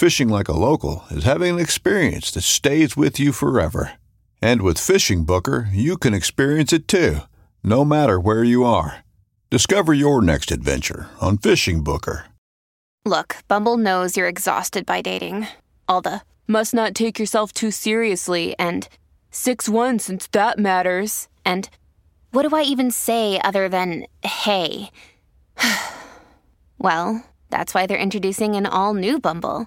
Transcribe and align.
Fishing 0.00 0.30
like 0.30 0.48
a 0.48 0.56
local 0.56 1.04
is 1.10 1.24
having 1.24 1.56
an 1.56 1.60
experience 1.60 2.30
that 2.30 2.40
stays 2.40 2.96
with 2.96 3.20
you 3.20 3.32
forever. 3.32 3.98
And 4.40 4.62
with 4.62 4.78
Fishing 4.78 5.24
Booker, 5.24 5.68
you 5.74 5.98
can 5.98 6.14
experience 6.14 6.72
it 6.72 6.88
too, 6.88 7.18
no 7.62 7.84
matter 7.84 8.18
where 8.18 8.42
you 8.42 8.64
are. 8.64 9.04
Discover 9.50 9.92
your 9.92 10.22
next 10.22 10.50
adventure 10.50 11.10
on 11.20 11.36
Fishing 11.36 11.84
Booker. 11.84 12.24
Look, 13.04 13.36
Bumble 13.46 13.76
knows 13.76 14.16
you're 14.16 14.26
exhausted 14.26 14.86
by 14.86 15.02
dating. 15.02 15.48
All 15.86 16.00
the 16.00 16.22
must 16.46 16.72
not 16.72 16.94
take 16.94 17.18
yourself 17.18 17.52
too 17.52 17.70
seriously 17.70 18.54
and 18.58 18.88
6 19.32 19.68
1 19.68 19.98
since 19.98 20.26
that 20.28 20.58
matters. 20.58 21.28
And 21.44 21.68
what 22.30 22.48
do 22.48 22.56
I 22.56 22.62
even 22.62 22.90
say 22.90 23.38
other 23.44 23.68
than 23.68 24.06
hey? 24.24 24.92
well, 26.78 27.22
that's 27.50 27.74
why 27.74 27.84
they're 27.84 27.98
introducing 27.98 28.56
an 28.56 28.64
all 28.64 28.94
new 28.94 29.20
Bumble 29.20 29.66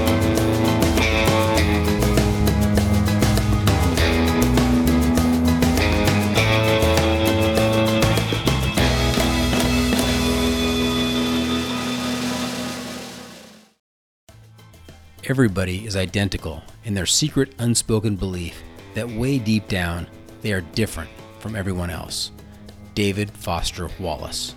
Everybody 15.31 15.85
is 15.85 15.95
identical 15.95 16.61
in 16.83 16.93
their 16.93 17.05
secret 17.05 17.55
unspoken 17.57 18.17
belief 18.17 18.61
that 18.95 19.09
way 19.09 19.39
deep 19.39 19.65
down 19.69 20.05
they 20.41 20.51
are 20.51 20.59
different 20.59 21.09
from 21.39 21.55
everyone 21.55 21.89
else. 21.89 22.31
David 22.95 23.31
Foster 23.31 23.87
Wallace. 23.97 24.55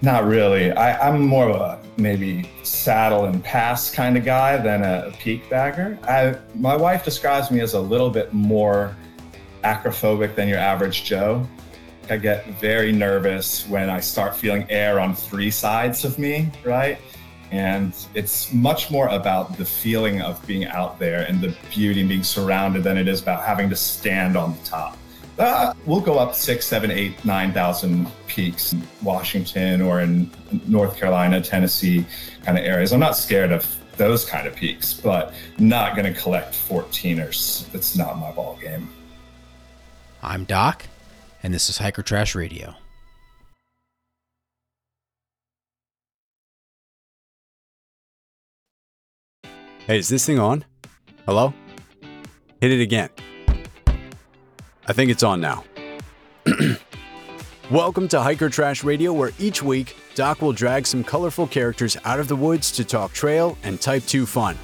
Not 0.00 0.24
really. 0.24 0.72
I, 0.72 1.08
am 1.08 1.20
more 1.20 1.50
of 1.50 1.60
a 1.60 1.78
maybe 1.98 2.50
saddle 2.62 3.26
and 3.26 3.44
pass 3.44 3.90
kind 3.90 4.16
of 4.16 4.24
guy 4.24 4.56
than 4.56 4.82
a, 4.82 5.12
peak 5.18 5.50
bagger. 5.50 5.98
I, 6.04 6.38
my 6.54 6.74
wife 6.74 7.04
describes 7.04 7.50
me 7.50 7.60
as 7.60 7.74
a 7.74 7.80
little 7.80 8.08
bit 8.08 8.32
more 8.32 8.96
acrophobic 9.64 10.34
than 10.34 10.48
your 10.48 10.60
average 10.60 11.04
Joe. 11.04 11.46
I 12.08 12.16
get 12.16 12.46
very 12.58 12.90
nervous 12.90 13.68
when 13.68 13.90
I 13.90 14.00
start 14.00 14.34
feeling 14.34 14.64
air 14.70 14.98
on 14.98 15.14
three 15.14 15.50
sides 15.50 16.06
of 16.06 16.18
me, 16.18 16.50
right? 16.64 16.98
And 17.56 17.94
it's 18.14 18.52
much 18.52 18.90
more 18.90 19.08
about 19.08 19.56
the 19.56 19.64
feeling 19.64 20.20
of 20.20 20.44
being 20.46 20.66
out 20.66 20.98
there 20.98 21.22
and 21.22 21.40
the 21.40 21.56
beauty 21.70 22.00
and 22.00 22.08
being 22.08 22.22
surrounded 22.22 22.84
than 22.84 22.98
it 22.98 23.08
is 23.08 23.22
about 23.22 23.44
having 23.44 23.70
to 23.70 23.76
stand 23.76 24.36
on 24.36 24.52
the 24.52 24.64
top. 24.64 24.98
Uh, 25.38 25.72
we'll 25.86 26.00
go 26.00 26.18
up 26.18 26.34
six, 26.34 26.66
seven, 26.66 26.90
eight, 26.90 27.22
nine 27.24 27.52
thousand 27.52 28.06
peaks 28.26 28.72
in 28.72 28.82
Washington 29.02 29.80
or 29.80 30.00
in 30.00 30.30
North 30.66 30.96
Carolina, 30.96 31.40
Tennessee 31.40 32.04
kind 32.42 32.58
of 32.58 32.64
areas. 32.64 32.92
I'm 32.92 33.00
not 33.00 33.16
scared 33.16 33.52
of 33.52 33.66
those 33.96 34.24
kind 34.24 34.46
of 34.46 34.54
peaks, 34.54 34.94
but 34.94 35.32
not 35.58 35.96
going 35.96 36.12
to 36.12 36.18
collect 36.18 36.54
14ers. 36.54 37.70
That's 37.72 37.96
not 37.96 38.18
my 38.18 38.30
ball 38.32 38.58
game. 38.60 38.88
I'm 40.22 40.44
Doc, 40.44 40.86
and 41.42 41.54
this 41.54 41.68
is 41.68 41.78
Hiker 41.78 42.02
Trash 42.02 42.34
Radio. 42.34 42.74
Hey, 49.86 50.00
is 50.00 50.08
this 50.08 50.26
thing 50.26 50.40
on? 50.40 50.64
Hello? 51.26 51.54
Hit 52.60 52.72
it 52.72 52.80
again. 52.80 53.08
I 54.88 54.92
think 54.92 55.12
it's 55.12 55.22
on 55.22 55.40
now. 55.40 55.62
Welcome 57.70 58.08
to 58.08 58.20
Hiker 58.20 58.50
Trash 58.50 58.82
Radio, 58.82 59.12
where 59.12 59.30
each 59.38 59.62
week 59.62 59.96
Doc 60.16 60.42
will 60.42 60.52
drag 60.52 60.88
some 60.88 61.04
colorful 61.04 61.46
characters 61.46 61.96
out 62.04 62.18
of 62.18 62.26
the 62.26 62.34
woods 62.34 62.72
to 62.72 62.84
talk 62.84 63.12
trail 63.12 63.56
and 63.62 63.80
Type 63.80 64.04
2 64.06 64.26
fun. 64.26 64.58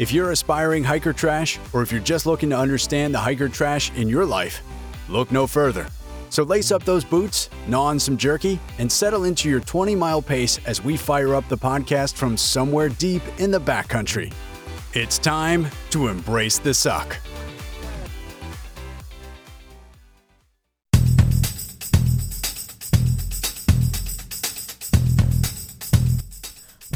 If 0.00 0.12
you're 0.12 0.32
aspiring 0.32 0.82
hiker 0.82 1.12
trash, 1.12 1.60
or 1.72 1.82
if 1.82 1.92
you're 1.92 2.00
just 2.02 2.26
looking 2.26 2.50
to 2.50 2.58
understand 2.58 3.14
the 3.14 3.20
hiker 3.20 3.48
trash 3.48 3.92
in 3.92 4.08
your 4.08 4.26
life, 4.26 4.60
look 5.08 5.30
no 5.30 5.46
further. 5.46 5.86
So 6.30 6.42
lace 6.42 6.72
up 6.72 6.82
those 6.82 7.04
boots, 7.04 7.48
gnaw 7.68 7.84
on 7.84 8.00
some 8.00 8.16
jerky, 8.16 8.58
and 8.80 8.90
settle 8.90 9.22
into 9.22 9.48
your 9.48 9.60
20 9.60 9.94
mile 9.94 10.20
pace 10.20 10.58
as 10.66 10.82
we 10.82 10.96
fire 10.96 11.36
up 11.36 11.48
the 11.48 11.56
podcast 11.56 12.14
from 12.14 12.36
somewhere 12.36 12.88
deep 12.88 13.22
in 13.38 13.52
the 13.52 13.60
backcountry. 13.60 14.32
It's 14.96 15.18
time 15.18 15.66
to 15.90 16.06
embrace 16.06 16.60
the 16.60 16.72
suck. 16.72 17.16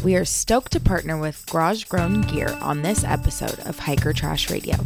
We 0.05 0.15
are 0.15 0.25
stoked 0.25 0.71
to 0.75 0.81
partner 0.81 1.19
with 1.19 1.45
Garage 1.51 1.87
Grown 1.87 2.21
Gear 2.21 2.57
on 2.61 2.83
this 2.83 3.03
episode 3.03 3.59
of 3.67 3.81
Hiker 3.81 4.13
Trash 4.13 4.49
Radio. 4.49 4.77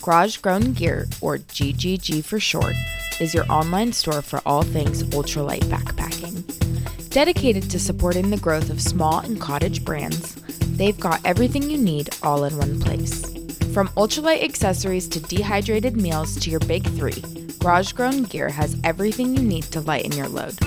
Garage 0.00 0.36
Grown 0.36 0.72
Gear, 0.72 1.08
or 1.20 1.38
GGG 1.38 2.24
for 2.24 2.38
short, 2.38 2.76
is 3.20 3.34
your 3.34 3.50
online 3.50 3.92
store 3.92 4.22
for 4.22 4.40
all 4.46 4.62
things 4.62 5.02
ultralight 5.02 5.64
backpacking. 5.64 7.10
Dedicated 7.10 7.68
to 7.70 7.80
supporting 7.80 8.30
the 8.30 8.38
growth 8.38 8.70
of 8.70 8.80
small 8.80 9.18
and 9.18 9.40
cottage 9.40 9.84
brands, 9.84 10.41
they've 10.76 10.98
got 10.98 11.20
everything 11.24 11.68
you 11.70 11.78
need 11.78 12.10
all 12.22 12.44
in 12.44 12.56
one 12.56 12.80
place. 12.80 13.24
From 13.72 13.88
ultralight 13.88 14.42
accessories 14.42 15.08
to 15.08 15.20
dehydrated 15.20 15.96
meals 15.96 16.36
to 16.40 16.50
your 16.50 16.60
big 16.60 16.84
three, 16.84 17.22
Garage 17.58 17.92
Grown 17.92 18.24
Gear 18.24 18.48
has 18.48 18.76
everything 18.84 19.36
you 19.36 19.42
need 19.42 19.64
to 19.64 19.80
lighten 19.80 20.12
your 20.12 20.28
load. 20.28 20.58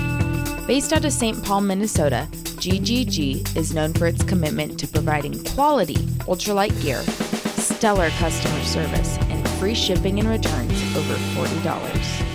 Based 0.66 0.92
out 0.92 1.04
of 1.04 1.12
St. 1.12 1.44
Paul, 1.44 1.60
Minnesota, 1.60 2.26
GGG 2.32 3.56
is 3.56 3.74
known 3.74 3.92
for 3.92 4.06
its 4.06 4.24
commitment 4.24 4.80
to 4.80 4.88
providing 4.88 5.44
quality 5.44 5.96
ultralight 6.26 6.80
gear, 6.82 7.02
stellar 7.62 8.10
customer 8.10 8.62
service, 8.64 9.18
and 9.28 9.48
free 9.60 9.74
shipping 9.74 10.18
and 10.18 10.28
returns 10.28 10.96
over 10.96 11.14
$40. 11.14 12.25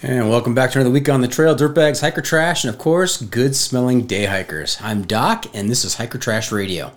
And 0.00 0.30
welcome 0.30 0.54
back 0.54 0.70
to 0.70 0.78
another 0.78 0.92
week 0.92 1.08
on 1.08 1.22
the 1.22 1.26
trail, 1.26 1.56
dirtbags, 1.56 2.02
hiker 2.02 2.22
trash, 2.22 2.62
and 2.62 2.72
of 2.72 2.78
course, 2.78 3.20
good 3.20 3.56
smelling 3.56 4.06
day 4.06 4.26
hikers. 4.26 4.78
I'm 4.80 5.02
Doc, 5.02 5.46
and 5.52 5.68
this 5.68 5.84
is 5.84 5.96
Hiker 5.96 6.18
Trash 6.18 6.52
Radio. 6.52 6.92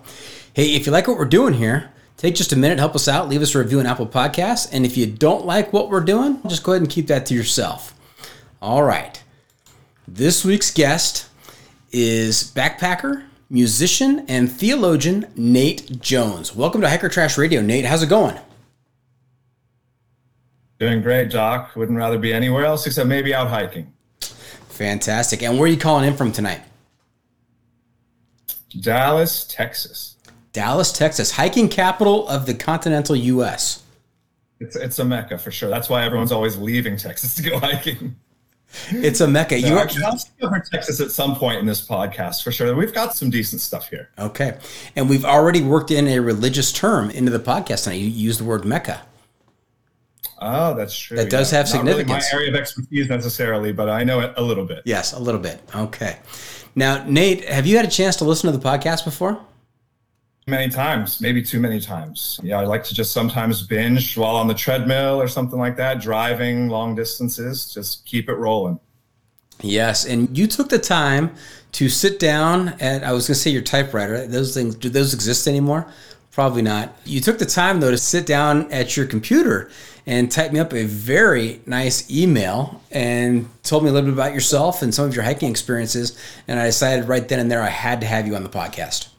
Hey, 0.54 0.76
if 0.76 0.86
you 0.86 0.92
like 0.92 1.08
what 1.08 1.18
we're 1.18 1.24
doing 1.24 1.54
here, 1.54 1.90
take 2.16 2.36
just 2.36 2.52
a 2.52 2.56
minute, 2.56 2.78
help 2.78 2.94
us 2.94 3.08
out, 3.08 3.28
leave 3.28 3.42
us 3.42 3.56
a 3.56 3.58
review 3.58 3.80
on 3.80 3.86
Apple 3.86 4.06
Podcasts, 4.06 4.68
and 4.70 4.86
if 4.86 4.96
you 4.96 5.06
don't 5.06 5.44
like 5.44 5.72
what 5.72 5.90
we're 5.90 5.98
doing, 5.98 6.38
just 6.46 6.62
go 6.62 6.70
ahead 6.70 6.82
and 6.82 6.88
keep 6.88 7.08
that 7.08 7.26
to 7.26 7.34
yourself. 7.34 7.92
All 8.60 8.84
right. 8.84 9.20
This 10.06 10.44
week's 10.44 10.72
guest 10.72 11.28
is 11.90 12.52
backpacker, 12.54 13.24
musician, 13.50 14.24
and 14.28 14.48
theologian 14.48 15.26
Nate 15.34 16.00
Jones. 16.00 16.54
Welcome 16.54 16.82
to 16.82 16.88
Hiker 16.88 17.08
Trash 17.08 17.36
Radio, 17.36 17.62
Nate. 17.62 17.84
How's 17.84 18.04
it 18.04 18.08
going? 18.08 18.38
Doing 20.82 21.00
great, 21.00 21.30
Doc. 21.30 21.76
Wouldn't 21.76 21.96
rather 21.96 22.18
be 22.18 22.32
anywhere 22.32 22.64
else 22.64 22.88
except 22.88 23.06
maybe 23.06 23.32
out 23.32 23.46
hiking. 23.46 23.92
Fantastic. 24.20 25.40
And 25.44 25.54
where 25.54 25.66
are 25.66 25.68
you 25.68 25.76
calling 25.76 26.04
in 26.04 26.16
from 26.16 26.32
tonight? 26.32 26.60
Dallas, 28.80 29.44
Texas. 29.44 30.16
Dallas, 30.52 30.90
Texas, 30.90 31.30
hiking 31.30 31.68
capital 31.68 32.26
of 32.26 32.46
the 32.46 32.54
continental 32.54 33.14
U.S. 33.14 33.84
It's 34.58 34.74
it's 34.74 34.98
a 34.98 35.04
mecca 35.04 35.38
for 35.38 35.52
sure. 35.52 35.70
That's 35.70 35.88
why 35.88 36.02
everyone's 36.04 36.32
always 36.32 36.56
leaving 36.56 36.96
Texas 36.96 37.34
to 37.36 37.44
go 37.44 37.60
hiking. 37.60 38.16
It's 38.90 39.20
a 39.20 39.28
mecca. 39.28 39.60
So 39.60 39.68
you 39.68 39.78
are 39.78 39.88
cover 40.40 40.64
Texas 40.72 41.00
at 41.00 41.12
some 41.12 41.36
point 41.36 41.60
in 41.60 41.66
this 41.66 41.86
podcast 41.86 42.42
for 42.42 42.50
sure. 42.50 42.74
We've 42.74 42.92
got 42.92 43.14
some 43.14 43.30
decent 43.30 43.60
stuff 43.60 43.88
here. 43.88 44.10
okay, 44.18 44.58
and 44.96 45.08
we've 45.08 45.24
already 45.24 45.62
worked 45.62 45.92
in 45.92 46.08
a 46.08 46.18
religious 46.18 46.72
term 46.72 47.08
into 47.08 47.30
the 47.30 47.38
podcast 47.38 47.84
tonight. 47.84 48.00
You 48.00 48.08
used 48.08 48.40
the 48.40 48.44
word 48.44 48.64
mecca. 48.64 49.02
Oh, 50.42 50.74
that's 50.74 50.96
true. 50.98 51.16
That 51.16 51.30
does 51.30 51.50
have 51.50 51.66
Not 51.66 51.84
really 51.84 51.98
significance. 51.98 52.32
my 52.32 52.38
area 52.38 52.50
of 52.50 52.56
expertise 52.56 53.08
necessarily, 53.08 53.72
but 53.72 53.88
I 53.88 54.04
know 54.04 54.20
it 54.20 54.34
a 54.36 54.42
little 54.42 54.64
bit. 54.64 54.82
Yes, 54.84 55.12
a 55.12 55.18
little 55.18 55.40
bit. 55.40 55.60
Okay. 55.74 56.18
Now, 56.74 57.04
Nate, 57.06 57.44
have 57.48 57.66
you 57.66 57.76
had 57.76 57.84
a 57.84 57.90
chance 57.90 58.16
to 58.16 58.24
listen 58.24 58.50
to 58.50 58.56
the 58.56 58.62
podcast 58.62 59.04
before? 59.04 59.40
Many 60.48 60.70
times, 60.72 61.20
maybe 61.20 61.40
too 61.40 61.60
many 61.60 61.80
times. 61.80 62.40
Yeah, 62.42 62.58
I 62.58 62.64
like 62.64 62.82
to 62.84 62.94
just 62.94 63.12
sometimes 63.12 63.62
binge 63.64 64.16
while 64.16 64.34
on 64.34 64.48
the 64.48 64.54
treadmill 64.54 65.20
or 65.20 65.28
something 65.28 65.58
like 65.58 65.76
that, 65.76 66.00
driving 66.00 66.68
long 66.68 66.96
distances. 66.96 67.72
Just 67.72 68.04
keep 68.06 68.28
it 68.28 68.34
rolling. 68.34 68.80
Yes, 69.60 70.04
and 70.04 70.36
you 70.36 70.48
took 70.48 70.68
the 70.68 70.80
time 70.80 71.32
to 71.72 71.88
sit 71.88 72.18
down 72.18 72.70
at 72.80 73.04
I 73.04 73.12
was 73.12 73.28
going 73.28 73.34
to 73.34 73.40
say 73.40 73.50
your 73.50 73.62
typewriter. 73.62 74.26
Those 74.26 74.52
things 74.52 74.74
do 74.74 74.88
those 74.88 75.14
exist 75.14 75.46
anymore? 75.46 75.86
Probably 76.32 76.62
not. 76.62 76.96
You 77.04 77.20
took 77.20 77.38
the 77.38 77.46
time 77.46 77.80
though 77.80 77.90
to 77.90 77.98
sit 77.98 78.24
down 78.24 78.72
at 78.72 78.96
your 78.96 79.06
computer 79.06 79.70
and 80.06 80.32
type 80.32 80.50
me 80.50 80.58
up 80.58 80.72
a 80.72 80.84
very 80.84 81.60
nice 81.66 82.10
email 82.10 82.82
and 82.90 83.48
told 83.62 83.84
me 83.84 83.90
a 83.90 83.92
little 83.92 84.08
bit 84.08 84.14
about 84.14 84.32
yourself 84.32 84.82
and 84.82 84.94
some 84.94 85.06
of 85.06 85.14
your 85.14 85.24
hiking 85.24 85.50
experiences. 85.50 86.18
And 86.48 86.58
I 86.58 86.66
decided 86.66 87.06
right 87.06 87.28
then 87.28 87.38
and 87.38 87.50
there 87.50 87.62
I 87.62 87.68
had 87.68 88.00
to 88.00 88.06
have 88.06 88.26
you 88.26 88.34
on 88.34 88.42
the 88.42 88.48
podcast. 88.48 89.10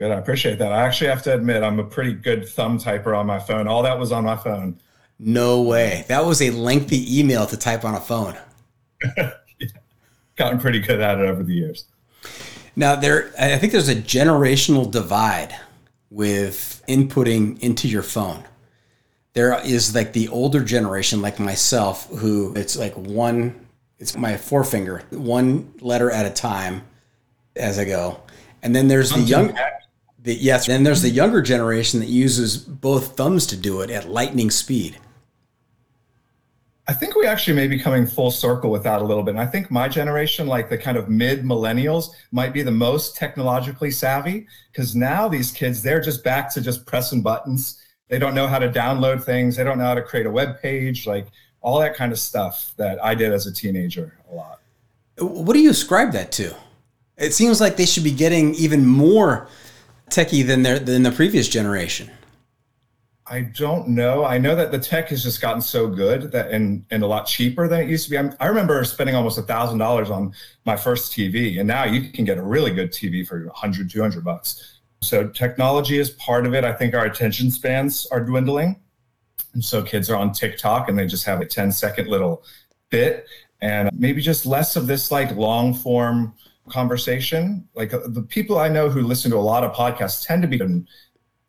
Good. 0.00 0.10
I 0.10 0.18
appreciate 0.18 0.58
that. 0.58 0.72
I 0.72 0.82
actually 0.82 1.08
have 1.08 1.22
to 1.24 1.34
admit, 1.34 1.62
I'm 1.62 1.78
a 1.78 1.84
pretty 1.84 2.14
good 2.14 2.48
thumb 2.48 2.78
typer 2.78 3.16
on 3.16 3.26
my 3.26 3.38
phone. 3.38 3.68
All 3.68 3.82
that 3.82 3.98
was 3.98 4.12
on 4.12 4.24
my 4.24 4.36
phone. 4.36 4.80
No 5.18 5.62
way. 5.62 6.04
That 6.08 6.24
was 6.24 6.42
a 6.42 6.50
lengthy 6.50 7.20
email 7.20 7.46
to 7.46 7.56
type 7.56 7.84
on 7.84 7.94
a 7.94 8.00
phone. 8.00 8.36
Gotten 10.36 10.58
pretty 10.58 10.80
good 10.80 11.00
at 11.00 11.18
it 11.18 11.26
over 11.26 11.42
the 11.42 11.54
years. 11.54 11.84
Now 12.80 12.96
there 12.96 13.30
I 13.38 13.58
think 13.58 13.72
there's 13.72 13.90
a 13.90 13.94
generational 13.94 14.90
divide 14.90 15.54
with 16.08 16.82
inputting 16.88 17.60
into 17.60 17.86
your 17.86 18.02
phone. 18.02 18.42
There 19.34 19.60
is 19.62 19.94
like 19.94 20.14
the 20.14 20.28
older 20.28 20.64
generation 20.64 21.20
like 21.20 21.38
myself 21.38 22.08
who 22.08 22.54
it's 22.56 22.78
like 22.78 22.94
one 22.94 23.66
it's 23.98 24.16
my 24.16 24.38
forefinger, 24.38 25.02
one 25.10 25.74
letter 25.82 26.10
at 26.10 26.24
a 26.24 26.30
time 26.30 26.80
as 27.54 27.78
I 27.78 27.84
go. 27.84 28.22
And 28.62 28.74
then 28.74 28.88
there's 28.88 29.10
the 29.10 29.20
young 29.20 29.54
the, 30.22 30.34
yes, 30.34 30.66
then 30.66 30.82
there's 30.82 31.02
the 31.02 31.10
younger 31.10 31.42
generation 31.42 32.00
that 32.00 32.08
uses 32.08 32.56
both 32.56 33.14
thumbs 33.14 33.46
to 33.48 33.58
do 33.58 33.82
it 33.82 33.90
at 33.90 34.08
lightning 34.08 34.50
speed. 34.50 34.98
I 36.88 36.92
think 36.92 37.14
we 37.14 37.26
actually 37.26 37.54
may 37.54 37.68
be 37.68 37.78
coming 37.78 38.06
full 38.06 38.30
circle 38.30 38.70
with 38.70 38.82
that 38.82 39.00
a 39.00 39.04
little 39.04 39.22
bit. 39.22 39.32
And 39.32 39.40
I 39.40 39.46
think 39.46 39.70
my 39.70 39.88
generation, 39.88 40.46
like 40.46 40.68
the 40.68 40.78
kind 40.78 40.96
of 40.96 41.08
mid 41.08 41.44
millennials, 41.44 42.08
might 42.32 42.52
be 42.52 42.62
the 42.62 42.70
most 42.70 43.16
technologically 43.16 43.90
savvy 43.90 44.46
because 44.72 44.96
now 44.96 45.28
these 45.28 45.52
kids, 45.52 45.82
they're 45.82 46.00
just 46.00 46.24
back 46.24 46.52
to 46.54 46.60
just 46.60 46.86
pressing 46.86 47.22
buttons. 47.22 47.80
They 48.08 48.18
don't 48.18 48.34
know 48.34 48.48
how 48.48 48.58
to 48.58 48.68
download 48.68 49.22
things. 49.22 49.56
They 49.56 49.62
don't 49.62 49.78
know 49.78 49.84
how 49.84 49.94
to 49.94 50.02
create 50.02 50.26
a 50.26 50.30
web 50.30 50.60
page, 50.60 51.06
like 51.06 51.28
all 51.60 51.78
that 51.78 51.94
kind 51.94 52.10
of 52.10 52.18
stuff 52.18 52.72
that 52.76 53.02
I 53.04 53.14
did 53.14 53.32
as 53.32 53.46
a 53.46 53.52
teenager 53.52 54.18
a 54.30 54.34
lot. 54.34 54.60
What 55.18 55.52
do 55.52 55.60
you 55.60 55.70
ascribe 55.70 56.12
that 56.12 56.32
to? 56.32 56.54
It 57.18 57.34
seems 57.34 57.60
like 57.60 57.76
they 57.76 57.86
should 57.86 58.04
be 58.04 58.12
getting 58.12 58.54
even 58.54 58.86
more 58.86 59.48
techie 60.08 60.44
than 60.44 60.62
their 60.62 60.78
than 60.78 61.02
the 61.02 61.12
previous 61.12 61.48
generation. 61.48 62.10
I 63.30 63.42
don't 63.42 63.86
know. 63.86 64.24
I 64.24 64.38
know 64.38 64.56
that 64.56 64.72
the 64.72 64.78
tech 64.78 65.10
has 65.10 65.22
just 65.22 65.40
gotten 65.40 65.62
so 65.62 65.86
good 65.86 66.32
that 66.32 66.50
and 66.50 66.84
and 66.90 67.04
a 67.04 67.06
lot 67.06 67.28
cheaper 67.28 67.68
than 67.68 67.80
it 67.80 67.88
used 67.88 68.04
to 68.06 68.10
be. 68.10 68.18
I'm, 68.18 68.34
I 68.40 68.48
remember 68.48 68.82
spending 68.82 69.14
almost 69.14 69.38
a 69.38 69.42
thousand 69.42 69.78
dollars 69.78 70.10
on 70.10 70.34
my 70.66 70.76
first 70.76 71.12
TV, 71.12 71.60
and 71.60 71.68
now 71.68 71.84
you 71.84 72.10
can 72.10 72.24
get 72.24 72.38
a 72.38 72.42
really 72.42 72.72
good 72.72 72.90
TV 72.90 73.24
for 73.24 73.46
100, 73.46 73.88
200 73.88 74.24
bucks. 74.24 74.80
So 75.00 75.28
technology 75.28 75.98
is 75.98 76.10
part 76.10 76.44
of 76.44 76.54
it. 76.54 76.64
I 76.64 76.72
think 76.72 76.92
our 76.92 77.06
attention 77.06 77.52
spans 77.52 78.04
are 78.08 78.20
dwindling, 78.20 78.80
and 79.54 79.64
so 79.64 79.80
kids 79.80 80.10
are 80.10 80.16
on 80.16 80.32
TikTok 80.32 80.88
and 80.88 80.98
they 80.98 81.06
just 81.06 81.24
have 81.24 81.40
a 81.40 81.46
10 81.46 81.70
second 81.70 82.08
little 82.08 82.42
bit, 82.90 83.26
and 83.60 83.90
maybe 83.96 84.20
just 84.20 84.44
less 84.44 84.74
of 84.74 84.88
this 84.88 85.12
like 85.12 85.36
long 85.36 85.72
form 85.72 86.34
conversation. 86.68 87.68
Like 87.76 87.94
uh, 87.94 88.00
the 88.06 88.22
people 88.22 88.58
I 88.58 88.68
know 88.68 88.90
who 88.90 89.02
listen 89.02 89.30
to 89.30 89.36
a 89.36 89.38
lot 89.38 89.62
of 89.62 89.72
podcasts 89.72 90.26
tend 90.26 90.42
to 90.42 90.48
be 90.48 90.60
in 90.60 90.88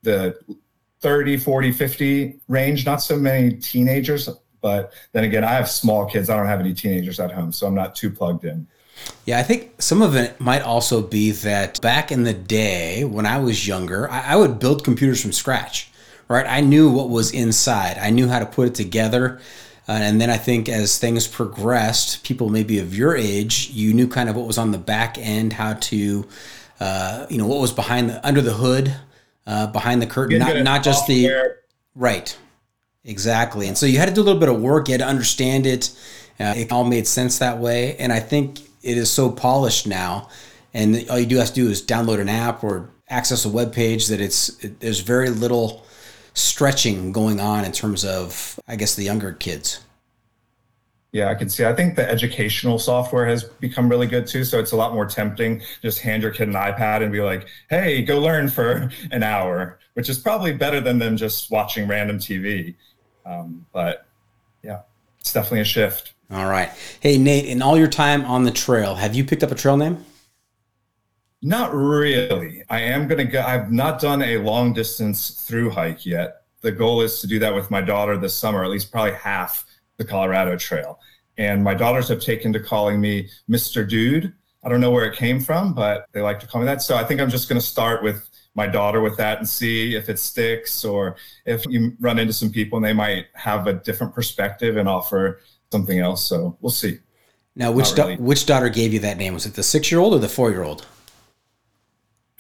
the 0.03 0.37
30, 1.01 1.37
40, 1.37 1.71
50 1.71 2.39
range, 2.47 2.85
not 2.85 2.97
so 2.97 3.17
many 3.17 3.53
teenagers. 3.53 4.29
But 4.61 4.93
then 5.11 5.23
again, 5.23 5.43
I 5.43 5.53
have 5.53 5.69
small 5.69 6.05
kids. 6.05 6.29
I 6.29 6.37
don't 6.37 6.45
have 6.45 6.59
any 6.59 6.73
teenagers 6.73 7.19
at 7.19 7.31
home, 7.31 7.51
so 7.51 7.67
I'm 7.67 7.75
not 7.75 7.95
too 7.95 8.11
plugged 8.11 8.45
in. 8.45 8.67
Yeah, 9.25 9.39
I 9.39 9.43
think 9.43 9.81
some 9.81 10.03
of 10.03 10.15
it 10.15 10.39
might 10.39 10.61
also 10.61 11.01
be 11.01 11.31
that 11.31 11.81
back 11.81 12.11
in 12.11 12.23
the 12.23 12.33
day 12.33 13.03
when 13.03 13.25
I 13.25 13.39
was 13.39 13.67
younger, 13.67 14.09
I, 14.09 14.33
I 14.33 14.35
would 14.35 14.59
build 14.59 14.83
computers 14.83 15.21
from 15.21 15.31
scratch, 15.31 15.91
right? 16.27 16.45
I 16.47 16.61
knew 16.61 16.91
what 16.91 17.09
was 17.09 17.31
inside, 17.31 17.97
I 17.97 18.11
knew 18.11 18.27
how 18.27 18.37
to 18.39 18.45
put 18.45 18.67
it 18.67 18.75
together. 18.75 19.39
Uh, 19.89 19.93
and 19.93 20.21
then 20.21 20.29
I 20.29 20.37
think 20.37 20.69
as 20.69 20.99
things 20.99 21.27
progressed, 21.27 22.23
people 22.23 22.49
maybe 22.49 22.77
of 22.77 22.95
your 22.95 23.15
age, 23.15 23.71
you 23.71 23.93
knew 23.93 24.07
kind 24.07 24.29
of 24.29 24.35
what 24.35 24.45
was 24.45 24.59
on 24.59 24.71
the 24.71 24.77
back 24.77 25.17
end, 25.17 25.53
how 25.53 25.73
to, 25.73 26.27
uh, 26.79 27.25
you 27.29 27.39
know, 27.39 27.47
what 27.47 27.59
was 27.59 27.73
behind 27.73 28.09
the 28.09 28.25
under 28.25 28.41
the 28.41 28.53
hood, 28.53 28.95
uh, 29.47 29.67
behind 29.67 30.01
the 30.01 30.07
curtain, 30.07 30.39
not 30.39 30.55
not 30.63 30.83
just 30.83 31.07
the. 31.07 31.55
Right. 31.95 32.37
Exactly. 33.03 33.67
And 33.67 33.77
so 33.77 33.85
you 33.85 33.97
had 33.97 34.09
to 34.09 34.13
do 34.13 34.21
a 34.21 34.23
little 34.23 34.39
bit 34.39 34.49
of 34.49 34.61
work. 34.61 34.87
You 34.87 34.93
had 34.93 35.01
to 35.01 35.07
understand 35.07 35.65
it. 35.65 35.89
Uh, 36.39 36.53
it 36.55 36.71
all 36.71 36.83
made 36.83 37.07
sense 37.07 37.39
that 37.39 37.57
way. 37.57 37.95
And 37.97 38.13
I 38.13 38.19
think 38.19 38.59
it 38.83 38.97
is 38.97 39.09
so 39.09 39.31
polished 39.31 39.87
now. 39.87 40.29
And 40.73 41.09
all 41.09 41.19
you 41.19 41.25
do 41.25 41.37
have 41.37 41.49
to 41.49 41.53
do 41.53 41.69
is 41.69 41.81
download 41.81 42.19
an 42.19 42.29
app 42.29 42.63
or 42.63 42.89
access 43.09 43.43
a 43.43 43.49
web 43.49 43.73
page 43.73 44.07
that 44.07 44.21
it's 44.21 44.63
it, 44.63 44.79
there's 44.79 45.01
very 45.01 45.29
little 45.29 45.85
stretching 46.33 47.11
going 47.11 47.39
on 47.39 47.65
in 47.65 47.71
terms 47.71 48.05
of 48.05 48.59
I 48.67 48.75
guess 48.75 48.95
the 48.95 49.03
younger 49.03 49.33
kids. 49.33 49.83
Yeah, 51.11 51.29
I 51.29 51.35
can 51.35 51.49
see. 51.49 51.65
I 51.65 51.73
think 51.73 51.95
the 51.95 52.09
educational 52.09 52.79
software 52.79 53.25
has 53.25 53.43
become 53.43 53.89
really 53.89 54.07
good 54.07 54.27
too. 54.27 54.45
So 54.45 54.59
it's 54.59 54.71
a 54.71 54.77
lot 54.77 54.93
more 54.93 55.05
tempting. 55.05 55.61
Just 55.81 55.99
hand 55.99 56.23
your 56.23 56.31
kid 56.31 56.47
an 56.47 56.53
iPad 56.53 57.03
and 57.03 57.11
be 57.11 57.21
like, 57.21 57.47
hey, 57.69 58.01
go 58.01 58.19
learn 58.19 58.47
for 58.49 58.89
an 59.11 59.21
hour, 59.21 59.79
which 59.93 60.09
is 60.09 60.17
probably 60.17 60.53
better 60.53 60.79
than 60.79 60.99
them 60.99 61.17
just 61.17 61.51
watching 61.51 61.87
random 61.87 62.17
TV. 62.17 62.75
Um, 63.25 63.65
but 63.73 64.05
yeah, 64.63 64.81
it's 65.19 65.33
definitely 65.33 65.61
a 65.61 65.65
shift. 65.65 66.13
All 66.31 66.49
right. 66.49 66.71
Hey 67.01 67.17
Nate, 67.17 67.45
in 67.45 67.61
all 67.61 67.77
your 67.77 67.89
time 67.89 68.23
on 68.23 68.43
the 68.43 68.51
trail, 68.51 68.95
have 68.95 69.13
you 69.13 69.25
picked 69.25 69.43
up 69.43 69.51
a 69.51 69.55
trail 69.55 69.75
name? 69.75 70.05
Not 71.41 71.73
really. 71.73 72.63
I 72.69 72.81
am 72.81 73.07
going 73.07 73.17
to 73.17 73.31
go. 73.31 73.41
I've 73.41 73.71
not 73.71 73.99
done 73.99 74.21
a 74.21 74.37
long 74.37 74.73
distance 74.73 75.43
through 75.45 75.71
hike 75.71 76.05
yet. 76.05 76.43
The 76.61 76.71
goal 76.71 77.01
is 77.01 77.19
to 77.21 77.27
do 77.27 77.39
that 77.39 77.53
with 77.53 77.71
my 77.71 77.81
daughter 77.81 78.15
this 78.15 78.35
summer, 78.35 78.63
at 78.63 78.69
least 78.69 78.91
probably 78.91 79.13
half 79.13 79.65
the 80.01 80.09
Colorado 80.09 80.57
Trail. 80.57 80.99
And 81.37 81.63
my 81.63 81.73
daughters 81.73 82.07
have 82.09 82.19
taken 82.19 82.51
to 82.53 82.59
calling 82.59 82.99
me 82.99 83.29
Mr. 83.49 83.87
Dude. 83.87 84.33
I 84.63 84.69
don't 84.69 84.81
know 84.81 84.91
where 84.91 85.05
it 85.05 85.15
came 85.15 85.39
from, 85.39 85.73
but 85.73 86.05
they 86.11 86.21
like 86.21 86.39
to 86.41 86.47
call 86.47 86.61
me 86.61 86.65
that. 86.65 86.81
So 86.81 86.95
I 86.95 87.03
think 87.03 87.21
I'm 87.21 87.29
just 87.29 87.47
going 87.47 87.59
to 87.59 87.65
start 87.65 88.03
with 88.03 88.29
my 88.53 88.67
daughter 88.67 88.99
with 89.01 89.15
that 89.17 89.37
and 89.37 89.47
see 89.47 89.95
if 89.95 90.09
it 90.09 90.19
sticks 90.19 90.83
or 90.83 91.15
if 91.45 91.65
you 91.67 91.95
run 91.99 92.19
into 92.19 92.33
some 92.33 92.51
people 92.51 92.77
and 92.77 92.85
they 92.85 92.93
might 92.93 93.27
have 93.33 93.67
a 93.67 93.73
different 93.73 94.13
perspective 94.13 94.77
and 94.77 94.89
offer 94.89 95.39
something 95.71 95.99
else. 95.99 96.25
So 96.25 96.57
we'll 96.61 96.71
see. 96.71 96.99
Now, 97.55 97.71
which 97.71 97.91
really. 97.97 98.17
da- 98.17 98.21
which 98.21 98.45
daughter 98.45 98.69
gave 98.69 98.93
you 98.93 98.99
that 98.99 99.17
name? 99.17 99.33
Was 99.33 99.45
it 99.45 99.53
the 99.53 99.63
six 99.63 99.91
year 99.91 100.01
old 100.01 100.13
or 100.13 100.19
the 100.19 100.29
four 100.29 100.51
year 100.51 100.63
old? 100.63 100.85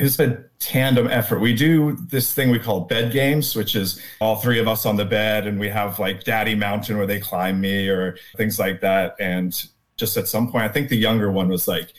It's 0.01 0.19
a 0.19 0.43
tandem 0.59 1.07
effort. 1.07 1.39
We 1.39 1.55
do 1.55 1.95
this 2.07 2.33
thing 2.33 2.49
we 2.49 2.59
call 2.59 2.81
bed 2.81 3.11
games, 3.11 3.55
which 3.55 3.75
is 3.75 4.01
all 4.19 4.37
three 4.37 4.59
of 4.59 4.67
us 4.67 4.85
on 4.85 4.95
the 4.95 5.05
bed, 5.05 5.47
and 5.47 5.59
we 5.59 5.69
have 5.69 5.99
like 5.99 6.23
Daddy 6.23 6.55
Mountain 6.55 6.97
where 6.97 7.07
they 7.07 7.19
climb 7.19 7.61
me 7.61 7.87
or 7.87 8.17
things 8.35 8.57
like 8.59 8.81
that. 8.81 9.15
And 9.19 9.53
just 9.97 10.17
at 10.17 10.27
some 10.27 10.51
point, 10.51 10.63
I 10.63 10.69
think 10.69 10.89
the 10.89 10.97
younger 10.97 11.31
one 11.31 11.49
was 11.49 11.67
like, 11.67 11.93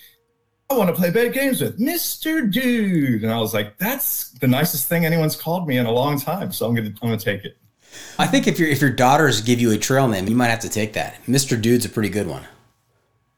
I 0.68 0.74
want 0.74 0.88
to 0.88 0.96
play 0.96 1.10
bed 1.10 1.32
games 1.32 1.60
with 1.60 1.78
Mr. 1.78 2.50
Dude. 2.50 3.22
And 3.22 3.32
I 3.32 3.38
was 3.38 3.52
like, 3.52 3.76
that's 3.78 4.30
the 4.30 4.48
nicest 4.48 4.88
thing 4.88 5.04
anyone's 5.04 5.36
called 5.36 5.68
me 5.68 5.76
in 5.76 5.86
a 5.86 5.92
long 5.92 6.18
time. 6.18 6.50
So 6.50 6.66
I'm 6.66 6.74
gonna 6.74 6.88
I'm 6.88 7.08
gonna 7.08 7.18
take 7.18 7.44
it. 7.44 7.58
I 8.18 8.26
think 8.26 8.46
if 8.46 8.58
your 8.58 8.68
if 8.68 8.80
your 8.80 8.90
daughters 8.90 9.42
give 9.42 9.60
you 9.60 9.70
a 9.72 9.78
trail 9.78 10.08
name, 10.08 10.26
you 10.28 10.34
might 10.34 10.48
have 10.48 10.60
to 10.60 10.68
take 10.68 10.94
that. 10.94 11.22
Mr. 11.26 11.60
Dude's 11.60 11.84
a 11.84 11.88
pretty 11.88 12.08
good 12.08 12.26
one. 12.26 12.44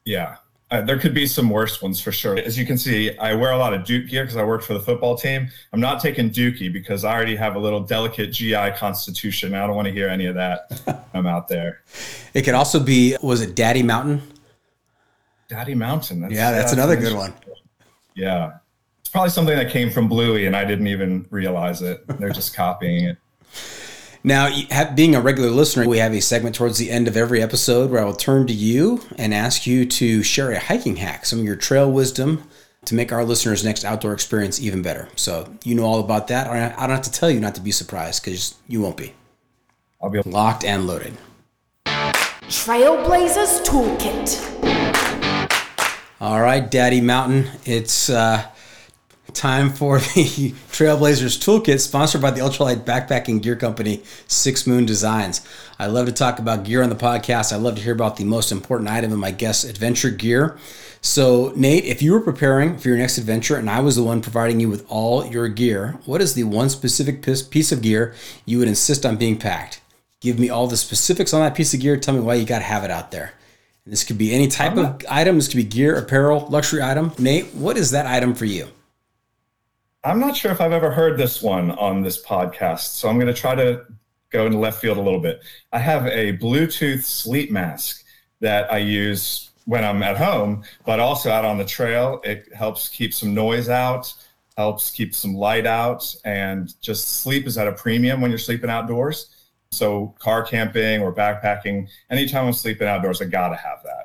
Yeah. 0.04 0.36
Uh, 0.74 0.80
there 0.80 0.98
could 0.98 1.14
be 1.14 1.24
some 1.24 1.48
worse 1.50 1.80
ones 1.80 2.00
for 2.00 2.10
sure. 2.10 2.36
As 2.36 2.58
you 2.58 2.66
can 2.66 2.76
see, 2.76 3.16
I 3.18 3.32
wear 3.32 3.52
a 3.52 3.56
lot 3.56 3.72
of 3.72 3.84
Duke 3.84 4.08
gear 4.08 4.24
because 4.24 4.36
I 4.36 4.42
work 4.42 4.60
for 4.60 4.74
the 4.74 4.80
football 4.80 5.16
team. 5.16 5.48
I'm 5.72 5.78
not 5.78 6.00
taking 6.00 6.30
Dookie 6.30 6.72
because 6.72 7.04
I 7.04 7.14
already 7.14 7.36
have 7.36 7.54
a 7.54 7.60
little 7.60 7.78
delicate 7.78 8.32
GI 8.32 8.72
constitution. 8.72 9.54
I 9.54 9.68
don't 9.68 9.76
want 9.76 9.86
to 9.86 9.92
hear 9.92 10.08
any 10.08 10.26
of 10.26 10.34
that. 10.34 11.06
I'm 11.14 11.28
out 11.28 11.46
there. 11.46 11.82
It 12.34 12.42
could 12.42 12.54
also 12.54 12.80
be, 12.80 13.16
was 13.22 13.40
it 13.40 13.54
Daddy 13.54 13.84
Mountain? 13.84 14.20
Daddy 15.46 15.76
Mountain. 15.76 16.22
That's, 16.22 16.34
yeah, 16.34 16.50
that's, 16.50 16.72
another 16.72 16.96
good 16.96 17.14
one. 17.14 17.32
Yeah. 18.16 18.54
It's 18.98 19.10
probably 19.10 19.30
something 19.30 19.56
that 19.56 19.70
came 19.70 19.90
from 19.90 20.08
Bluey 20.08 20.46
and 20.46 20.56
I 20.56 20.64
didn't 20.64 20.88
even 20.88 21.24
realize 21.30 21.82
it. 21.82 22.04
They're 22.18 22.30
just 22.30 22.52
copying 22.52 23.04
it. 23.04 23.18
Now, 24.26 24.48
being 24.94 25.14
a 25.14 25.20
regular 25.20 25.50
listener, 25.50 25.86
we 25.86 25.98
have 25.98 26.14
a 26.14 26.20
segment 26.20 26.54
towards 26.54 26.78
the 26.78 26.90
end 26.90 27.08
of 27.08 27.16
every 27.16 27.42
episode 27.42 27.90
where 27.90 28.00
I 28.00 28.06
will 28.06 28.14
turn 28.14 28.46
to 28.46 28.54
you 28.54 29.02
and 29.18 29.34
ask 29.34 29.66
you 29.66 29.84
to 29.84 30.22
share 30.22 30.50
a 30.50 30.58
hiking 30.58 30.96
hack, 30.96 31.26
some 31.26 31.40
of 31.40 31.44
your 31.44 31.56
trail 31.56 31.92
wisdom 31.92 32.48
to 32.86 32.94
make 32.94 33.12
our 33.12 33.22
listeners' 33.22 33.62
next 33.62 33.84
outdoor 33.84 34.14
experience 34.14 34.58
even 34.62 34.80
better. 34.80 35.10
So 35.14 35.52
you 35.62 35.74
know 35.74 35.84
all 35.84 36.00
about 36.00 36.28
that. 36.28 36.48
I 36.48 36.86
don't 36.86 36.96
have 36.96 37.02
to 37.02 37.12
tell 37.12 37.30
you 37.30 37.38
not 37.38 37.54
to 37.56 37.60
be 37.60 37.70
surprised 37.70 38.24
because 38.24 38.54
you 38.66 38.80
won't 38.80 38.96
be. 38.96 39.12
I'll 40.02 40.08
be 40.08 40.22
locked 40.22 40.64
and 40.64 40.86
loaded. 40.86 41.18
Trailblazers 41.84 43.62
Toolkit. 43.62 44.40
All 46.22 46.40
right, 46.40 46.70
Daddy 46.70 47.02
Mountain. 47.02 47.50
It's 47.66 48.08
uh, 48.08 48.46
time 49.32 49.70
for 49.70 49.98
the 49.98 50.04
Trailblazers 50.72 51.38
Toolkit, 51.38 51.80
sponsored 51.80 52.20
by 52.20 52.30
the 52.30 52.40
ultralight 52.40 52.84
backpacking 52.84 53.42
gear 53.42 53.56
company 53.56 54.02
Six 54.26 54.66
Moon 54.66 54.86
Designs. 54.86 55.40
I 55.78 55.86
love 55.86 56.06
to 56.06 56.12
talk 56.12 56.38
about 56.38 56.64
gear 56.64 56.82
on 56.82 56.88
the 56.88 56.96
podcast. 56.96 57.52
I 57.52 57.56
love 57.56 57.76
to 57.76 57.82
hear 57.82 57.92
about 57.92 58.16
the 58.16 58.24
most 58.24 58.52
important 58.52 58.90
item 58.90 59.12
in 59.12 59.18
my 59.18 59.30
guest's 59.30 59.64
adventure 59.64 60.10
gear. 60.10 60.58
So, 61.00 61.52
Nate, 61.54 61.84
if 61.84 62.00
you 62.00 62.12
were 62.12 62.20
preparing 62.20 62.78
for 62.78 62.88
your 62.88 62.96
next 62.96 63.18
adventure 63.18 63.56
and 63.56 63.68
I 63.68 63.80
was 63.80 63.96
the 63.96 64.02
one 64.02 64.22
providing 64.22 64.60
you 64.60 64.70
with 64.70 64.86
all 64.88 65.26
your 65.26 65.48
gear, 65.48 65.98
what 66.06 66.22
is 66.22 66.34
the 66.34 66.44
one 66.44 66.70
specific 66.70 67.22
piece 67.50 67.72
of 67.72 67.82
gear 67.82 68.14
you 68.46 68.58
would 68.58 68.68
insist 68.68 69.04
on 69.04 69.16
being 69.16 69.38
packed? 69.38 69.82
Give 70.20 70.38
me 70.38 70.48
all 70.48 70.66
the 70.66 70.78
specifics 70.78 71.34
on 71.34 71.42
that 71.42 71.54
piece 71.54 71.74
of 71.74 71.80
gear. 71.80 71.98
Tell 71.98 72.14
me 72.14 72.20
why 72.20 72.34
you 72.34 72.46
got 72.46 72.60
to 72.60 72.64
have 72.64 72.84
it 72.84 72.90
out 72.90 73.10
there. 73.10 73.34
This 73.84 74.02
could 74.02 74.16
be 74.16 74.32
any 74.32 74.48
type 74.48 74.78
of 74.78 75.04
item. 75.10 75.36
This 75.36 75.48
could 75.48 75.58
be 75.58 75.64
gear, 75.64 75.94
apparel, 75.98 76.46
luxury 76.48 76.80
item. 76.80 77.12
Nate, 77.18 77.54
what 77.54 77.76
is 77.76 77.90
that 77.90 78.06
item 78.06 78.34
for 78.34 78.46
you? 78.46 78.68
I'm 80.04 80.20
not 80.20 80.36
sure 80.36 80.52
if 80.52 80.60
I've 80.60 80.72
ever 80.72 80.90
heard 80.90 81.16
this 81.16 81.40
one 81.40 81.70
on 81.70 82.02
this 82.02 82.22
podcast, 82.22 82.96
so 82.96 83.08
I'm 83.08 83.16
going 83.16 83.26
to 83.26 83.40
try 83.40 83.54
to 83.54 83.86
go 84.28 84.44
into 84.44 84.58
left 84.58 84.78
field 84.78 84.98
a 84.98 85.00
little 85.00 85.18
bit. 85.18 85.42
I 85.72 85.78
have 85.78 86.06
a 86.06 86.36
Bluetooth 86.36 87.04
sleep 87.04 87.50
mask 87.50 88.04
that 88.40 88.70
I 88.70 88.78
use 88.78 89.50
when 89.64 89.82
I'm 89.82 90.02
at 90.02 90.18
home, 90.18 90.62
but 90.84 91.00
also 91.00 91.30
out 91.30 91.46
on 91.46 91.56
the 91.56 91.64
trail. 91.64 92.20
It 92.22 92.52
helps 92.52 92.90
keep 92.90 93.14
some 93.14 93.32
noise 93.32 93.70
out, 93.70 94.12
helps 94.58 94.90
keep 94.90 95.14
some 95.14 95.34
light 95.34 95.64
out, 95.64 96.14
and 96.26 96.78
just 96.82 97.22
sleep 97.22 97.46
is 97.46 97.56
at 97.56 97.66
a 97.66 97.72
premium 97.72 98.20
when 98.20 98.30
you're 98.30 98.36
sleeping 98.36 98.68
outdoors. 98.68 99.34
So, 99.70 100.14
car 100.18 100.44
camping 100.44 101.00
or 101.00 101.14
backpacking, 101.14 101.88
anytime 102.10 102.46
I'm 102.46 102.52
sleeping 102.52 102.88
outdoors, 102.88 103.22
I 103.22 103.24
got 103.24 103.48
to 103.48 103.56
have 103.56 103.82
that. 103.84 104.03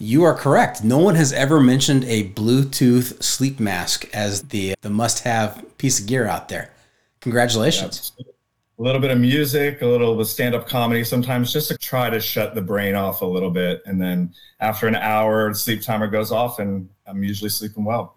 You 0.00 0.22
are 0.22 0.34
correct. 0.34 0.84
No 0.84 0.98
one 0.98 1.16
has 1.16 1.32
ever 1.32 1.58
mentioned 1.58 2.04
a 2.04 2.30
Bluetooth 2.30 3.20
sleep 3.22 3.58
mask 3.58 4.08
as 4.14 4.42
the 4.42 4.74
the 4.80 4.90
must-have 4.90 5.76
piece 5.76 5.98
of 5.98 6.06
gear 6.06 6.26
out 6.26 6.48
there. 6.48 6.72
Congratulations. 7.20 8.12
a 8.20 8.82
little 8.82 9.00
bit 9.00 9.10
of 9.10 9.18
music, 9.18 9.82
a 9.82 9.86
little 9.86 10.14
bit 10.14 10.20
of 10.20 10.28
stand-up 10.28 10.68
comedy 10.68 11.02
sometimes 11.02 11.52
just 11.52 11.66
to 11.68 11.76
try 11.76 12.08
to 12.08 12.20
shut 12.20 12.54
the 12.54 12.62
brain 12.62 12.94
off 12.94 13.22
a 13.22 13.26
little 13.26 13.50
bit 13.50 13.82
and 13.86 14.00
then 14.00 14.32
after 14.60 14.86
an 14.86 14.94
hour 14.94 15.52
sleep 15.52 15.82
timer 15.82 16.06
goes 16.06 16.30
off 16.30 16.60
and 16.60 16.88
I'm 17.06 17.24
usually 17.24 17.50
sleeping 17.50 17.84
well. 17.84 18.14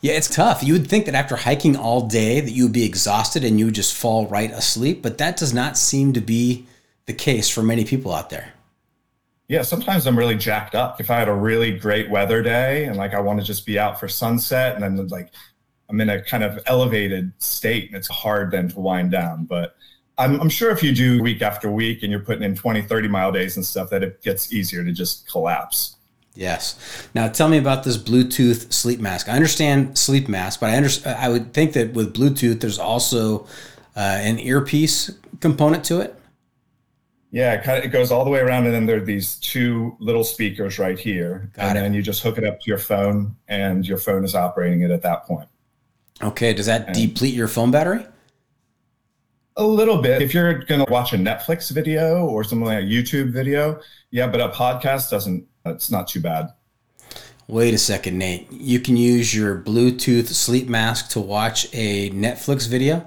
Yeah, 0.00 0.14
it's 0.14 0.34
tough. 0.34 0.62
You 0.62 0.72
would 0.74 0.86
think 0.86 1.06
that 1.06 1.14
after 1.14 1.36
hiking 1.36 1.76
all 1.76 2.06
day 2.06 2.40
that 2.40 2.52
you 2.52 2.64
would 2.64 2.72
be 2.72 2.84
exhausted 2.84 3.44
and 3.44 3.58
you 3.58 3.66
would 3.66 3.74
just 3.74 3.94
fall 3.94 4.26
right 4.28 4.50
asleep, 4.50 5.02
but 5.02 5.18
that 5.18 5.36
does 5.36 5.52
not 5.52 5.76
seem 5.76 6.14
to 6.14 6.20
be 6.22 6.66
the 7.04 7.12
case 7.12 7.50
for 7.50 7.62
many 7.62 7.84
people 7.84 8.14
out 8.14 8.30
there. 8.30 8.54
Yeah, 9.48 9.62
sometimes 9.62 10.06
I'm 10.06 10.16
really 10.16 10.36
jacked 10.36 10.74
up. 10.74 11.00
If 11.00 11.10
I 11.10 11.18
had 11.18 11.28
a 11.28 11.34
really 11.34 11.76
great 11.76 12.10
weather 12.10 12.42
day 12.42 12.84
and 12.84 12.96
like 12.96 13.14
I 13.14 13.20
want 13.20 13.40
to 13.40 13.46
just 13.46 13.64
be 13.64 13.78
out 13.78 13.98
for 13.98 14.06
sunset 14.06 14.74
and 14.74 14.82
then 14.82 15.06
like 15.08 15.30
I'm 15.88 16.00
in 16.00 16.10
a 16.10 16.22
kind 16.22 16.44
of 16.44 16.60
elevated 16.66 17.32
state 17.38 17.86
and 17.88 17.96
it's 17.96 18.08
hard 18.08 18.50
then 18.50 18.68
to 18.68 18.80
wind 18.80 19.10
down. 19.10 19.44
But 19.44 19.74
I'm, 20.18 20.38
I'm 20.40 20.50
sure 20.50 20.70
if 20.70 20.82
you 20.82 20.94
do 20.94 21.22
week 21.22 21.40
after 21.40 21.70
week 21.70 22.02
and 22.02 22.10
you're 22.10 22.20
putting 22.20 22.42
in 22.42 22.54
20, 22.54 22.82
30 22.82 23.08
mile 23.08 23.32
days 23.32 23.56
and 23.56 23.64
stuff, 23.64 23.88
that 23.88 24.02
it 24.02 24.22
gets 24.22 24.52
easier 24.52 24.84
to 24.84 24.92
just 24.92 25.30
collapse. 25.30 25.96
Yes. 26.34 27.08
Now 27.14 27.28
tell 27.28 27.48
me 27.48 27.56
about 27.56 27.84
this 27.84 27.96
Bluetooth 27.96 28.72
sleep 28.72 29.00
mask. 29.00 29.28
I 29.28 29.32
understand 29.32 29.96
sleep 29.96 30.28
mask, 30.28 30.60
but 30.60 30.70
I 30.70 30.76
understand. 30.76 31.16
I 31.18 31.28
would 31.28 31.54
think 31.54 31.72
that 31.72 31.94
with 31.94 32.14
Bluetooth, 32.14 32.60
there's 32.60 32.78
also 32.78 33.46
uh, 33.96 34.18
an 34.20 34.38
earpiece 34.38 35.10
component 35.40 35.84
to 35.86 36.00
it. 36.00 36.17
Yeah, 37.30 37.52
it, 37.54 37.62
kind 37.62 37.78
of, 37.78 37.84
it 37.84 37.88
goes 37.88 38.10
all 38.10 38.24
the 38.24 38.30
way 38.30 38.40
around, 38.40 38.64
and 38.64 38.74
then 38.74 38.86
there 38.86 38.96
are 38.96 39.04
these 39.04 39.36
two 39.36 39.96
little 40.00 40.24
speakers 40.24 40.78
right 40.78 40.98
here, 40.98 41.50
Got 41.54 41.66
and 41.66 41.78
it. 41.78 41.80
then 41.82 41.94
you 41.94 42.02
just 42.02 42.22
hook 42.22 42.38
it 42.38 42.44
up 42.44 42.60
to 42.60 42.70
your 42.70 42.78
phone, 42.78 43.36
and 43.48 43.86
your 43.86 43.98
phone 43.98 44.24
is 44.24 44.34
operating 44.34 44.80
it 44.80 44.90
at 44.90 45.02
that 45.02 45.24
point. 45.24 45.48
Okay, 46.22 46.52
does 46.54 46.66
that 46.66 46.86
and 46.86 46.96
deplete 46.96 47.34
your 47.34 47.48
phone 47.48 47.70
battery? 47.70 48.06
A 49.56 49.66
little 49.66 50.00
bit. 50.00 50.22
If 50.22 50.32
you're 50.32 50.54
going 50.54 50.84
to 50.84 50.90
watch 50.90 51.12
a 51.12 51.16
Netflix 51.16 51.70
video 51.70 52.24
or 52.24 52.44
something 52.44 52.66
like 52.66 52.78
a 52.78 52.86
YouTube 52.86 53.32
video, 53.32 53.80
yeah, 54.10 54.26
but 54.26 54.40
a 54.40 54.48
podcast 54.48 55.10
doesn't. 55.10 55.46
It's 55.66 55.90
not 55.90 56.08
too 56.08 56.20
bad. 56.20 56.48
Wait 57.48 57.74
a 57.74 57.78
second, 57.78 58.18
Nate. 58.18 58.50
You 58.52 58.78
can 58.78 58.96
use 58.96 59.34
your 59.34 59.60
Bluetooth 59.60 60.28
sleep 60.28 60.68
mask 60.68 61.08
to 61.10 61.20
watch 61.20 61.66
a 61.72 62.10
Netflix 62.10 62.68
video. 62.68 63.06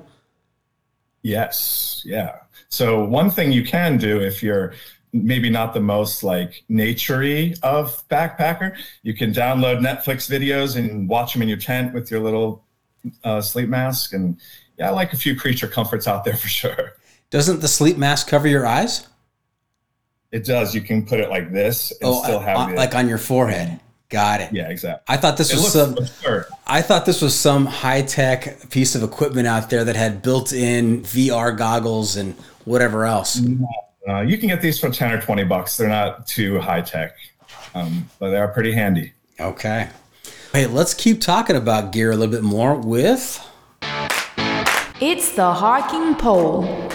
Yes. 1.21 2.01
Yeah. 2.05 2.37
So 2.71 3.03
one 3.03 3.29
thing 3.29 3.51
you 3.51 3.63
can 3.63 3.97
do 3.97 4.21
if 4.21 4.41
you're 4.41 4.73
maybe 5.13 5.49
not 5.49 5.73
the 5.73 5.81
most 5.81 6.23
like 6.23 6.63
naturey 6.69 7.59
of 7.63 8.07
backpacker, 8.07 8.77
you 9.03 9.13
can 9.13 9.33
download 9.33 9.79
Netflix 9.79 10.29
videos 10.29 10.77
and 10.77 11.07
watch 11.07 11.33
them 11.33 11.41
in 11.41 11.49
your 11.49 11.57
tent 11.57 11.93
with 11.93 12.09
your 12.09 12.21
little 12.21 12.63
uh, 13.25 13.41
sleep 13.41 13.67
mask. 13.67 14.13
And 14.13 14.37
yeah, 14.77 14.87
I 14.87 14.91
like 14.91 15.11
a 15.11 15.17
few 15.17 15.35
creature 15.35 15.67
comforts 15.67 16.07
out 16.07 16.23
there 16.23 16.35
for 16.37 16.47
sure. 16.47 16.93
Doesn't 17.29 17.59
the 17.59 17.67
sleep 17.67 17.97
mask 17.97 18.27
cover 18.27 18.47
your 18.47 18.65
eyes? 18.65 19.07
It 20.31 20.45
does. 20.45 20.73
You 20.73 20.79
can 20.79 21.05
put 21.05 21.19
it 21.19 21.29
like 21.29 21.51
this 21.51 21.91
and 21.91 22.09
oh, 22.09 22.23
still 22.23 22.39
have 22.39 22.57
uh, 22.57 22.71
it 22.71 22.77
like 22.77 22.95
on 22.95 23.09
your 23.09 23.17
forehead. 23.17 23.81
Got 24.07 24.41
it. 24.41 24.51
Yeah, 24.51 24.69
exactly. 24.69 25.03
I 25.07 25.17
thought 25.17 25.37
this 25.37 25.51
it 25.51 25.55
was 25.55 25.71
some. 25.71 25.97
Absurd. 25.97 26.45
I 26.67 26.81
thought 26.81 27.05
this 27.05 27.21
was 27.21 27.33
some 27.33 27.65
high 27.65 28.01
tech 28.01 28.69
piece 28.69 28.93
of 28.93 29.03
equipment 29.03 29.47
out 29.47 29.69
there 29.69 29.85
that 29.85 29.95
had 29.95 30.21
built 30.21 30.51
in 30.51 31.01
VR 31.03 31.57
goggles 31.57 32.17
and 32.17 32.35
whatever 32.65 33.05
else. 33.05 33.41
Uh, 34.07 34.21
you 34.21 34.37
can 34.37 34.49
get 34.49 34.61
these 34.61 34.79
for 34.79 34.89
ten 34.89 35.11
or 35.11 35.21
twenty 35.21 35.43
bucks. 35.43 35.77
They're 35.77 35.87
not 35.87 36.25
too 36.27 36.59
high 36.59 36.81
tech, 36.81 37.15
um, 37.75 38.09
but 38.19 38.31
they 38.31 38.37
are 38.37 38.47
pretty 38.47 38.73
handy. 38.73 39.13
Okay. 39.39 39.89
Hey, 40.53 40.67
let's 40.67 40.93
keep 40.93 41.21
talking 41.21 41.55
about 41.55 41.91
gear 41.91 42.11
a 42.11 42.15
little 42.15 42.33
bit 42.33 42.43
more 42.43 42.75
with. 42.75 43.47
It's 44.99 45.33
the 45.33 45.53
hiking 45.53 46.15
pole. 46.15 46.89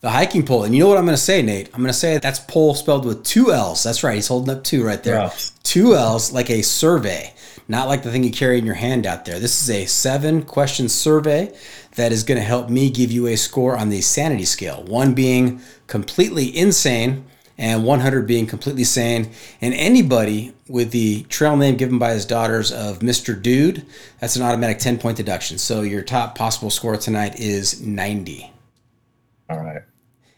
The 0.00 0.10
hiking 0.10 0.44
pole. 0.44 0.64
And 0.64 0.74
you 0.74 0.80
know 0.80 0.88
what 0.88 0.98
I'm 0.98 1.04
going 1.04 1.16
to 1.16 1.22
say, 1.22 1.42
Nate? 1.42 1.68
I'm 1.74 1.80
going 1.80 1.88
to 1.88 1.92
say 1.92 2.18
that's 2.18 2.40
pole 2.40 2.74
spelled 2.74 3.04
with 3.04 3.24
two 3.24 3.52
L's. 3.52 3.82
That's 3.82 4.02
right. 4.02 4.14
He's 4.14 4.28
holding 4.28 4.56
up 4.56 4.64
two 4.64 4.82
right 4.82 5.02
there. 5.02 5.16
Yeah. 5.16 5.32
Two 5.62 5.94
L's, 5.94 6.32
like 6.32 6.50
a 6.50 6.62
survey, 6.62 7.32
not 7.72 7.88
like 7.88 8.02
the 8.02 8.12
thing 8.12 8.22
you 8.22 8.30
carry 8.30 8.58
in 8.58 8.66
your 8.66 8.74
hand 8.74 9.06
out 9.06 9.24
there. 9.24 9.40
This 9.40 9.62
is 9.62 9.70
a 9.70 9.86
seven 9.86 10.42
question 10.42 10.88
survey 10.88 11.52
that 11.96 12.12
is 12.12 12.22
going 12.22 12.38
to 12.38 12.44
help 12.44 12.68
me 12.68 12.90
give 12.90 13.10
you 13.10 13.26
a 13.26 13.36
score 13.36 13.76
on 13.76 13.88
the 13.88 14.02
sanity 14.02 14.44
scale. 14.44 14.84
One 14.84 15.14
being 15.14 15.60
completely 15.86 16.56
insane, 16.56 17.24
and 17.58 17.84
100 17.84 18.26
being 18.26 18.46
completely 18.46 18.84
sane. 18.84 19.30
And 19.60 19.72
anybody 19.74 20.52
with 20.68 20.90
the 20.90 21.22
trail 21.24 21.56
name 21.56 21.76
given 21.76 21.98
by 21.98 22.12
his 22.12 22.26
daughters 22.26 22.72
of 22.72 22.98
Mr. 22.98 23.40
Dude, 23.40 23.86
that's 24.20 24.36
an 24.36 24.42
automatic 24.42 24.78
10 24.78 24.98
point 24.98 25.16
deduction. 25.16 25.58
So 25.58 25.82
your 25.82 26.02
top 26.02 26.36
possible 26.36 26.70
score 26.70 26.96
tonight 26.96 27.38
is 27.38 27.80
90. 27.80 28.52
All 29.48 29.60
right. 29.60 29.82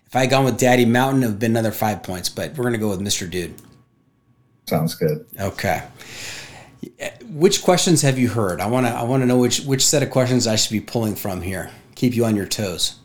If 0.06 0.14
I 0.14 0.20
had 0.20 0.30
gone 0.30 0.44
with 0.44 0.58
Daddy 0.58 0.84
Mountain, 0.84 1.22
it 1.22 1.26
would 1.26 1.32
have 1.32 1.40
been 1.40 1.52
another 1.52 1.72
five 1.72 2.02
points, 2.02 2.28
but 2.28 2.50
we're 2.50 2.64
going 2.64 2.74
to 2.74 2.78
go 2.78 2.90
with 2.90 3.00
Mr. 3.00 3.28
Dude. 3.28 3.54
Sounds 4.66 4.94
good. 4.94 5.26
Okay. 5.40 5.82
Which 7.30 7.62
questions 7.62 8.02
have 8.02 8.18
you 8.18 8.28
heard? 8.28 8.60
I 8.60 8.66
want 8.66 8.86
to 8.86 8.92
I 8.92 9.02
want 9.02 9.22
to 9.22 9.26
know 9.26 9.38
which 9.38 9.60
which 9.60 9.86
set 9.86 10.02
of 10.02 10.10
questions 10.10 10.46
I 10.46 10.56
should 10.56 10.72
be 10.72 10.80
pulling 10.80 11.14
from 11.14 11.42
here. 11.42 11.70
Keep 11.94 12.14
you 12.14 12.24
on 12.24 12.36
your 12.36 12.46
toes. 12.46 12.98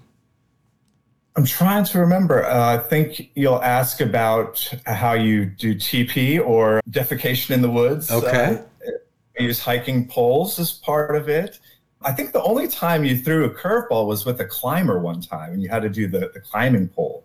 I'm 1.36 1.46
trying 1.46 1.86
to 1.86 2.00
remember. 2.00 2.46
Uh, 2.46 2.76
I 2.76 2.78
think 2.78 3.32
you'll 3.36 3.62
ask 3.64 4.02
about 4.02 4.74
how 4.86 5.14
you 5.14 5.46
do 5.46 5.76
TP 5.76 6.46
or 6.46 6.82
defecation 6.90 7.52
in 7.52 7.62
the 7.62 7.70
woods. 7.70 8.12
Okay. 8.12 8.62
Uh, 8.86 8.92
use 9.40 9.60
hiking 9.60 10.08
poles 10.08 10.60
as 10.60 10.74
part 10.74 11.16
of 11.16 11.30
it. 11.30 11.60
I 12.02 12.12
think 12.12 12.32
the 12.32 12.42
only 12.42 12.68
time 12.68 13.04
you 13.04 13.18
threw 13.18 13.46
a 13.46 13.50
curveball 13.50 14.08
was 14.08 14.26
with 14.26 14.40
a 14.42 14.46
climber 14.46 15.00
one 15.00 15.22
time, 15.22 15.54
and 15.54 15.62
you 15.62 15.70
had 15.70 15.82
to 15.84 15.90
do 15.90 16.08
the, 16.08 16.32
the 16.34 16.40
climbing 16.40 16.88
pole. 16.88 17.24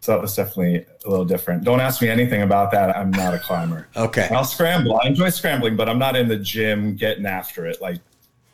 So 0.00 0.12
that 0.12 0.20
was 0.20 0.34
definitely 0.34 0.86
a 1.04 1.10
little 1.10 1.26
different. 1.26 1.62
Don't 1.62 1.80
ask 1.80 2.00
me 2.00 2.08
anything 2.08 2.42
about 2.42 2.70
that. 2.72 2.96
I'm 2.96 3.10
not 3.10 3.34
a 3.34 3.38
climber. 3.38 3.86
Okay. 3.96 4.28
I'll 4.30 4.44
scramble. 4.44 4.98
I 5.02 5.06
enjoy 5.06 5.28
scrambling, 5.28 5.76
but 5.76 5.88
I'm 5.88 5.98
not 5.98 6.16
in 6.16 6.26
the 6.26 6.38
gym 6.38 6.96
getting 6.96 7.26
after 7.26 7.66
it 7.66 7.82
like 7.82 8.00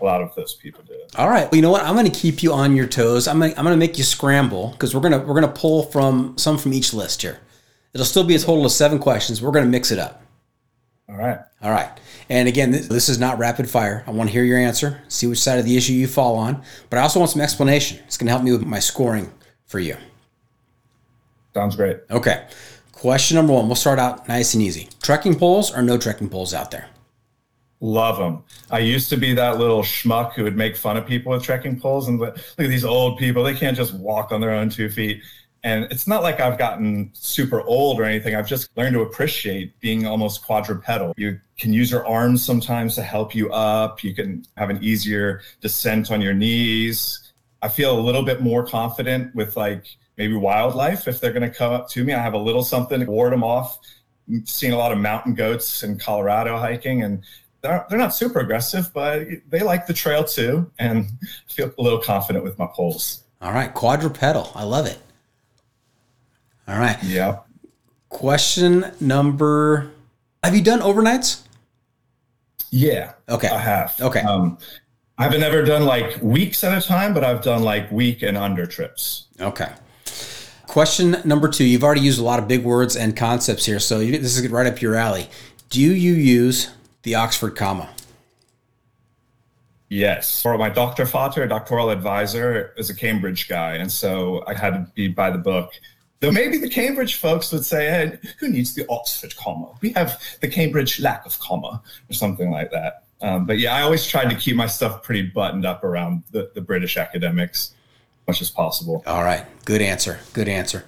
a 0.01 0.05
lot 0.05 0.21
of 0.23 0.35
those 0.35 0.55
people 0.55 0.83
do. 0.87 0.99
All 1.17 1.29
right. 1.29 1.45
Well, 1.51 1.57
you 1.57 1.63
know 1.63 1.71
what? 1.71 1.85
I'm 1.85 1.95
going 1.95 2.11
to 2.11 2.19
keep 2.19 2.43
you 2.43 2.53
on 2.53 2.75
your 2.75 2.87
toes. 2.87 3.29
I'm 3.29 3.39
going 3.39 3.53
to, 3.53 3.59
I'm 3.59 3.65
going 3.65 3.75
to 3.75 3.79
make 3.79 3.97
you 3.97 4.05
scramble 4.05 4.71
because 4.71 4.95
we're 4.95 5.01
going 5.01 5.13
to 5.13 5.19
we're 5.19 5.41
going 5.41 5.53
to 5.53 5.61
pull 5.61 5.85
from 5.85 6.37
some 6.37 6.59
from 6.59 6.73
each 6.73 6.93
list 6.93 7.23
here. 7.23 7.39
It'll 7.95 8.05
still 8.05 8.25
be 8.25 8.35
a 8.35 8.39
total 8.39 8.67
of 8.67 8.73
seven 8.73 8.99
questions. 8.99 9.41
We're 9.41 9.53
going 9.53 9.65
to 9.65 9.71
mix 9.71 9.91
it 9.91 9.99
up. 9.99 10.23
All 11.09 11.17
right. 11.17 11.39
All 11.63 11.71
right. 11.71 11.89
And 12.29 12.49
again, 12.49 12.73
this, 12.73 12.89
this 12.89 13.09
is 13.09 13.19
not 13.19 13.39
rapid 13.39 13.71
fire. 13.71 14.03
I 14.07 14.11
want 14.11 14.29
to 14.29 14.33
hear 14.33 14.45
your 14.45 14.59
answer, 14.59 15.01
see 15.09 15.27
which 15.29 15.39
side 15.39 15.59
of 15.59 15.65
the 15.65 15.77
issue 15.77 15.93
you 15.93 16.09
fall 16.09 16.37
on, 16.37 16.63
but 16.91 16.99
I 16.99 17.03
also 17.03 17.21
want 17.21 17.31
some 17.31 17.41
explanation. 17.41 18.01
It's 18.05 18.17
going 18.19 18.27
to 18.27 18.33
help 18.33 18.43
me 18.43 18.53
with 18.53 18.67
my 18.67 18.81
scoring 18.81 19.33
for 19.65 19.79
you. 19.79 19.97
Sounds 21.57 21.75
great. 21.75 22.01
Okay. 22.11 22.47
Question 22.93 23.37
number 23.37 23.55
one. 23.55 23.67
We'll 23.67 23.77
start 23.77 23.99
out 23.99 24.29
nice 24.29 24.53
and 24.53 24.63
easy. 24.63 24.91
Trekking 25.01 25.39
poles 25.39 25.75
or 25.75 25.81
no 25.81 25.97
trekking 25.97 26.29
poles 26.29 26.53
out 26.53 26.71
there? 26.71 26.91
Love 27.81 28.19
them. 28.19 28.45
I 28.71 28.81
used 28.81 29.09
to 29.09 29.17
be 29.17 29.33
that 29.33 29.57
little 29.57 29.81
schmuck 29.81 30.35
who 30.35 30.45
would 30.45 30.55
make 30.55 30.77
fun 30.77 30.99
of 30.99 31.07
people 31.07 31.33
with 31.33 31.43
trekking 31.43 31.81
poles 31.81 32.09
and 32.09 32.21
look 32.21 32.37
at 32.37 32.69
these 32.69 32.85
old 32.85 33.17
people. 33.17 33.43
They 33.43 33.55
can't 33.55 33.75
just 33.75 33.95
walk 33.95 34.33
on 34.33 34.43
their 34.43 34.51
own 34.51 34.69
two 34.69 34.91
feet. 34.91 35.23
And 35.65 35.85
it's 35.91 36.07
not 36.07 36.23
like 36.23 36.41
I've 36.41 36.59
gotten 36.59 37.09
super 37.15 37.63
old 37.63 37.99
or 37.99 38.05
anything. 38.05 38.35
I've 38.35 38.47
just 38.47 38.69
learned 38.77 38.93
to 38.93 39.01
appreciate 39.01 39.81
being 39.81 40.07
almost 40.07 40.45
quadrupedal. 40.45 41.15
You 41.17 41.41
can 41.59 41.73
use 41.73 41.91
your 41.91 42.07
arms 42.07 42.45
sometimes 42.45 42.97
to 42.97 43.03
help 43.03 43.35
you 43.35 43.51
up. 43.51 44.05
You 44.05 44.15
can 44.15 44.45
have 44.59 44.69
an 44.69 44.85
easier 44.85 45.41
descent 45.63 46.11
on 46.11 46.21
your 46.21 46.35
knees. 46.35 47.33
I 47.63 47.69
feel 47.69 47.99
a 47.99 48.01
little 48.01 48.23
bit 48.23 48.43
more 48.43 48.67
confident 48.67 49.35
with 49.35 49.57
like 49.57 49.87
maybe 50.17 50.35
wildlife 50.35 51.09
if 51.09 51.21
they're 51.21 51.33
going 51.33 51.49
to 51.49 51.57
come 51.57 51.73
up 51.73 51.89
to 51.91 52.05
me. 52.05 52.13
I 52.13 52.21
have 52.21 52.35
a 52.35 52.39
little 52.39 52.65
something 52.65 53.01
to 53.01 53.07
ward 53.07 53.33
them 53.33 53.45
off. 53.45 53.79
I'm 54.29 54.45
seeing 54.47 54.73
a 54.73 54.77
lot 54.77 54.93
of 54.93 54.99
mountain 54.99 55.35
goats 55.35 55.83
in 55.83 55.99
Colorado 55.99 56.57
hiking, 56.57 57.03
and 57.03 57.23
they're, 57.63 57.87
they're 57.89 57.99
not 57.99 58.15
super 58.15 58.41
aggressive, 58.41 58.91
but 58.93 59.27
they 59.49 59.61
like 59.61 59.87
the 59.87 59.93
trail 59.93 60.25
too. 60.25 60.71
And 60.79 61.07
I 61.23 61.53
feel 61.53 61.73
a 61.79 61.83
little 61.83 62.01
confident 62.01 62.45
with 62.45 62.59
my 62.59 62.67
poles. 62.73 63.23
All 63.41 63.53
right. 63.53 63.73
Quadrupedal. 63.73 64.53
I 64.55 64.65
love 64.65 64.87
it. 64.87 64.99
All 66.67 66.79
right. 66.79 67.01
Yeah. 67.05 67.41
Question 68.09 68.93
number 69.01 69.93
Have 70.43 70.55
you 70.55 70.63
done 70.63 70.81
overnights? 70.81 71.43
Yeah. 72.71 73.13
Okay. 73.29 73.49
I 73.49 73.59
have. 73.59 73.95
Okay. 74.01 74.21
Um, 74.21 74.59
I've 75.19 75.39
never 75.39 75.63
done 75.63 75.85
like 75.85 76.21
weeks 76.21 76.63
at 76.65 76.77
a 76.77 76.87
time, 76.87 77.15
but 77.15 77.25
I've 77.25 77.43
done 77.43 77.63
like 77.63 77.91
week 77.91 78.23
and 78.23 78.37
under 78.37 78.67
trips. 78.67 79.29
Okay. 79.41 79.73
Question 80.77 81.17
number 81.25 81.49
two. 81.49 81.65
You've 81.65 81.85
already 81.85 82.03
used 82.03 82.21
a 82.21 82.23
lot 82.23 82.39
of 82.39 82.47
big 82.47 82.63
words 82.63 82.97
and 82.97 83.17
concepts 83.17 83.65
here, 83.65 83.79
so 83.79 84.01
you, 84.01 84.19
this 84.19 84.37
is 84.37 84.47
right 84.51 84.67
up 84.67 84.83
your 84.83 84.95
alley. 84.95 85.27
Do 85.71 85.81
you 85.81 86.13
use 86.13 86.69
the 87.03 87.15
Oxford 87.15 87.57
comma? 87.57 87.89
Yes. 89.89 90.43
For 90.43 90.59
my 90.59 90.69
doctor 90.69 91.07
father, 91.07 91.47
doctoral 91.47 91.89
advisor, 91.89 92.75
is 92.77 92.91
a 92.91 92.95
Cambridge 92.95 93.49
guy. 93.49 93.77
And 93.77 93.91
so 93.91 94.45
I 94.47 94.53
had 94.53 94.75
to 94.75 94.87
be 94.95 95.09
by 95.09 95.31
the 95.31 95.39
book. 95.39 95.73
Though 96.21 96.31
maybe 96.31 96.59
the 96.59 96.69
Cambridge 96.69 97.15
folks 97.15 97.51
would 97.53 97.65
say, 97.65 97.87
hey, 97.89 98.19
who 98.39 98.51
needs 98.51 98.75
the 98.75 98.85
Oxford 98.91 99.35
comma? 99.35 99.73
We 99.81 99.93
have 99.93 100.23
the 100.43 100.49
Cambridge 100.49 101.01
lack 101.01 101.25
of 101.25 101.39
comma 101.39 101.83
or 102.11 102.13
something 102.13 102.51
like 102.51 102.71
that. 102.73 103.05
Um, 103.23 103.47
but 103.47 103.59
yeah, 103.59 103.75
I 103.75 103.81
always 103.81 104.07
tried 104.07 104.29
to 104.29 104.37
keep 104.37 104.57
my 104.57 104.67
stuff 104.67 105.03
pretty 105.03 105.23
buttoned 105.23 105.65
up 105.65 105.85
around 105.85 106.25
the, 106.33 106.51
the 106.55 106.61
British 106.61 106.99
academics 106.99 107.73
much 108.27 108.43
as 108.43 108.51
possible. 108.51 109.03
All 109.07 109.23
right. 109.23 109.45
Good 109.65 109.83
answer. 109.83 110.21
Good 110.33 110.49
answer. 110.49 110.85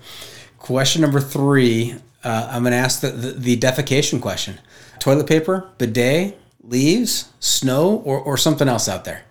Question 0.58 1.02
number 1.02 1.20
three. 1.20 1.94
Uh, 2.24 2.48
I'm 2.50 2.62
going 2.62 2.72
to 2.72 2.78
ask 2.78 3.00
the, 3.00 3.10
the, 3.10 3.30
the 3.32 3.56
defecation 3.56 4.20
question 4.20 4.58
toilet 4.98 5.28
paper, 5.28 5.70
bidet, 5.78 6.38
leaves, 6.62 7.32
snow, 7.40 8.02
or, 8.04 8.18
or 8.18 8.36
something 8.36 8.68
else 8.68 8.88
out 8.88 9.04
there? 9.04 9.22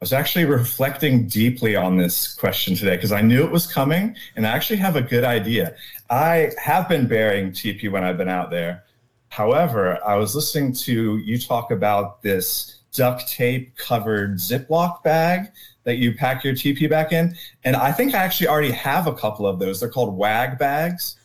I 0.00 0.04
was 0.04 0.12
actually 0.12 0.44
reflecting 0.44 1.26
deeply 1.28 1.76
on 1.76 1.96
this 1.96 2.34
question 2.34 2.74
today 2.74 2.96
because 2.96 3.12
I 3.12 3.22
knew 3.22 3.44
it 3.44 3.50
was 3.50 3.66
coming 3.66 4.16
and 4.36 4.46
I 4.46 4.50
actually 4.50 4.76
have 4.78 4.96
a 4.96 5.02
good 5.02 5.24
idea. 5.24 5.74
I 6.10 6.50
have 6.62 6.88
been 6.88 7.06
bearing 7.06 7.52
TP 7.52 7.90
when 7.90 8.04
I've 8.04 8.18
been 8.18 8.28
out 8.28 8.50
there. 8.50 8.84
However, 9.28 9.98
I 10.06 10.16
was 10.16 10.34
listening 10.34 10.72
to 10.74 11.18
you 11.18 11.38
talk 11.38 11.70
about 11.70 12.22
this 12.22 12.73
duct 12.94 13.28
tape 13.28 13.76
covered 13.76 14.36
Ziploc 14.36 15.02
bag 15.02 15.48
that 15.84 15.96
you 15.96 16.14
pack 16.14 16.44
your 16.44 16.54
TP 16.54 16.88
back 16.88 17.12
in. 17.12 17.36
And 17.64 17.76
I 17.76 17.92
think 17.92 18.14
I 18.14 18.18
actually 18.18 18.48
already 18.48 18.70
have 18.70 19.06
a 19.06 19.14
couple 19.14 19.46
of 19.46 19.58
those. 19.58 19.80
They're 19.80 19.90
called 19.90 20.16
WAG 20.16 20.58
bags. 20.58 21.16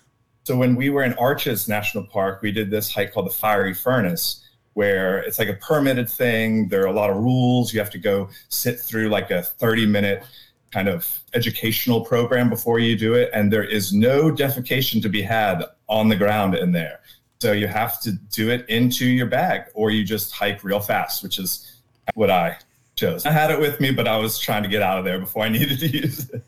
So 0.44 0.58
when 0.58 0.76
we 0.76 0.90
were 0.90 1.04
in 1.04 1.14
Arches 1.14 1.68
National 1.70 2.06
Park, 2.06 2.42
we 2.42 2.52
did 2.52 2.70
this 2.70 2.94
hike 2.94 3.14
called 3.14 3.28
the 3.28 3.34
Fiery 3.34 3.74
Furnace 3.74 4.46
where 4.74 5.20
it's 5.20 5.40
like 5.40 5.50
a 5.50 5.56
permitted 5.56 6.10
thing. 6.10 6.70
There 6.70 6.84
are 6.84 6.88
a 6.88 6.94
lot 6.94 7.10
of 7.10 7.18
rules. 7.18 7.74
You 7.74 7.80
have 7.80 7.90
to 7.90 7.98
go 7.98 8.30
sit 8.48 8.80
through 8.80 9.10
like 9.10 9.30
a 9.30 9.44
30 9.44 9.86
minute 9.86 10.24
kind 10.72 10.88
of 10.88 11.20
educational 11.34 12.06
program 12.06 12.50
before 12.50 12.80
you 12.80 12.98
do 12.98 13.14
it. 13.14 13.30
And 13.34 13.52
there 13.52 13.64
is 13.64 13.92
no 13.92 14.32
defecation 14.32 15.02
to 15.02 15.10
be 15.10 15.22
had 15.22 15.66
on 15.88 16.08
the 16.08 16.16
ground 16.16 16.56
in 16.56 16.72
there. 16.72 17.02
So 17.42 17.54
you 17.54 17.68
have 17.68 18.02
to 18.02 18.12
do 18.12 18.50
it 18.50 18.68
into 18.68 19.06
your 19.06 19.26
bag 19.26 19.68
or 19.74 19.92
you 19.92 20.04
just 20.04 20.34
hike 20.34 20.62
real 20.62 20.82
fast, 20.82 21.24
which 21.24 21.40
is 21.40 21.78
what 22.14 22.30
I 22.30 22.58
chose. 22.98 23.26
I 23.26 23.32
had 23.32 23.50
it 23.50 23.58
with 23.58 23.80
me, 23.80 23.92
but 23.92 24.10
I 24.10 24.18
was 24.18 24.38
trying 24.38 24.62
to 24.64 24.68
get 24.68 24.82
out 24.82 25.00
of 25.00 25.06
there 25.06 25.20
before 25.20 25.44
I 25.44 25.50
needed 25.58 25.80
to 25.80 25.88
use 25.88 26.30
it. 26.32 26.44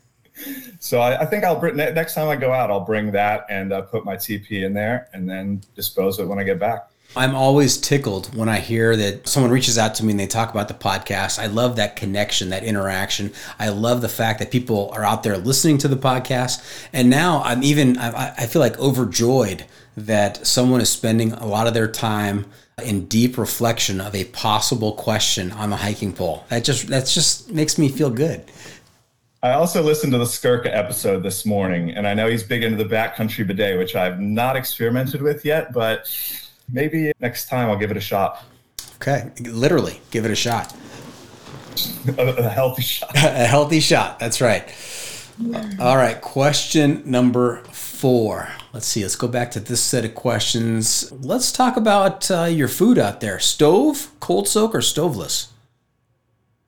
So 0.80 1.00
I, 1.00 1.22
I 1.22 1.24
think 1.24 1.44
I'll 1.44 1.58
next 1.72 2.12
time 2.12 2.28
I 2.28 2.36
go 2.36 2.52
out, 2.52 2.70
I'll 2.70 2.84
bring 2.84 3.10
that 3.12 3.46
and 3.48 3.72
uh, 3.72 3.80
put 3.80 4.04
my 4.04 4.16
TP 4.16 4.64
in 4.64 4.74
there 4.74 5.08
and 5.14 5.26
then 5.26 5.62
dispose 5.74 6.18
of 6.18 6.26
it 6.26 6.28
when 6.28 6.38
I 6.38 6.42
get 6.42 6.58
back. 6.58 6.90
I'm 7.16 7.34
always 7.34 7.78
tickled 7.78 8.34
when 8.34 8.50
I 8.50 8.58
hear 8.58 8.94
that 8.94 9.26
someone 9.26 9.50
reaches 9.50 9.78
out 9.78 9.94
to 9.96 10.04
me 10.04 10.10
and 10.10 10.20
they 10.20 10.26
talk 10.26 10.50
about 10.50 10.68
the 10.68 10.74
podcast. 10.74 11.38
I 11.38 11.46
love 11.46 11.76
that 11.76 11.96
connection, 11.96 12.50
that 12.50 12.64
interaction. 12.64 13.32
I 13.58 13.70
love 13.70 14.02
the 14.02 14.08
fact 14.10 14.40
that 14.40 14.50
people 14.50 14.90
are 14.92 15.04
out 15.04 15.22
there 15.22 15.38
listening 15.38 15.78
to 15.78 15.88
the 15.88 15.96
podcast. 15.96 16.62
And 16.92 17.08
now 17.08 17.42
I'm 17.44 17.62
even, 17.62 17.96
I, 17.96 18.34
I 18.36 18.46
feel 18.46 18.60
like 18.60 18.78
overjoyed 18.78 19.64
that 19.96 20.46
someone 20.46 20.80
is 20.80 20.90
spending 20.90 21.32
a 21.32 21.46
lot 21.46 21.66
of 21.66 21.74
their 21.74 21.88
time 21.88 22.46
in 22.82 23.06
deep 23.06 23.36
reflection 23.36 24.00
of 24.00 24.14
a 24.14 24.24
possible 24.24 24.92
question 24.92 25.52
on 25.52 25.70
the 25.70 25.76
hiking 25.76 26.12
pole. 26.12 26.44
That 26.48 26.64
just, 26.64 26.88
that 26.88 27.06
just 27.06 27.50
makes 27.50 27.78
me 27.78 27.88
feel 27.88 28.10
good. 28.10 28.44
I 29.44 29.54
also 29.54 29.82
listened 29.82 30.12
to 30.12 30.18
the 30.18 30.24
Skirka 30.24 30.66
episode 30.66 31.24
this 31.24 31.44
morning, 31.44 31.90
and 31.90 32.06
I 32.06 32.14
know 32.14 32.28
he's 32.28 32.44
big 32.44 32.62
into 32.62 32.82
the 32.82 32.88
backcountry 32.88 33.44
bidet, 33.44 33.76
which 33.76 33.96
I've 33.96 34.20
not 34.20 34.54
experimented 34.54 35.20
with 35.20 35.44
yet, 35.44 35.72
but 35.72 36.08
maybe 36.70 37.10
next 37.18 37.48
time 37.48 37.68
I'll 37.68 37.76
give 37.76 37.90
it 37.90 37.96
a 37.96 38.00
shot. 38.00 38.44
Okay, 38.96 39.32
literally, 39.40 40.00
give 40.12 40.24
it 40.24 40.30
a 40.30 40.36
shot. 40.36 40.72
a, 42.18 42.22
a 42.22 42.48
healthy 42.48 42.82
shot. 42.82 43.10
a 43.16 43.46
healthy 43.46 43.80
shot. 43.80 44.20
That's 44.20 44.40
right. 44.40 44.72
All 45.80 45.96
right, 45.96 46.20
question 46.20 47.02
number 47.04 47.64
four. 47.64 48.48
Let's 48.72 48.86
see. 48.86 49.02
Let's 49.02 49.16
go 49.16 49.28
back 49.28 49.50
to 49.52 49.60
this 49.60 49.82
set 49.82 50.04
of 50.04 50.14
questions. 50.14 51.12
Let's 51.12 51.52
talk 51.52 51.76
about 51.76 52.30
uh, 52.30 52.44
your 52.44 52.68
food 52.68 52.98
out 52.98 53.20
there. 53.20 53.38
Stove, 53.38 54.10
cold 54.18 54.48
soak, 54.48 54.74
or 54.74 54.80
stoveless? 54.80 55.48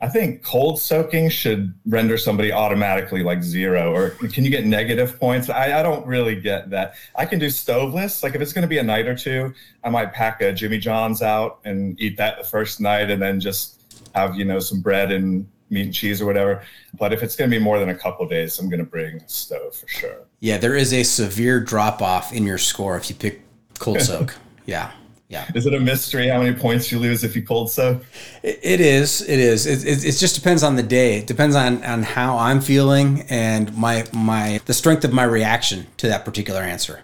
I 0.03 0.09
think 0.11 0.43
cold 0.43 0.79
soaking 0.79 1.31
should 1.31 1.73
render 1.87 2.19
somebody 2.19 2.53
automatically 2.53 3.23
like 3.23 3.43
zero, 3.43 3.95
or 3.95 4.11
can 4.11 4.45
you 4.45 4.51
get 4.51 4.67
negative 4.67 5.19
points? 5.19 5.49
I, 5.49 5.81
I 5.81 5.83
don't 5.83 6.07
really 6.07 6.39
get 6.39 6.69
that. 6.71 6.95
I 7.17 7.25
can 7.25 7.39
do 7.39 7.49
stoveless. 7.49 8.23
Like 8.23 8.35
if 8.35 8.43
it's 8.43 8.53
going 8.53 8.63
to 8.63 8.69
be 8.69 8.77
a 8.77 8.83
night 8.83 9.07
or 9.07 9.15
two, 9.15 9.55
I 9.83 9.89
might 9.89 10.13
pack 10.13 10.43
a 10.43 10.53
Jimmy 10.53 10.77
John's 10.77 11.23
out 11.23 11.61
and 11.65 11.99
eat 11.99 12.19
that 12.19 12.37
the 12.37 12.45
first 12.45 12.83
night, 12.83 13.11
and 13.11 13.23
then 13.23 13.41
just 13.41 13.81
have 14.15 14.37
you 14.37 14.45
know 14.45 14.59
some 14.59 14.83
bread 14.83 15.11
and 15.11 15.49
meat 15.71 15.83
and 15.83 15.95
cheese 15.95 16.21
or 16.21 16.27
whatever. 16.27 16.63
But 16.99 17.13
if 17.13 17.23
it's 17.23 17.37
going 17.37 17.51
to 17.51 17.57
be 17.57 17.63
more 17.63 17.79
than 17.79 17.89
a 17.89 17.95
couple 17.95 18.27
days, 18.29 18.59
I'm 18.59 18.69
going 18.69 18.81
to 18.81 18.87
bring 18.87 19.17
a 19.17 19.29
stove 19.29 19.75
for 19.75 19.89
sure. 19.89 20.17
Yeah, 20.41 20.59
there 20.59 20.77
is 20.77 20.93
a 20.93 21.03
severe 21.03 21.61
drop 21.61 22.03
off 22.03 22.33
in 22.33 22.45
your 22.45 22.59
score 22.59 22.97
if 22.97 23.09
you 23.09 23.17
pick 23.17 23.43
cold 23.79 24.01
soak. 24.03 24.35
yeah. 24.67 24.93
Yeah. 25.29 25.51
Is 25.55 25.67
it 25.67 25.75
a 25.75 25.81
mystery 25.81 26.29
how 26.29 26.43
many 26.43 26.55
points 26.55 26.93
you 26.93 26.99
lose 26.99 27.25
if 27.25 27.35
you 27.35 27.43
cold 27.43 27.71
soak? 27.71 28.05
It, 28.43 28.61
it 28.63 28.81
is. 28.81 29.23
It 29.23 29.41
is. 29.41 29.67
It, 29.67 29.85
it, 29.85 30.05
it, 30.05 30.13
just 30.13 30.35
depends 30.35 30.63
on 30.63 30.77
the 30.77 30.83
day. 30.83 31.19
It 31.19 31.27
depends 31.27 31.57
on, 31.57 31.83
on 31.83 32.03
how 32.03 32.37
I'm 32.37 32.61
feeling 32.61 33.23
and 33.23 33.75
my 33.77 34.05
my 34.13 34.61
the 34.67 34.75
strength 34.75 35.03
of 35.03 35.13
my 35.13 35.25
reaction 35.25 35.87
to 35.97 36.09
that 36.09 36.25
particular 36.25 36.61
answer. 36.61 37.03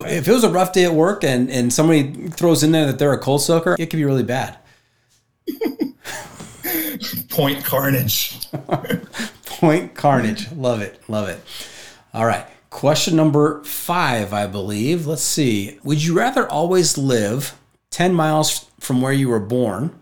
If 0.00 0.28
it 0.28 0.32
was 0.32 0.44
a 0.44 0.50
rough 0.50 0.72
day 0.72 0.84
at 0.84 0.92
work 0.92 1.24
and, 1.24 1.48
and 1.48 1.72
somebody 1.72 2.28
throws 2.28 2.62
in 2.62 2.72
there 2.72 2.84
that 2.86 2.98
they're 2.98 3.14
a 3.14 3.18
cold 3.18 3.40
soaker, 3.40 3.76
it 3.78 3.86
could 3.86 3.96
be 3.96 4.04
really 4.04 4.22
bad. 4.22 4.58
Point 7.28 7.64
carnage. 7.64 8.38
Point 9.46 9.94
carnage. 9.94 10.50
Love 10.52 10.80
it. 10.80 11.02
Love 11.08 11.28
it. 11.28 11.40
All 12.12 12.26
right. 12.26 12.46
Question 12.70 13.16
number 13.16 13.62
five, 13.64 14.32
I 14.32 14.46
believe. 14.46 15.06
Let's 15.06 15.22
see. 15.22 15.78
Would 15.82 16.04
you 16.04 16.14
rather 16.14 16.48
always 16.48 16.98
live 16.98 17.56
10 17.90 18.12
miles 18.12 18.70
from 18.80 19.00
where 19.00 19.12
you 19.12 19.28
were 19.28 19.40
born 19.40 19.98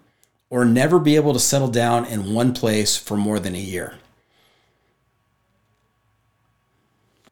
or 0.51 0.65
never 0.65 0.99
be 0.99 1.17
able 1.17 1.33
to 1.33 1.39
settle 1.39 1.69
down 1.69 2.05
in 2.07 2.35
one 2.35 2.53
place 2.53 2.97
for 2.97 3.17
more 3.17 3.39
than 3.39 3.55
a 3.55 3.59
year? 3.59 3.99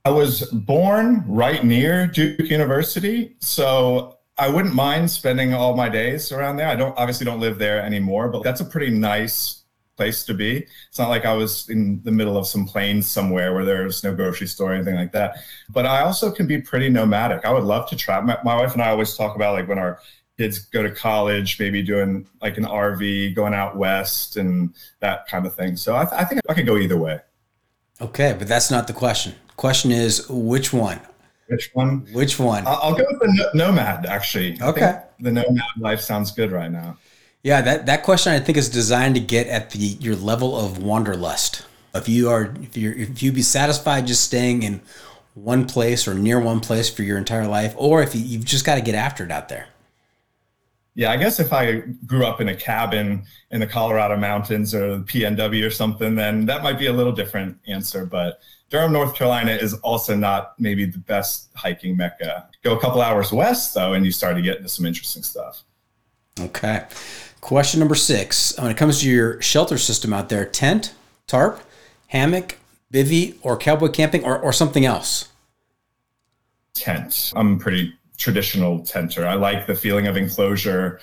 I 0.04 0.10
was 0.10 0.42
born 0.50 1.24
right 1.28 1.64
near 1.64 2.08
Duke 2.08 2.40
University, 2.40 3.36
so 3.38 4.18
I 4.38 4.48
wouldn't 4.48 4.74
mind 4.74 5.10
spending 5.10 5.52
all 5.52 5.76
my 5.76 5.88
days 5.88 6.32
around 6.32 6.56
there. 6.56 6.68
I 6.68 6.76
don't 6.76 6.96
obviously 6.96 7.26
don't 7.26 7.40
live 7.40 7.58
there 7.58 7.82
anymore, 7.82 8.28
but 8.28 8.42
that's 8.42 8.60
a 8.60 8.64
pretty 8.64 8.90
nice 8.90 9.62
place 9.96 10.24
to 10.24 10.34
be. 10.34 10.66
It's 10.88 10.98
not 10.98 11.10
like 11.10 11.26
I 11.26 11.34
was 11.34 11.68
in 11.68 12.02
the 12.02 12.10
middle 12.10 12.36
of 12.36 12.46
some 12.46 12.66
plains 12.66 13.06
somewhere 13.06 13.52
where 13.52 13.64
there's 13.64 14.02
no 14.02 14.14
grocery 14.14 14.46
store 14.46 14.72
or 14.72 14.74
anything 14.74 14.94
like 14.94 15.12
that. 15.12 15.36
But 15.68 15.86
I 15.86 16.00
also 16.00 16.30
can 16.30 16.46
be 16.46 16.60
pretty 16.60 16.88
nomadic. 16.88 17.44
I 17.44 17.52
would 17.52 17.64
love 17.64 17.88
to 17.90 17.96
travel. 17.96 18.26
My, 18.26 18.38
my 18.42 18.56
wife 18.56 18.72
and 18.72 18.82
I 18.82 18.90
always 18.90 19.14
talk 19.16 19.36
about 19.36 19.52
like 19.52 19.68
when 19.68 19.78
our 19.78 20.00
kids 20.38 20.60
go 20.60 20.82
to 20.82 20.90
college, 20.90 21.60
maybe 21.60 21.82
doing 21.82 22.26
like 22.40 22.56
an 22.56 22.64
RV, 22.64 23.34
going 23.34 23.54
out 23.54 23.76
west, 23.76 24.36
and 24.36 24.74
that 25.00 25.28
kind 25.28 25.46
of 25.46 25.54
thing. 25.54 25.76
So 25.76 25.94
I, 25.94 26.04
th- 26.04 26.20
I 26.20 26.24
think 26.24 26.40
I 26.48 26.54
could 26.54 26.66
go 26.66 26.78
either 26.78 26.96
way. 26.96 27.20
Okay, 28.00 28.34
but 28.36 28.48
that's 28.48 28.70
not 28.70 28.86
the 28.86 28.92
question. 28.92 29.34
Question 29.56 29.92
is 29.92 30.26
which 30.28 30.72
one? 30.72 31.00
Which 31.48 31.70
one? 31.74 32.06
Which 32.12 32.38
one? 32.38 32.64
I'll, 32.66 32.94
go 32.94 33.04
with 33.08 33.20
the 33.20 33.50
nomad. 33.54 34.06
Actually, 34.06 34.60
okay. 34.62 35.02
The 35.20 35.32
nomad 35.32 35.62
life 35.78 36.00
sounds 36.00 36.30
good 36.32 36.52
right 36.52 36.70
now. 36.70 36.96
Yeah, 37.42 37.60
that 37.62 37.86
that 37.86 38.04
question 38.04 38.32
I 38.32 38.40
think 38.40 38.56
is 38.56 38.68
designed 38.68 39.16
to 39.16 39.20
get 39.20 39.48
at 39.48 39.70
the 39.70 39.78
your 39.78 40.14
level 40.14 40.56
of 40.56 40.78
wanderlust. 40.78 41.66
If 41.94 42.08
you 42.08 42.30
are 42.30 42.54
if 42.62 42.76
you 42.76 42.92
if 42.92 43.22
you 43.22 43.32
be 43.32 43.42
satisfied 43.42 44.06
just 44.06 44.22
staying 44.22 44.62
in 44.62 44.80
one 45.34 45.66
place 45.66 46.06
or 46.06 46.14
near 46.14 46.38
one 46.38 46.60
place 46.60 46.88
for 46.88 47.02
your 47.02 47.18
entire 47.18 47.46
life, 47.46 47.74
or 47.76 48.02
if 48.02 48.14
you, 48.14 48.20
you've 48.22 48.44
just 48.44 48.64
got 48.64 48.76
to 48.76 48.80
get 48.80 48.94
after 48.94 49.24
it 49.24 49.30
out 49.30 49.48
there. 49.48 49.68
Yeah, 50.94 51.10
I 51.10 51.16
guess 51.16 51.40
if 51.40 51.52
I 51.54 51.80
grew 52.06 52.26
up 52.26 52.40
in 52.42 52.50
a 52.50 52.54
cabin 52.54 53.24
in 53.50 53.60
the 53.60 53.66
Colorado 53.66 54.16
mountains 54.16 54.74
or 54.74 54.98
the 54.98 55.04
PNW 55.04 55.66
or 55.66 55.70
something, 55.70 56.14
then 56.14 56.44
that 56.46 56.62
might 56.62 56.78
be 56.78 56.86
a 56.86 56.92
little 56.92 57.12
different 57.12 57.58
answer. 57.66 58.04
But 58.04 58.40
Durham, 58.72 58.90
North 58.90 59.14
Carolina 59.14 59.52
is 59.52 59.74
also 59.74 60.16
not 60.16 60.54
maybe 60.58 60.86
the 60.86 60.96
best 60.96 61.50
hiking 61.54 61.94
mecca. 61.94 62.48
Go 62.64 62.74
a 62.74 62.80
couple 62.80 63.02
hours 63.02 63.30
west 63.30 63.74
though, 63.74 63.92
and 63.92 64.02
you 64.02 64.10
start 64.10 64.34
to 64.36 64.40
get 64.40 64.56
into 64.56 64.68
some 64.70 64.86
interesting 64.86 65.22
stuff. 65.22 65.62
Okay. 66.40 66.86
Question 67.42 67.80
number 67.80 67.94
six. 67.94 68.58
When 68.58 68.70
it 68.70 68.78
comes 68.78 69.00
to 69.02 69.10
your 69.10 69.42
shelter 69.42 69.76
system 69.76 70.14
out 70.14 70.30
there, 70.30 70.46
tent, 70.46 70.94
tarp, 71.26 71.60
hammock, 72.06 72.58
bivy, 72.90 73.36
or 73.42 73.58
cowboy 73.58 73.88
camping, 73.88 74.24
or, 74.24 74.38
or 74.38 74.54
something 74.54 74.86
else? 74.86 75.28
Tent. 76.72 77.30
I'm 77.36 77.58
pretty 77.58 77.92
traditional 78.16 78.80
tenter. 78.80 79.26
I 79.26 79.34
like 79.34 79.66
the 79.66 79.74
feeling 79.74 80.06
of 80.06 80.16
enclosure, 80.16 80.98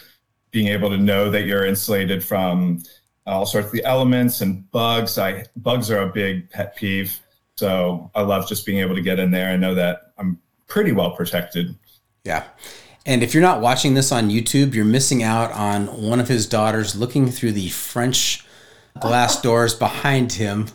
being 0.49 0.69
able 0.69 0.89
to 0.89 0.97
know 0.97 1.29
that 1.29 1.43
you're 1.43 1.67
insulated 1.67 2.23
from 2.23 2.82
uh, 3.27 3.32
all 3.32 3.45
sorts 3.45 3.67
of 3.67 3.73
the 3.73 3.86
elements 3.86 4.41
and 4.41 4.69
bugs. 4.71 5.19
I 5.19 5.45
bugs 5.58 5.91
are 5.91 6.01
a 6.01 6.12
big 6.12 6.49
pet 6.49 6.75
peeve. 6.75 7.19
So 7.59 8.09
I 8.15 8.21
love 8.21 8.47
just 8.47 8.65
being 8.65 8.79
able 8.79 8.95
to 8.95 9.01
get 9.01 9.19
in 9.19 9.31
there 9.31 9.49
and 9.49 9.59
know 9.59 9.75
that 9.75 10.13
I'm 10.17 10.39
pretty 10.67 10.93
well 10.93 11.11
protected. 11.11 11.75
Yeah. 12.23 12.45
And 13.05 13.21
if 13.21 13.33
you're 13.33 13.43
not 13.43 13.59
watching 13.59 13.95
this 13.95 14.13
on 14.13 14.29
YouTube, 14.29 14.73
you're 14.73 14.85
missing 14.85 15.23
out 15.23 15.51
on 15.51 15.87
one 15.87 16.21
of 16.21 16.29
his 16.29 16.47
daughters 16.47 16.95
looking 16.95 17.29
through 17.29 17.51
the 17.51 17.67
French 17.67 18.45
glass 19.01 19.41
doors 19.41 19.75
behind 19.75 20.31
him, 20.31 20.67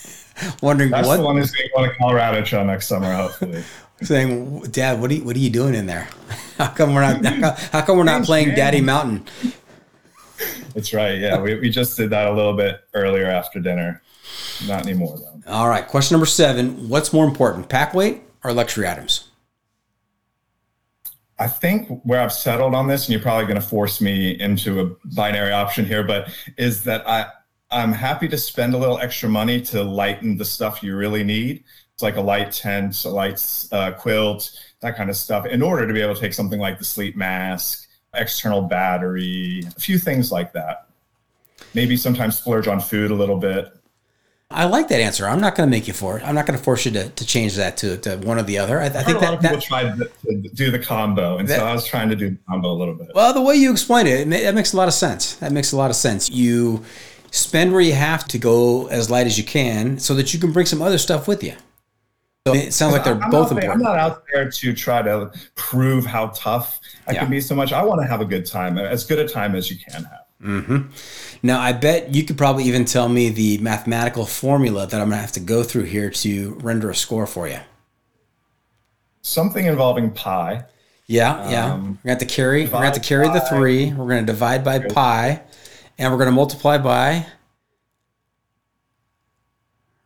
wondering 0.62 0.90
That's 0.90 1.06
what. 1.06 1.18
the 1.18 1.22
one 1.22 1.36
who's 1.36 1.52
going 1.52 1.90
to 1.90 1.96
Colorado 1.96 2.44
show 2.44 2.64
next 2.64 2.86
summer, 2.86 3.12
hopefully 3.12 3.62
saying, 4.02 4.62
"Dad, 4.70 5.00
what 5.02 5.10
are 5.10 5.14
you, 5.14 5.24
what 5.24 5.36
are 5.36 5.40
you 5.40 5.50
doing 5.50 5.74
in 5.74 5.84
there? 5.84 6.08
How 6.56 6.68
come 6.68 6.94
we're 6.94 7.00
not 7.00 7.58
how 7.58 7.82
come 7.82 7.98
we're 7.98 8.04
not 8.04 8.24
playing 8.24 8.54
Daddy 8.54 8.80
Mountain?" 8.80 9.26
That's 10.74 10.94
right. 10.94 11.18
Yeah, 11.18 11.40
we, 11.40 11.58
we 11.58 11.68
just 11.68 11.96
did 11.96 12.10
that 12.10 12.28
a 12.28 12.32
little 12.32 12.54
bit 12.54 12.80
earlier 12.94 13.26
after 13.26 13.60
dinner. 13.60 14.02
Not 14.66 14.86
anymore 14.86 15.18
though. 15.18 15.52
All 15.52 15.68
right. 15.68 15.86
Question 15.86 16.14
number 16.14 16.26
seven: 16.26 16.88
What's 16.88 17.12
more 17.12 17.24
important, 17.24 17.68
pack 17.68 17.94
weight 17.94 18.22
or 18.44 18.52
luxury 18.52 18.86
items? 18.86 19.28
I 21.38 21.48
think 21.48 21.88
where 22.04 22.20
I've 22.20 22.32
settled 22.32 22.74
on 22.74 22.86
this, 22.86 23.06
and 23.06 23.12
you're 23.12 23.22
probably 23.22 23.46
going 23.46 23.60
to 23.60 23.66
force 23.66 24.00
me 24.00 24.38
into 24.38 24.80
a 24.80 24.90
binary 25.16 25.50
option 25.50 25.84
here, 25.84 26.04
but 26.04 26.28
is 26.56 26.84
that 26.84 27.08
I 27.08 27.26
I'm 27.72 27.92
happy 27.92 28.28
to 28.28 28.36
spend 28.38 28.74
a 28.74 28.78
little 28.78 28.98
extra 28.98 29.28
money 29.28 29.60
to 29.62 29.82
lighten 29.82 30.36
the 30.36 30.44
stuff 30.44 30.82
you 30.82 30.94
really 30.94 31.24
need 31.24 31.64
It's 31.94 32.02
like 32.02 32.16
a 32.16 32.20
light 32.20 32.52
tent, 32.52 33.02
a 33.06 33.08
light 33.08 33.42
uh, 33.72 33.92
quilt, 33.92 34.50
that 34.80 34.94
kind 34.94 35.08
of 35.08 35.16
stuff, 35.16 35.46
in 35.46 35.62
order 35.62 35.86
to 35.86 35.94
be 35.94 36.02
able 36.02 36.14
to 36.14 36.20
take 36.20 36.34
something 36.34 36.60
like 36.60 36.78
the 36.78 36.84
sleep 36.84 37.16
mask, 37.16 37.88
external 38.14 38.62
battery, 38.62 39.64
a 39.74 39.80
few 39.80 39.98
things 39.98 40.30
like 40.30 40.52
that. 40.52 40.86
Maybe 41.74 41.96
sometimes 41.96 42.36
splurge 42.36 42.68
on 42.68 42.78
food 42.78 43.10
a 43.10 43.14
little 43.14 43.38
bit. 43.38 43.72
I 44.54 44.64
like 44.64 44.88
that 44.88 45.00
answer. 45.00 45.26
I'm 45.26 45.40
not 45.40 45.54
going 45.54 45.68
to 45.68 45.70
make 45.70 45.88
you 45.88 45.94
for 45.94 46.18
it. 46.18 46.26
I'm 46.26 46.34
not 46.34 46.46
going 46.46 46.58
to 46.58 46.64
force 46.64 46.84
you 46.84 46.90
to, 46.92 47.08
to 47.08 47.26
change 47.26 47.56
that 47.56 47.76
to, 47.78 47.96
to 47.98 48.16
one 48.18 48.38
or 48.38 48.42
the 48.42 48.58
other. 48.58 48.80
I, 48.80 48.86
I 48.86 48.88
think 48.88 49.18
a 49.18 49.20
that, 49.20 49.22
lot 49.22 49.34
of 49.34 49.40
people 49.40 49.56
that, 49.56 49.64
tried 49.64 49.96
to 49.96 50.48
do 50.54 50.70
the 50.70 50.78
combo, 50.78 51.38
and 51.38 51.48
that, 51.48 51.58
so 51.58 51.66
I 51.66 51.72
was 51.72 51.86
trying 51.86 52.08
to 52.08 52.16
do 52.16 52.30
the 52.30 52.38
combo 52.48 52.70
a 52.70 52.74
little 52.74 52.94
bit. 52.94 53.10
Well, 53.14 53.32
the 53.32 53.42
way 53.42 53.56
you 53.56 53.70
explained 53.70 54.08
it, 54.08 54.20
it, 54.20 54.28
that 54.28 54.54
makes 54.54 54.72
a 54.72 54.76
lot 54.76 54.88
of 54.88 54.94
sense. 54.94 55.34
That 55.36 55.52
makes 55.52 55.72
a 55.72 55.76
lot 55.76 55.90
of 55.90 55.96
sense. 55.96 56.30
You 56.30 56.84
spend 57.30 57.72
where 57.72 57.80
you 57.80 57.94
have 57.94 58.26
to 58.28 58.38
go 58.38 58.86
as 58.88 59.10
light 59.10 59.26
as 59.26 59.38
you 59.38 59.44
can, 59.44 59.98
so 59.98 60.14
that 60.14 60.32
you 60.32 60.40
can 60.40 60.52
bring 60.52 60.66
some 60.66 60.82
other 60.82 60.98
stuff 60.98 61.26
with 61.26 61.42
you. 61.42 61.54
So 62.46 62.54
it 62.54 62.74
sounds 62.74 62.92
like 62.92 63.04
they're 63.04 63.22
I'm 63.22 63.30
both 63.30 63.52
important. 63.52 63.74
I'm 63.74 63.82
not 63.82 63.98
out 63.98 64.24
there 64.32 64.50
to 64.50 64.72
try 64.72 65.00
to 65.00 65.30
prove 65.54 66.04
how 66.04 66.28
tough 66.28 66.80
I 67.06 67.12
yeah. 67.12 67.20
can 67.20 67.30
be 67.30 67.40
so 67.40 67.54
much. 67.54 67.72
I 67.72 67.84
want 67.84 68.00
to 68.00 68.06
have 68.06 68.20
a 68.20 68.24
good 68.24 68.44
time, 68.44 68.78
as 68.78 69.04
good 69.04 69.20
a 69.20 69.28
time 69.28 69.54
as 69.54 69.70
you 69.70 69.76
can 69.76 70.02
have. 70.02 70.21
Mm-hmm. 70.42 70.88
Now, 71.42 71.60
I 71.60 71.72
bet 71.72 72.14
you 72.14 72.24
could 72.24 72.36
probably 72.36 72.64
even 72.64 72.84
tell 72.84 73.08
me 73.08 73.28
the 73.28 73.58
mathematical 73.58 74.26
formula 74.26 74.86
that 74.86 75.00
I'm 75.00 75.08
going 75.08 75.18
to 75.18 75.22
have 75.22 75.32
to 75.32 75.40
go 75.40 75.62
through 75.62 75.84
here 75.84 76.10
to 76.10 76.54
render 76.62 76.90
a 76.90 76.94
score 76.94 77.26
for 77.26 77.48
you. 77.48 77.60
Something 79.22 79.66
involving 79.66 80.10
pi. 80.10 80.64
Yeah, 81.06 81.50
yeah. 81.50 81.72
Um, 81.72 81.80
we're 81.80 81.84
going 81.84 81.96
to 82.02 82.08
have 82.10 82.18
to 82.18 82.26
carry. 82.26 82.64
We're 82.64 82.70
going 82.70 82.82
to 82.82 82.86
have 82.86 82.94
to 82.94 83.00
carry 83.00 83.28
the 83.28 83.40
three. 83.40 83.92
We're 83.92 84.08
going 84.08 84.24
to 84.24 84.32
divide 84.32 84.64
by 84.64 84.80
pi, 84.80 85.42
and 85.98 86.10
we're 86.10 86.18
going 86.18 86.30
to 86.30 86.34
multiply 86.34 86.78
by 86.78 87.26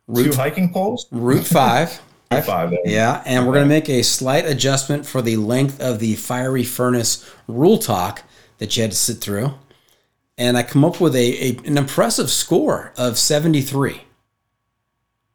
root, 0.07 0.31
two 0.33 0.37
hiking 0.37 0.71
poles. 0.71 1.07
Root 1.11 1.45
five. 1.47 2.01
Five, 2.29 2.73
yeah, 2.83 3.23
and 3.25 3.47
we're 3.47 3.53
going 3.53 3.63
to 3.63 3.69
make 3.69 3.87
a 3.87 4.03
slight 4.03 4.45
adjustment 4.45 5.05
for 5.05 5.21
the 5.21 5.37
length 5.37 5.79
of 5.79 5.99
the 5.99 6.15
fiery 6.15 6.65
furnace 6.65 7.27
rule 7.47 7.77
talk 7.77 8.23
that 8.57 8.75
you 8.75 8.81
had 8.83 8.91
to 8.91 8.97
sit 8.97 9.19
through. 9.19 9.53
And 10.37 10.57
I 10.57 10.63
come 10.63 10.85
up 10.85 11.01
with 11.01 11.15
a, 11.15 11.49
a 11.49 11.57
an 11.65 11.77
impressive 11.77 12.29
score 12.29 12.93
of 12.97 13.17
73. 13.17 14.01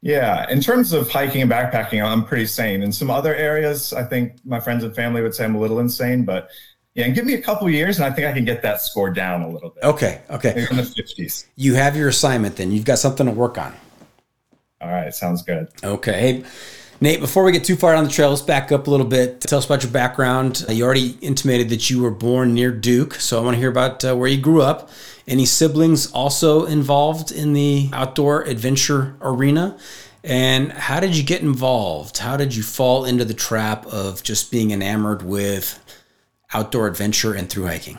Yeah, 0.01 0.51
in 0.51 0.61
terms 0.61 0.93
of 0.93 1.09
hiking 1.09 1.43
and 1.43 1.51
backpacking, 1.51 2.05
I'm 2.05 2.25
pretty 2.25 2.47
sane. 2.47 2.83
In 2.83 2.93
some 2.93 3.09
other 3.09 3.35
areas, 3.35 3.93
I 3.93 4.05
think 4.05 4.35
my 4.45 4.59
friends 4.59 4.83
and 4.83 4.95
family 4.95 5.23
would 5.23 5.35
say 5.35 5.45
I'm 5.45 5.55
a 5.55 5.61
little 5.61 5.79
insane, 5.79 6.25
but 6.25 6.51
yeah, 6.95 7.07
and 7.07 7.15
give 7.15 7.25
me 7.25 7.35
a 7.35 7.41
couple 7.41 7.71
years, 7.71 7.99
and 7.99 8.05
I 8.05 8.11
think 8.11 8.27
I 8.27 8.33
can 8.33 8.45
get 8.45 8.63
that 8.63 8.83
score 8.83 9.11
down 9.11 9.43
a 9.43 9.49
little 9.49 9.71
bit. 9.71 9.85
Okay, 9.85 10.21
okay. 10.29 10.67
In 10.71 10.77
the 10.77 10.83
50s. 10.83 11.47
You 11.57 11.75
have 11.75 11.97
your 11.97 12.09
assignment 12.09 12.57
then. 12.57 12.71
You've 12.71 12.85
got 12.85 12.99
something 12.99 13.27
to 13.27 13.33
work 13.33 13.59
on. 13.59 13.73
All 14.81 14.91
right, 14.91 15.15
sounds 15.15 15.43
good. 15.43 15.69
Okay. 15.85 16.45
Nate, 17.03 17.19
before 17.19 17.43
we 17.43 17.51
get 17.51 17.65
too 17.65 17.75
far 17.75 17.95
down 17.95 18.05
the 18.05 18.11
trail, 18.11 18.31
let's 18.31 18.43
back 18.43 18.71
up 18.71 18.87
a 18.87 18.91
little 18.91 19.05
bit. 19.05 19.41
Tell 19.41 19.59
us 19.59 19.67
about 19.67 19.83
your 19.83 19.91
background. 19.91 20.65
Uh, 20.69 20.73
you 20.73 20.85
already 20.85 21.19
intimated 21.21 21.69
that 21.71 21.91
you 21.91 22.01
were 22.01 22.13
born 22.13 22.55
near 22.55 22.71
Duke, 22.71 23.15
so 23.15 23.41
I 23.41 23.43
want 23.43 23.57
to 23.57 23.59
hear 23.59 23.71
about 23.71 24.05
uh, 24.05 24.15
where 24.15 24.29
you 24.29 24.41
grew 24.41 24.63
up. 24.63 24.89
Any 25.27 25.45
siblings 25.45 26.13
also 26.13 26.65
involved 26.65 27.33
in 27.33 27.55
the 27.55 27.91
outdoor 27.93 28.43
adventure 28.43 29.17
arena? 29.21 29.77
And 30.23 30.71
how 30.71 31.01
did 31.01 31.17
you 31.17 31.25
get 31.25 31.43
involved? 31.43 32.19
How 32.19 32.37
did 32.37 32.55
you 32.55 32.63
fall 32.63 33.05
into 33.05 33.25
the 33.25 33.35
trap 33.35 33.85
of 33.87 34.23
just 34.23 34.53
being 34.53 34.71
enamored 34.71 35.23
with 35.23 35.81
outdoor 36.55 36.87
adventure 36.87 37.35
and 37.35 37.51
through 37.51 37.67
hiking? 37.67 37.99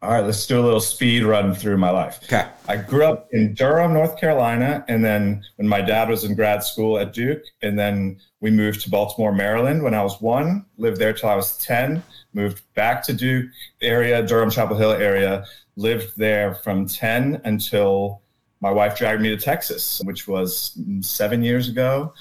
All 0.00 0.10
right, 0.10 0.24
let's 0.24 0.46
do 0.46 0.60
a 0.60 0.62
little 0.62 0.80
speed 0.80 1.24
run 1.24 1.52
through 1.52 1.76
my 1.76 1.90
life. 1.90 2.20
Okay. 2.24 2.46
I 2.68 2.76
grew 2.76 3.04
up 3.04 3.28
in 3.32 3.52
Durham, 3.54 3.94
North 3.94 4.16
Carolina, 4.16 4.84
and 4.86 5.04
then 5.04 5.42
when 5.56 5.66
my 5.66 5.80
dad 5.80 6.08
was 6.08 6.22
in 6.22 6.36
grad 6.36 6.62
school 6.62 7.00
at 7.00 7.12
Duke, 7.12 7.42
and 7.62 7.76
then 7.76 8.20
we 8.40 8.52
moved 8.52 8.82
to 8.82 8.90
Baltimore, 8.90 9.32
Maryland 9.32 9.82
when 9.82 9.94
I 9.94 10.02
was 10.04 10.20
one, 10.20 10.64
lived 10.76 10.98
there 10.98 11.12
till 11.12 11.28
I 11.28 11.34
was 11.34 11.58
10, 11.58 12.00
moved 12.32 12.62
back 12.74 13.02
to 13.06 13.12
Duke 13.12 13.50
area, 13.82 14.24
Durham, 14.24 14.50
Chapel 14.50 14.76
Hill 14.76 14.92
area, 14.92 15.44
lived 15.74 16.16
there 16.16 16.54
from 16.54 16.86
10 16.86 17.40
until 17.44 18.22
my 18.60 18.70
wife 18.70 18.96
dragged 18.96 19.20
me 19.20 19.30
to 19.30 19.36
Texas, 19.36 20.00
which 20.04 20.28
was 20.28 20.78
seven 21.00 21.42
years 21.42 21.68
ago. 21.68 22.14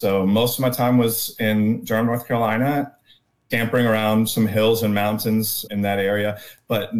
So 0.00 0.26
most 0.26 0.58
of 0.58 0.62
my 0.62 0.70
time 0.70 0.98
was 0.98 1.34
in 1.38 1.82
Durham, 1.84 2.06
North 2.06 2.26
Carolina, 2.28 2.94
campering 3.52 3.84
around 3.84 4.26
some 4.26 4.46
hills 4.46 4.82
and 4.82 4.94
mountains 4.94 5.66
in 5.70 5.82
that 5.82 5.98
area, 5.98 6.40
but 6.68 6.90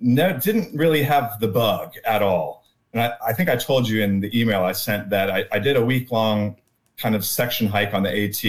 no, 0.00 0.36
didn't 0.38 0.76
really 0.76 1.04
have 1.04 1.38
the 1.38 1.46
bug 1.46 1.94
at 2.04 2.20
all. 2.20 2.64
And 2.92 3.00
I, 3.00 3.12
I 3.28 3.32
think 3.32 3.48
I 3.48 3.54
told 3.54 3.88
you 3.88 4.02
in 4.02 4.18
the 4.18 4.30
email 4.38 4.64
I 4.64 4.72
sent 4.72 5.08
that 5.10 5.30
I, 5.30 5.44
I 5.52 5.60
did 5.60 5.76
a 5.76 5.84
week 5.84 6.10
long 6.10 6.56
kind 6.96 7.14
of 7.14 7.24
section 7.24 7.68
hike 7.68 7.94
on 7.94 8.02
the 8.02 8.24
AT 8.24 8.44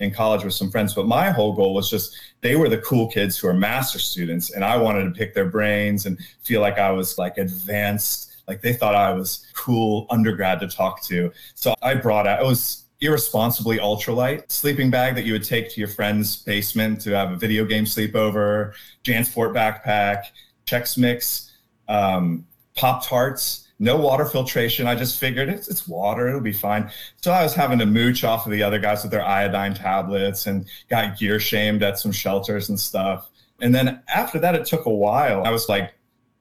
in 0.00 0.10
college 0.10 0.42
with 0.42 0.54
some 0.54 0.70
friends. 0.70 0.94
But 0.94 1.06
my 1.06 1.30
whole 1.30 1.52
goal 1.52 1.74
was 1.74 1.90
just 1.90 2.18
they 2.40 2.56
were 2.56 2.70
the 2.70 2.78
cool 2.78 3.08
kids 3.08 3.36
who 3.36 3.46
are 3.46 3.54
master 3.54 3.98
students, 3.98 4.52
and 4.52 4.64
I 4.64 4.78
wanted 4.78 5.04
to 5.04 5.10
pick 5.10 5.34
their 5.34 5.50
brains 5.50 6.06
and 6.06 6.18
feel 6.42 6.62
like 6.62 6.78
I 6.78 6.90
was 6.92 7.18
like 7.18 7.36
advanced, 7.36 8.42
like 8.48 8.62
they 8.62 8.72
thought 8.72 8.94
I 8.94 9.12
was 9.12 9.46
cool 9.52 10.06
undergrad 10.08 10.60
to 10.60 10.66
talk 10.66 11.02
to. 11.04 11.30
So 11.54 11.74
I 11.82 11.94
brought 11.94 12.26
out 12.26 12.40
it 12.40 12.46
was 12.46 12.81
irresponsibly 13.02 13.78
ultralight 13.78 14.50
sleeping 14.50 14.88
bag 14.90 15.16
that 15.16 15.24
you 15.24 15.32
would 15.32 15.44
take 15.44 15.68
to 15.68 15.80
your 15.80 15.88
friend's 15.88 16.36
basement 16.36 17.00
to 17.00 17.10
have 17.10 17.32
a 17.32 17.36
video 17.36 17.64
game 17.64 17.84
sleepover, 17.84 18.72
Jansport 19.04 19.52
backpack, 19.52 20.26
Chex 20.66 20.96
Mix, 20.96 21.50
um, 21.88 22.46
Pop 22.76 23.04
Tarts, 23.04 23.68
no 23.80 23.96
water 23.96 24.24
filtration. 24.24 24.86
I 24.86 24.94
just 24.94 25.18
figured 25.18 25.48
it's, 25.48 25.68
it's 25.68 25.88
water, 25.88 26.28
it'll 26.28 26.40
be 26.40 26.52
fine. 26.52 26.90
So 27.20 27.32
I 27.32 27.42
was 27.42 27.54
having 27.54 27.80
to 27.80 27.86
mooch 27.86 28.22
off 28.22 28.46
of 28.46 28.52
the 28.52 28.62
other 28.62 28.78
guys 28.78 29.02
with 29.02 29.10
their 29.10 29.24
iodine 29.24 29.74
tablets 29.74 30.46
and 30.46 30.66
got 30.88 31.18
gear 31.18 31.40
shamed 31.40 31.82
at 31.82 31.98
some 31.98 32.12
shelters 32.12 32.68
and 32.68 32.78
stuff. 32.78 33.28
And 33.60 33.74
then 33.74 34.00
after 34.08 34.38
that, 34.38 34.54
it 34.54 34.64
took 34.64 34.86
a 34.86 34.90
while. 34.90 35.44
I 35.44 35.50
was 35.50 35.68
like, 35.68 35.92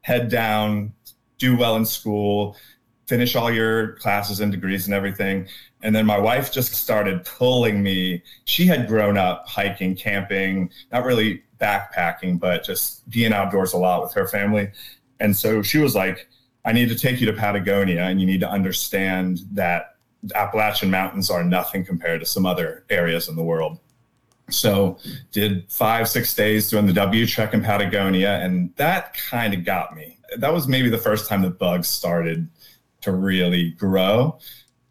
head 0.01 0.29
down, 0.29 0.93
do 1.39 1.57
well 1.57 1.75
in 1.75 1.85
school, 1.85 2.55
finish 3.07 3.35
all 3.35 3.51
your 3.51 3.93
classes 3.93 4.39
and 4.39 4.51
degrees 4.51 4.85
and 4.85 4.93
everything. 4.93 5.47
And 5.83 5.95
then 5.95 6.05
my 6.05 6.17
wife 6.17 6.51
just 6.51 6.73
started 6.73 7.25
pulling 7.25 7.81
me. 7.81 8.23
She 8.45 8.65
had 8.65 8.87
grown 8.87 9.17
up 9.17 9.47
hiking, 9.47 9.95
camping, 9.95 10.71
not 10.91 11.05
really 11.05 11.43
backpacking, 11.59 12.39
but 12.39 12.63
just 12.63 13.09
being 13.09 13.33
outdoors 13.33 13.73
a 13.73 13.77
lot 13.77 14.01
with 14.01 14.13
her 14.13 14.27
family. 14.27 14.71
And 15.19 15.35
so 15.35 15.61
she 15.61 15.77
was 15.77 15.95
like, 15.95 16.27
I 16.65 16.71
need 16.71 16.89
to 16.89 16.95
take 16.95 17.19
you 17.19 17.25
to 17.27 17.33
Patagonia 17.33 18.03
and 18.03 18.19
you 18.19 18.27
need 18.27 18.41
to 18.41 18.49
understand 18.49 19.41
that 19.51 19.95
Appalachian 20.35 20.91
Mountains 20.91 21.29
are 21.29 21.43
nothing 21.43 21.83
compared 21.83 22.19
to 22.19 22.25
some 22.25 22.45
other 22.45 22.85
areas 22.89 23.27
in 23.27 23.35
the 23.35 23.43
world. 23.43 23.79
So 24.49 24.97
did 25.31 25.71
five, 25.71 26.07
six 26.07 26.33
days 26.35 26.69
doing 26.69 26.85
the 26.85 26.93
W 26.93 27.25
trek 27.25 27.53
in 27.53 27.63
Patagonia, 27.63 28.39
and 28.41 28.75
that 28.75 29.15
kind 29.15 29.53
of 29.53 29.63
got 29.63 29.95
me. 29.95 30.19
That 30.37 30.53
was 30.53 30.67
maybe 30.67 30.89
the 30.89 30.97
first 30.97 31.27
time 31.27 31.41
the 31.41 31.49
bugs 31.49 31.87
started 31.87 32.49
to 33.01 33.11
really 33.11 33.71
grow. 33.71 34.39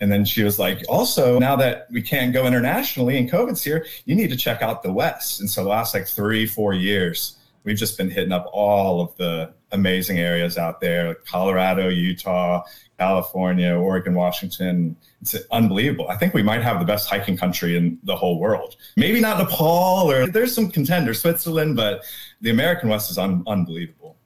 And 0.01 0.11
then 0.11 0.25
she 0.25 0.43
was 0.43 0.59
like, 0.59 0.83
also, 0.89 1.39
now 1.39 1.57
that 1.57 1.87
we 1.91 2.01
can't 2.01 2.33
go 2.33 2.47
internationally 2.47 3.19
and 3.19 3.31
COVID's 3.31 3.63
here, 3.63 3.87
you 4.07 4.15
need 4.15 4.31
to 4.31 4.37
check 4.37 4.63
out 4.63 4.83
the 4.83 4.93
West. 4.93 5.41
And 5.41 5.51
so 5.51 5.63
the 5.63 5.69
last 5.69 5.95
like 5.95 6.07
three, 6.07 6.47
four 6.47 6.73
years, 6.73 7.37
we've 7.65 7.77
just 7.77 7.99
been 7.99 8.11
hitting 8.11 8.33
up 8.33 8.49
all 8.53 9.03
of 9.03 9.15
the 9.17 9.53
amazing 9.73 10.19
areas 10.19 10.59
out 10.59 10.81
there 10.81 11.15
Colorado, 11.27 11.89
Utah, 11.89 12.63
California, 12.99 13.75
Oregon, 13.75 14.15
Washington. 14.15 14.97
It's 15.21 15.37
unbelievable. 15.51 16.09
I 16.09 16.17
think 16.17 16.35
we 16.35 16.43
might 16.43 16.63
have 16.63 16.79
the 16.79 16.87
best 16.87 17.09
hiking 17.09 17.37
country 17.37 17.77
in 17.77 17.99
the 18.05 18.17
whole 18.17 18.39
world. 18.39 18.77
Maybe 18.97 19.21
not 19.21 19.39
Nepal 19.39 20.11
or 20.11 20.27
there's 20.27 20.55
some 20.55 20.71
contenders, 20.71 21.21
Switzerland, 21.21 21.77
but 21.77 22.05
the 22.41 22.51
American 22.51 22.89
West 22.89 23.11
is 23.11 23.19
un- 23.19 23.45
unbelievable. 23.47 24.17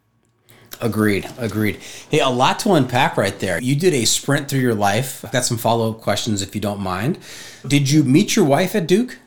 Agreed. 0.85 1.27
Agreed. 1.39 1.81
Hey, 2.11 2.21
a 2.21 2.29
lot 2.29 2.59
to 2.61 2.75
unpack 2.75 3.17
right 3.17 3.39
there. 3.39 3.59
You 3.59 3.75
did 3.75 3.95
a 3.95 4.05
sprint 4.05 4.51
through 4.51 4.61
your 4.61 4.75
life. 4.75 5.25
I've 5.25 5.33
got 5.33 5.47
some 5.47 5.57
follow 5.57 5.93
up 5.93 6.03
questions 6.03 6.43
if 6.43 6.55
you 6.55 6.61
don't 6.61 6.81
mind. 6.81 7.19
Did 7.67 7.91
you 7.91 8.05
meet 8.05 8.37
your 8.37 8.45
wife 8.45 8.77
at 8.77 8.87
Duke? 8.87 9.19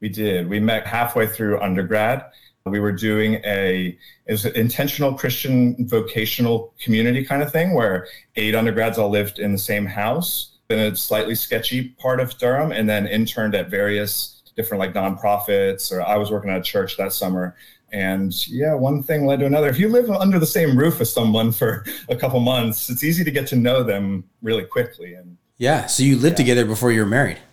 We 0.00 0.08
did. 0.08 0.48
We 0.48 0.60
met 0.60 0.86
halfway 0.86 1.26
through 1.26 1.60
undergrad. 1.60 2.26
We 2.66 2.78
were 2.78 2.92
doing 2.92 3.40
a 3.44 3.98
it 4.26 4.32
was 4.32 4.44
an 4.44 4.54
intentional 4.54 5.14
Christian 5.14 5.88
vocational 5.88 6.72
community 6.80 7.24
kind 7.24 7.42
of 7.42 7.50
thing 7.50 7.74
where 7.74 8.06
eight 8.36 8.54
undergrads 8.54 8.96
all 8.96 9.10
lived 9.10 9.40
in 9.40 9.50
the 9.50 9.58
same 9.58 9.84
house 9.84 10.58
in 10.70 10.78
a 10.78 10.94
slightly 10.94 11.34
sketchy 11.34 11.88
part 11.98 12.20
of 12.20 12.38
Durham, 12.38 12.70
and 12.70 12.88
then 12.88 13.08
interned 13.08 13.56
at 13.56 13.70
various 13.70 14.40
different 14.54 14.78
like 14.78 14.94
nonprofits. 14.94 15.90
Or 15.90 16.00
I 16.00 16.16
was 16.16 16.30
working 16.30 16.50
at 16.50 16.58
a 16.58 16.62
church 16.62 16.96
that 16.96 17.12
summer 17.12 17.56
and 17.94 18.46
yeah, 18.48 18.74
one 18.74 19.04
thing 19.04 19.24
led 19.24 19.38
to 19.38 19.46
another. 19.46 19.68
If 19.68 19.78
you 19.78 19.88
live 19.88 20.10
under 20.10 20.40
the 20.40 20.46
same 20.46 20.76
roof 20.76 21.00
as 21.00 21.12
someone 21.12 21.52
for 21.52 21.84
a 22.08 22.16
couple 22.16 22.40
months, 22.40 22.90
it's 22.90 23.04
easy 23.04 23.22
to 23.22 23.30
get 23.30 23.46
to 23.48 23.56
know 23.56 23.84
them 23.84 24.24
really 24.42 24.64
quickly. 24.64 25.14
And 25.14 25.36
yeah, 25.58 25.86
so 25.86 26.02
you 26.02 26.16
lived 26.16 26.34
yeah. 26.34 26.44
together 26.44 26.64
before 26.64 26.90
you 26.90 27.00
were 27.00 27.06
married. 27.06 27.38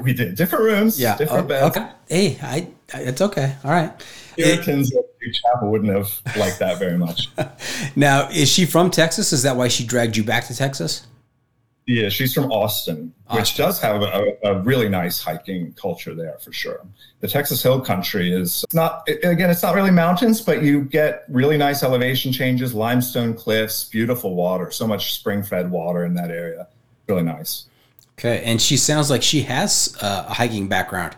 We 0.00 0.14
did 0.14 0.34
different 0.34 0.64
rooms, 0.64 0.98
yeah, 0.98 1.16
different 1.16 1.44
oh, 1.44 1.48
beds. 1.48 1.76
Okay, 1.76 1.88
hey, 2.08 2.38
I, 2.42 2.68
I, 2.92 3.02
it's 3.02 3.20
okay. 3.20 3.54
All 3.62 3.70
right. 3.70 3.92
Puritans 4.34 4.92
at 4.92 5.04
Chapel 5.32 5.70
wouldn't 5.70 5.94
have 5.94 6.10
liked 6.36 6.58
that 6.58 6.80
very 6.80 6.98
much. 6.98 7.28
now, 7.96 8.28
is 8.30 8.50
she 8.50 8.66
from 8.66 8.90
Texas? 8.90 9.32
Is 9.32 9.44
that 9.44 9.56
why 9.56 9.68
she 9.68 9.86
dragged 9.86 10.16
you 10.16 10.24
back 10.24 10.46
to 10.48 10.56
Texas? 10.56 11.06
Yeah, 11.86 12.08
she's 12.08 12.34
from 12.34 12.50
Austin, 12.50 13.14
Austin. 13.28 13.40
which 13.40 13.56
does 13.56 13.80
have 13.80 14.02
a, 14.02 14.36
a, 14.42 14.60
really 14.62 14.88
nice 14.88 15.22
hiking 15.22 15.72
culture 15.74 16.16
there 16.16 16.36
for 16.38 16.52
sure. 16.52 16.84
The 17.20 17.28
Texas 17.28 17.62
Hill 17.62 17.80
Country 17.80 18.32
is 18.32 18.64
not, 18.72 19.08
again, 19.08 19.50
it's 19.50 19.62
not 19.62 19.76
really 19.76 19.92
mountains, 19.92 20.40
but 20.40 20.62
you 20.62 20.82
get 20.82 21.24
really 21.28 21.56
nice 21.56 21.84
elevation 21.84 22.32
changes, 22.32 22.74
limestone 22.74 23.34
cliffs, 23.34 23.84
beautiful 23.84 24.34
water, 24.34 24.72
so 24.72 24.84
much 24.88 25.14
spring 25.14 25.44
fed 25.44 25.70
water 25.70 26.04
in 26.04 26.14
that 26.14 26.32
area. 26.32 26.66
Really 27.06 27.22
nice. 27.22 27.66
Okay. 28.18 28.42
And 28.42 28.60
she 28.60 28.76
sounds 28.76 29.08
like 29.08 29.22
she 29.22 29.42
has 29.42 29.96
uh, 30.00 30.24
a 30.28 30.34
hiking 30.34 30.66
background. 30.66 31.14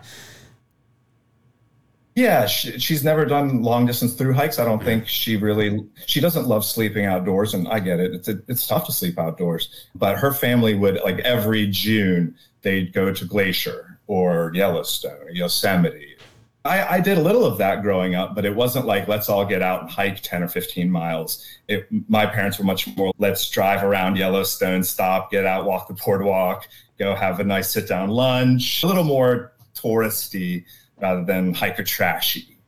Yeah, 2.19 2.47
she, 2.47 2.81
she's 2.81 3.05
never 3.05 3.25
done 3.25 3.63
long 3.63 3.87
distance 3.87 4.15
through 4.15 4.33
hikes. 4.33 4.59
I 4.59 4.65
don't 4.65 4.83
think 4.83 5.07
she 5.07 5.37
really 5.37 5.87
she 6.07 6.19
doesn't 6.19 6.49
love 6.49 6.65
sleeping 6.65 7.05
outdoors, 7.05 7.55
and 7.55 7.69
I 7.69 7.79
get 7.79 8.01
it. 8.01 8.13
It's 8.13 8.27
a, 8.27 8.41
it's 8.49 8.67
tough 8.67 8.87
to 8.87 8.93
sleep 8.93 9.21
outdoors. 9.21 9.87
But 9.95 10.19
her 10.19 10.33
family 10.33 10.75
would 10.75 11.01
like 11.05 11.21
every 11.21 11.69
June 11.69 12.35
they'd 12.63 12.93
go 12.93 13.15
to 13.15 13.25
Glacier 13.25 14.01
or 14.09 14.51
Yellowstone, 14.53 15.23
or 15.23 15.31
Yosemite. 15.31 16.17
I, 16.65 16.97
I 16.97 17.01
did 17.01 17.19
a 17.19 17.21
little 17.21 17.47
of 17.47 17.57
that 17.59 17.83
growing 17.83 18.17
up, 18.17 18.35
but 18.35 18.45
it 18.45 18.57
wasn't 18.57 18.87
like 18.87 19.07
let's 19.07 19.29
all 19.29 19.47
get 19.47 19.63
out 19.63 19.83
and 19.83 19.91
hike 19.91 20.21
ten 20.21 20.43
or 20.43 20.49
fifteen 20.49 20.91
miles. 20.91 21.47
It, 21.69 21.87
my 22.09 22.27
parents 22.27 22.59
were 22.59 22.65
much 22.65 22.97
more 22.97 23.13
let's 23.19 23.49
drive 23.49 23.85
around 23.85 24.17
Yellowstone, 24.17 24.83
stop, 24.83 25.31
get 25.31 25.47
out, 25.47 25.67
walk 25.67 25.87
the 25.87 25.95
boardwalk, 25.95 26.67
go 26.99 27.15
have 27.15 27.39
a 27.39 27.45
nice 27.45 27.71
sit 27.71 27.87
down 27.87 28.09
lunch. 28.11 28.83
A 28.83 28.89
little 28.89 29.05
more 29.05 29.53
touristy 29.77 30.65
rather 31.01 31.25
than 31.25 31.55
hiker 31.55 31.85
trashy. 31.85 32.59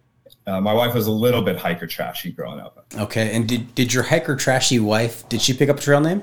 Uh, 0.47 0.61
my 0.61 0.73
wife 0.73 0.95
was 0.95 1.07
a 1.07 1.13
little 1.13 1.43
bit 1.43 1.57
hiker 1.57 1.87
trashy 1.87 2.33
growing 2.33 2.61
up. 2.61 2.85
Okay, 2.99 3.35
and 3.35 3.47
did 3.47 3.75
did 3.75 3.93
your 3.93 4.03
hiker 4.03 4.37
trashy 4.37 4.79
wife 4.79 5.29
did 5.29 5.41
she 5.41 5.53
pick 5.53 5.69
up 5.69 5.79
a 5.79 5.81
trail 5.81 6.01
name? 6.01 6.23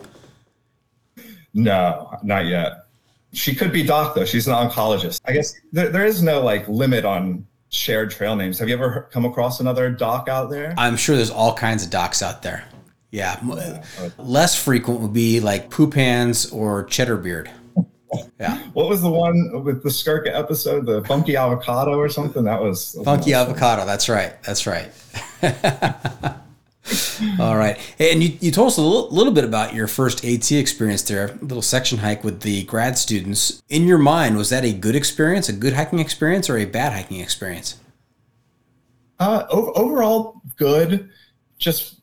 No, 1.54 2.18
not 2.24 2.46
yet. 2.46 2.86
She 3.34 3.54
could 3.56 3.72
be 3.72 3.84
Doc 3.84 4.16
though. 4.16 4.26
She's 4.26 4.48
an 4.48 4.54
oncologist. 4.54 5.22
I 5.26 5.34
guess 5.34 5.54
there, 5.72 5.90
there 5.90 6.06
is 6.06 6.22
no 6.22 6.42
like 6.42 6.68
limit 6.68 7.06
on 7.06 7.46
shared 7.70 8.12
trail 8.12 8.36
names. 8.36 8.60
Have 8.60 8.70
you 8.70 8.76
ever 8.76 9.08
come 9.12 9.26
across 9.26 9.60
another 9.60 9.90
Doc 9.90 10.30
out 10.30 10.50
there? 10.50 10.74
I'm 10.78 10.98
sure 10.98 11.16
there's 11.16 11.32
all 11.32 11.54
kinds 11.54 11.84
of 11.84 11.90
Docs 11.90 12.22
out 12.22 12.42
there. 12.42 12.66
Yeah, 13.12 13.40
yeah. 13.44 13.84
less 14.18 14.62
frequent 14.62 15.00
would 15.00 15.14
be 15.14 15.40
like 15.40 15.70
Poopans 15.70 16.54
or 16.54 16.84
Cheddar 16.86 17.18
Beard. 17.18 17.50
Yeah. 18.40 18.58
What 18.74 18.88
was 18.88 19.02
the 19.02 19.10
one 19.10 19.64
with 19.64 19.82
the 19.82 19.90
Skirka 19.90 20.28
episode? 20.28 20.86
The 20.86 21.04
funky 21.06 21.36
avocado 21.36 21.98
or 21.98 22.08
something? 22.08 22.44
That 22.44 22.62
was, 22.62 22.94
that 22.94 23.00
was 23.00 23.06
funky 23.06 23.34
avocado. 23.34 23.82
Fun. 23.82 23.88
That's 23.88 24.10
right. 24.10 24.44
That's 24.44 24.68
right. 24.68 24.92
All 27.40 27.58
right. 27.58 27.78
And 28.00 28.24
you, 28.24 28.38
you 28.40 28.52
told 28.52 28.68
us 28.68 28.78
a 28.78 28.82
little, 28.82 29.10
little, 29.10 29.34
bit 29.34 29.44
about 29.44 29.74
your 29.74 29.88
first 29.88 30.24
AT 30.24 30.52
experience 30.52 31.02
there, 31.02 31.28
a 31.28 31.46
little 31.46 31.62
section 31.62 31.98
hike 31.98 32.24
with 32.24 32.42
the 32.42 32.64
grad 32.64 32.98
students. 32.98 33.62
In 33.70 33.88
your 33.88 33.98
mind, 33.98 34.38
was 34.38 34.50
that 34.52 34.64
a 34.64 34.72
good 34.72 34.96
experience, 34.96 35.50
a 35.50 35.54
good 35.54 35.74
hiking 35.74 36.00
experience, 36.00 36.50
or 36.50 36.58
a 36.58 36.66
bad 36.66 36.94
hiking 36.94 37.20
experience? 37.20 37.80
Uh, 39.20 39.46
overall, 39.50 40.42
good. 40.56 41.10
Just 41.58 41.97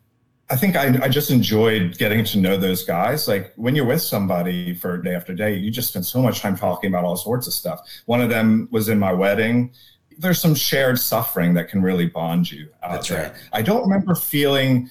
I 0.55 0.57
think 0.57 0.77
I, 0.77 0.97
I 1.03 1.09
just 1.09 1.33
enjoyed 1.33 1.99
getting 1.99 2.25
to 2.27 2.39
know 2.39 2.57
those 2.57 2.85
guys. 2.85 3.27
Like 3.27 3.53
when 3.57 3.75
you're 3.75 3.85
with 3.85 4.03
somebody 4.03 4.73
for 4.73 4.97
day 4.99 5.13
after 5.13 5.35
day, 5.35 5.57
you 5.57 5.69
just 5.69 5.89
spend 5.89 6.07
so 6.07 6.23
much 6.23 6.39
time 6.43 6.57
talking 6.57 6.87
about 6.93 7.03
all 7.03 7.17
sorts 7.17 7.49
of 7.49 7.53
stuff. 7.53 7.81
One 8.07 8.21
of 8.21 8.31
them 8.31 8.69
was 8.71 8.89
in 8.89 8.97
my 9.01 9.13
wedding. 9.13 9.73
there's 10.17 10.41
some 10.41 10.55
shared 10.55 11.01
suffering 11.01 11.55
that 11.55 11.69
can 11.69 11.83
really 11.83 12.07
bond 12.07 12.53
you 12.53 12.69
out 12.85 12.93
That's 12.93 13.09
there. 13.09 13.23
right. 13.33 13.33
I 13.53 13.63
don't 13.63 13.83
remember 13.83 14.15
feeling 14.15 14.89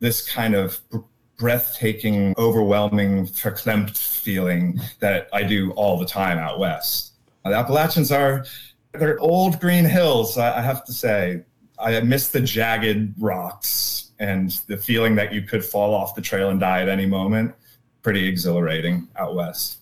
this 0.00 0.20
kind 0.30 0.54
of 0.54 0.78
br- 0.90 0.98
breathtaking, 1.38 2.34
overwhelming, 2.36 3.26
verklempt 3.28 3.96
feeling 3.96 4.78
that 5.00 5.30
I 5.32 5.44
do 5.44 5.70
all 5.72 5.98
the 5.98 6.04
time 6.04 6.36
out 6.36 6.58
west. 6.58 7.12
The 7.42 7.54
Appalachians 7.54 8.12
are 8.12 8.44
they're 8.92 9.18
old 9.20 9.60
green 9.60 9.86
hills. 9.86 10.36
I 10.36 10.60
have 10.60 10.84
to 10.84 10.92
say, 10.92 11.42
I 11.78 12.00
miss 12.00 12.28
the 12.28 12.40
jagged 12.40 13.14
rocks 13.18 14.10
and 14.18 14.50
the 14.66 14.76
feeling 14.76 15.14
that 15.16 15.32
you 15.32 15.42
could 15.42 15.64
fall 15.64 15.94
off 15.94 16.14
the 16.14 16.22
trail 16.22 16.50
and 16.50 16.58
die 16.58 16.82
at 16.82 16.88
any 16.88 17.06
moment. 17.06 17.54
Pretty 18.02 18.26
exhilarating 18.26 19.08
out 19.16 19.34
west. 19.34 19.78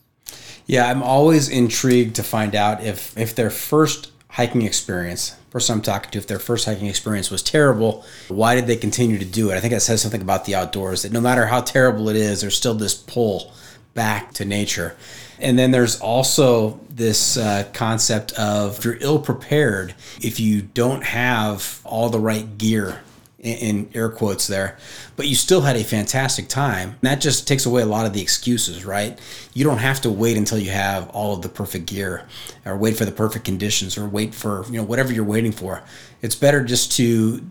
Yeah, 0.66 0.88
I'm 0.88 1.02
always 1.02 1.48
intrigued 1.48 2.16
to 2.16 2.22
find 2.22 2.54
out 2.54 2.82
if 2.82 3.16
if 3.18 3.34
their 3.34 3.50
first 3.50 4.10
hiking 4.28 4.62
experience, 4.62 5.36
person 5.50 5.76
I'm 5.76 5.82
talking 5.82 6.10
to, 6.10 6.18
if 6.18 6.26
their 6.26 6.40
first 6.40 6.64
hiking 6.64 6.88
experience 6.88 7.30
was 7.30 7.42
terrible, 7.42 8.04
why 8.28 8.56
did 8.56 8.66
they 8.66 8.76
continue 8.76 9.18
to 9.18 9.24
do 9.24 9.50
it? 9.50 9.56
I 9.56 9.60
think 9.60 9.72
that 9.72 9.80
says 9.80 10.02
something 10.02 10.22
about 10.22 10.46
the 10.46 10.56
outdoors 10.56 11.02
that 11.02 11.12
no 11.12 11.20
matter 11.20 11.46
how 11.46 11.60
terrible 11.60 12.08
it 12.08 12.16
is, 12.16 12.40
there's 12.40 12.56
still 12.56 12.74
this 12.74 12.94
pull 12.94 13.52
back 13.94 14.32
to 14.34 14.44
nature. 14.44 14.96
And 15.40 15.58
then 15.58 15.70
there's 15.70 16.00
also 16.00 16.80
this 16.88 17.36
uh, 17.36 17.68
concept 17.72 18.32
of 18.32 18.78
if 18.78 18.84
you're 18.84 18.98
ill 19.00 19.18
prepared, 19.18 19.94
if 20.20 20.38
you 20.38 20.62
don't 20.62 21.02
have 21.02 21.80
all 21.84 22.08
the 22.08 22.20
right 22.20 22.56
gear 22.56 23.00
in, 23.44 23.90
air 23.94 24.08
quotes 24.08 24.46
there, 24.46 24.78
but 25.16 25.26
you 25.26 25.34
still 25.34 25.60
had 25.60 25.76
a 25.76 25.84
fantastic 25.84 26.48
time. 26.48 26.90
And 26.90 27.00
that 27.02 27.20
just 27.20 27.46
takes 27.46 27.66
away 27.66 27.82
a 27.82 27.86
lot 27.86 28.06
of 28.06 28.12
the 28.12 28.22
excuses, 28.22 28.84
right? 28.84 29.18
You 29.52 29.64
don't 29.64 29.78
have 29.78 30.00
to 30.02 30.10
wait 30.10 30.36
until 30.36 30.58
you 30.58 30.70
have 30.70 31.10
all 31.10 31.34
of 31.34 31.42
the 31.42 31.48
perfect 31.48 31.86
gear 31.86 32.26
or 32.64 32.76
wait 32.76 32.96
for 32.96 33.04
the 33.04 33.12
perfect 33.12 33.44
conditions 33.44 33.98
or 33.98 34.08
wait 34.08 34.34
for, 34.34 34.64
you 34.66 34.78
know, 34.78 34.84
whatever 34.84 35.12
you're 35.12 35.24
waiting 35.24 35.52
for. 35.52 35.82
It's 36.22 36.34
better 36.34 36.64
just 36.64 36.92
to 36.92 37.44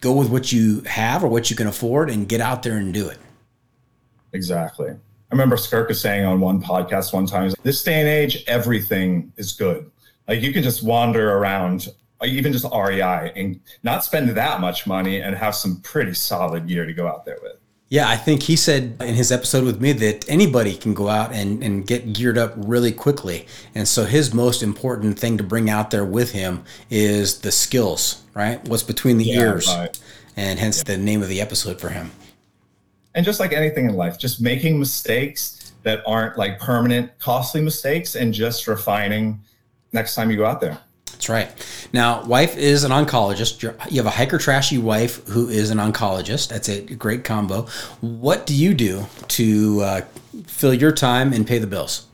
go 0.00 0.12
with 0.12 0.28
what 0.28 0.52
you 0.52 0.82
have 0.82 1.24
or 1.24 1.28
what 1.28 1.50
you 1.50 1.56
can 1.56 1.66
afford 1.66 2.10
and 2.10 2.28
get 2.28 2.40
out 2.40 2.62
there 2.62 2.76
and 2.76 2.92
do 2.92 3.08
it. 3.08 3.18
Exactly. 4.32 4.96
I 5.30 5.34
remember 5.34 5.56
Skurka 5.56 5.94
saying 5.94 6.24
on 6.24 6.40
one 6.40 6.62
podcast 6.62 7.12
one 7.12 7.26
time, 7.26 7.52
this 7.62 7.82
day 7.82 8.00
and 8.00 8.08
age, 8.08 8.44
everything 8.46 9.32
is 9.36 9.52
good. 9.52 9.90
Like 10.26 10.40
you 10.40 10.52
can 10.52 10.62
just 10.62 10.82
wander 10.82 11.32
around, 11.32 11.88
even 12.24 12.52
just 12.52 12.64
REI, 12.72 13.32
and 13.36 13.60
not 13.82 14.04
spend 14.04 14.30
that 14.30 14.60
much 14.60 14.86
money 14.86 15.20
and 15.20 15.34
have 15.36 15.54
some 15.54 15.80
pretty 15.82 16.14
solid 16.14 16.66
gear 16.66 16.86
to 16.86 16.92
go 16.94 17.06
out 17.06 17.24
there 17.26 17.38
with. 17.42 17.52
Yeah, 17.90 18.08
I 18.08 18.16
think 18.16 18.42
he 18.42 18.54
said 18.56 18.96
in 19.00 19.14
his 19.14 19.32
episode 19.32 19.64
with 19.64 19.80
me 19.80 19.92
that 19.92 20.28
anybody 20.28 20.74
can 20.76 20.92
go 20.92 21.08
out 21.08 21.32
and, 21.32 21.62
and 21.62 21.86
get 21.86 22.12
geared 22.12 22.36
up 22.36 22.52
really 22.56 22.92
quickly. 22.92 23.46
And 23.74 23.88
so 23.88 24.04
his 24.04 24.34
most 24.34 24.62
important 24.62 25.18
thing 25.18 25.38
to 25.38 25.42
bring 25.42 25.70
out 25.70 25.90
there 25.90 26.04
with 26.04 26.32
him 26.32 26.64
is 26.90 27.38
the 27.40 27.50
skills, 27.50 28.22
right? 28.34 28.62
What's 28.68 28.82
between 28.82 29.16
the 29.16 29.24
Yeah, 29.24 29.40
ears. 29.40 29.68
right. 29.68 29.98
And 30.36 30.58
hence 30.58 30.82
the 30.82 30.98
name 30.98 31.22
of 31.22 31.28
the 31.30 31.40
episode 31.40 31.80
for 31.80 31.88
him. 31.88 32.10
And 33.14 33.24
just 33.24 33.40
like 33.40 33.52
anything 33.52 33.86
in 33.86 33.96
life, 33.96 34.18
just 34.18 34.40
making 34.40 34.78
mistakes 34.78 35.72
that 35.82 36.02
aren't 36.06 36.36
like 36.36 36.58
permanent, 36.58 37.18
costly 37.18 37.60
mistakes 37.60 38.14
and 38.14 38.32
just 38.32 38.66
refining 38.66 39.40
next 39.92 40.14
time 40.14 40.30
you 40.30 40.36
go 40.36 40.44
out 40.44 40.60
there. 40.60 40.78
That's 41.06 41.28
right. 41.28 41.88
Now, 41.92 42.24
wife 42.26 42.56
is 42.56 42.84
an 42.84 42.92
oncologist. 42.92 43.60
You're, 43.60 43.74
you 43.90 43.96
have 43.96 44.06
a 44.06 44.10
hiker 44.10 44.38
trashy 44.38 44.78
wife 44.78 45.26
who 45.26 45.48
is 45.48 45.70
an 45.70 45.78
oncologist. 45.78 46.48
That's 46.48 46.68
a 46.68 46.82
great 46.82 47.24
combo. 47.24 47.62
What 48.00 48.46
do 48.46 48.54
you 48.54 48.72
do 48.72 49.04
to 49.28 49.80
uh, 49.80 50.00
fill 50.46 50.74
your 50.74 50.92
time 50.92 51.32
and 51.32 51.44
pay 51.44 51.58
the 51.58 51.66
bills? 51.66 52.06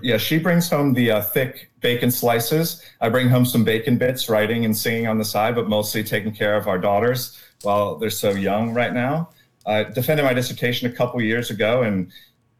Yeah, 0.00 0.18
she 0.18 0.38
brings 0.38 0.68
home 0.68 0.94
the 0.94 1.12
uh, 1.12 1.22
thick 1.22 1.70
bacon 1.80 2.10
slices. 2.10 2.82
I 3.00 3.08
bring 3.08 3.28
home 3.28 3.46
some 3.46 3.62
bacon 3.62 3.98
bits, 3.98 4.28
writing 4.28 4.64
and 4.64 4.76
singing 4.76 5.06
on 5.06 5.18
the 5.18 5.24
side, 5.24 5.54
but 5.54 5.68
mostly 5.68 6.02
taking 6.02 6.32
care 6.32 6.56
of 6.56 6.66
our 6.66 6.78
daughters 6.78 7.38
while 7.62 7.96
they're 7.96 8.10
so 8.10 8.30
young 8.30 8.74
right 8.74 8.92
now. 8.92 9.30
I 9.66 9.84
defended 9.84 10.24
my 10.24 10.32
dissertation 10.32 10.90
a 10.90 10.94
couple 10.94 11.20
years 11.20 11.50
ago 11.50 11.82
and 11.82 12.12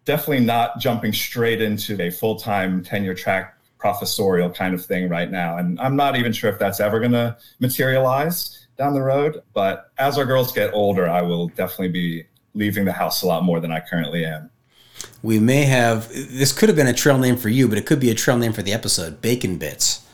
definitely 0.04 0.44
not 0.44 0.78
jumping 0.78 1.12
straight 1.12 1.62
into 1.62 2.00
a 2.00 2.10
full 2.10 2.36
time 2.36 2.82
tenure 2.82 3.14
track 3.14 3.56
professorial 3.78 4.50
kind 4.50 4.74
of 4.74 4.84
thing 4.84 5.08
right 5.08 5.30
now. 5.30 5.58
And 5.58 5.78
I'm 5.80 5.96
not 5.96 6.16
even 6.16 6.32
sure 6.32 6.50
if 6.50 6.58
that's 6.58 6.80
ever 6.80 6.98
going 6.98 7.12
to 7.12 7.36
materialize 7.60 8.66
down 8.76 8.94
the 8.94 9.02
road. 9.02 9.42
But 9.54 9.90
as 9.98 10.18
our 10.18 10.24
girls 10.24 10.52
get 10.52 10.72
older, 10.72 11.08
I 11.08 11.22
will 11.22 11.48
definitely 11.48 11.88
be 11.88 12.24
leaving 12.54 12.84
the 12.84 12.92
house 12.92 13.22
a 13.22 13.26
lot 13.26 13.44
more 13.44 13.60
than 13.60 13.70
I 13.70 13.80
currently 13.80 14.24
am. 14.24 14.50
We 15.22 15.38
may 15.38 15.64
have, 15.64 16.08
this 16.08 16.52
could 16.52 16.68
have 16.68 16.76
been 16.76 16.86
a 16.86 16.92
trail 16.92 17.18
name 17.18 17.36
for 17.36 17.48
you, 17.48 17.68
but 17.68 17.78
it 17.78 17.86
could 17.86 18.00
be 18.00 18.10
a 18.10 18.14
trail 18.14 18.38
name 18.38 18.52
for 18.52 18.62
the 18.62 18.72
episode 18.72 19.20
Bacon 19.20 19.58
Bits. 19.58 20.06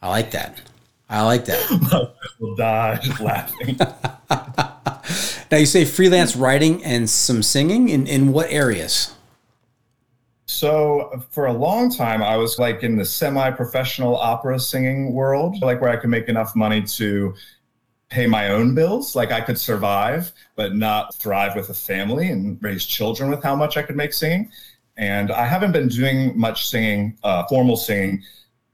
I 0.00 0.08
like 0.08 0.30
that. 0.30 0.60
I 1.08 1.22
like 1.22 1.44
that. 1.44 2.14
will 2.40 2.56
die 2.56 3.00
laughing. 3.20 3.78
Now, 5.54 5.60
you 5.60 5.66
say 5.66 5.84
freelance 5.84 6.34
writing 6.34 6.84
and 6.84 7.08
some 7.08 7.40
singing. 7.40 7.88
In, 7.88 8.08
in 8.08 8.32
what 8.32 8.50
areas? 8.50 9.14
So 10.46 11.24
for 11.30 11.46
a 11.46 11.52
long 11.52 11.92
time, 11.94 12.24
I 12.24 12.36
was 12.36 12.58
like 12.58 12.82
in 12.82 12.96
the 12.96 13.04
semi-professional 13.04 14.16
opera 14.16 14.58
singing 14.58 15.12
world, 15.12 15.62
like 15.62 15.80
where 15.80 15.90
I 15.90 15.96
could 15.96 16.10
make 16.10 16.28
enough 16.28 16.56
money 16.56 16.82
to 16.82 17.36
pay 18.08 18.26
my 18.26 18.48
own 18.48 18.74
bills, 18.74 19.14
like 19.14 19.30
I 19.30 19.40
could 19.40 19.56
survive, 19.56 20.32
but 20.56 20.74
not 20.74 21.14
thrive 21.14 21.54
with 21.54 21.70
a 21.70 21.74
family 21.74 22.30
and 22.30 22.60
raise 22.60 22.84
children 22.84 23.30
with 23.30 23.40
how 23.40 23.54
much 23.54 23.76
I 23.76 23.82
could 23.82 23.94
make 23.94 24.12
singing. 24.12 24.50
And 24.96 25.30
I 25.30 25.46
haven't 25.46 25.70
been 25.70 25.86
doing 25.86 26.36
much 26.36 26.66
singing, 26.66 27.16
uh, 27.22 27.44
formal 27.46 27.76
singing, 27.76 28.24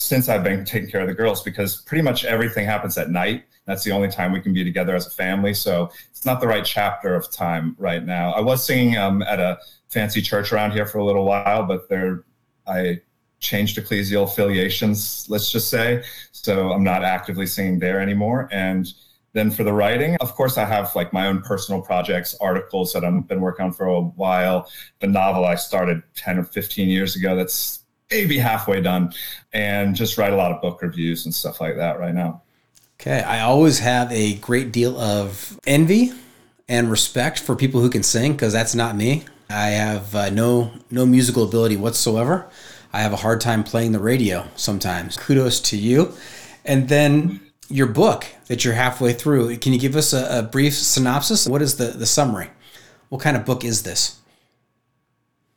since 0.00 0.28
I've 0.28 0.42
been 0.42 0.64
taking 0.64 0.90
care 0.90 1.02
of 1.02 1.08
the 1.08 1.14
girls 1.14 1.42
because 1.42 1.82
pretty 1.82 2.02
much 2.02 2.24
everything 2.24 2.66
happens 2.66 2.96
at 2.96 3.10
night. 3.10 3.44
That's 3.66 3.84
the 3.84 3.92
only 3.92 4.08
time 4.08 4.32
we 4.32 4.40
can 4.40 4.54
be 4.54 4.64
together 4.64 4.96
as 4.96 5.06
a 5.06 5.10
family. 5.10 5.52
So 5.54 5.90
it's 6.10 6.24
not 6.24 6.40
the 6.40 6.48
right 6.48 6.64
chapter 6.64 7.14
of 7.14 7.30
time 7.30 7.76
right 7.78 8.04
now. 8.04 8.32
I 8.32 8.40
was 8.40 8.64
singing 8.64 8.96
um, 8.96 9.22
at 9.22 9.38
a 9.38 9.58
fancy 9.88 10.22
church 10.22 10.52
around 10.52 10.72
here 10.72 10.86
for 10.86 10.98
a 10.98 11.04
little 11.04 11.26
while, 11.26 11.64
but 11.64 11.88
there 11.90 12.24
I 12.66 13.02
changed 13.40 13.78
ecclesial 13.78 14.24
affiliations, 14.24 15.26
let's 15.28 15.52
just 15.52 15.68
say. 15.68 16.02
So 16.32 16.72
I'm 16.72 16.82
not 16.82 17.04
actively 17.04 17.46
singing 17.46 17.78
there 17.78 18.00
anymore. 18.00 18.48
And 18.50 18.90
then 19.32 19.50
for 19.50 19.64
the 19.64 19.72
writing, 19.72 20.16
of 20.20 20.34
course, 20.34 20.56
I 20.56 20.64
have 20.64 20.94
like 20.96 21.12
my 21.12 21.26
own 21.26 21.42
personal 21.42 21.82
projects, 21.82 22.34
articles 22.40 22.92
that 22.94 23.04
I've 23.04 23.28
been 23.28 23.40
working 23.40 23.66
on 23.66 23.72
for 23.72 23.86
a 23.86 24.00
while. 24.00 24.68
The 25.00 25.06
novel 25.06 25.44
I 25.44 25.54
started 25.56 26.02
10 26.16 26.38
or 26.38 26.44
15 26.44 26.88
years 26.88 27.16
ago 27.16 27.36
that's 27.36 27.79
maybe 28.10 28.38
halfway 28.38 28.80
done, 28.80 29.12
and 29.52 29.94
just 29.94 30.18
write 30.18 30.32
a 30.32 30.36
lot 30.36 30.52
of 30.52 30.60
book 30.60 30.82
reviews 30.82 31.24
and 31.24 31.34
stuff 31.34 31.60
like 31.60 31.76
that 31.76 31.98
right 31.98 32.14
now. 32.14 32.42
Okay. 33.00 33.22
I 33.22 33.40
always 33.40 33.78
have 33.78 34.12
a 34.12 34.34
great 34.36 34.72
deal 34.72 34.98
of 35.00 35.58
envy 35.66 36.12
and 36.68 36.90
respect 36.90 37.38
for 37.38 37.56
people 37.56 37.80
who 37.80 37.88
can 37.88 38.02
sing 38.02 38.32
because 38.32 38.52
that's 38.52 38.74
not 38.74 38.94
me. 38.94 39.24
I 39.48 39.68
have 39.70 40.14
uh, 40.14 40.30
no 40.30 40.72
no 40.90 41.06
musical 41.06 41.44
ability 41.44 41.76
whatsoever. 41.76 42.48
I 42.92 43.00
have 43.00 43.12
a 43.12 43.16
hard 43.16 43.40
time 43.40 43.64
playing 43.64 43.92
the 43.92 44.00
radio 44.00 44.46
sometimes. 44.56 45.16
Kudos 45.16 45.60
to 45.60 45.76
you. 45.76 46.12
And 46.64 46.88
then 46.88 47.40
your 47.68 47.86
book 47.86 48.26
that 48.46 48.64
you're 48.64 48.74
halfway 48.74 49.12
through. 49.12 49.56
Can 49.58 49.72
you 49.72 49.78
give 49.78 49.96
us 49.96 50.12
a, 50.12 50.40
a 50.40 50.42
brief 50.42 50.74
synopsis? 50.74 51.46
What 51.46 51.62
is 51.62 51.76
the, 51.76 51.86
the 51.86 52.06
summary? 52.06 52.50
What 53.08 53.20
kind 53.20 53.36
of 53.36 53.44
book 53.44 53.64
is 53.64 53.82
this? 53.82 54.18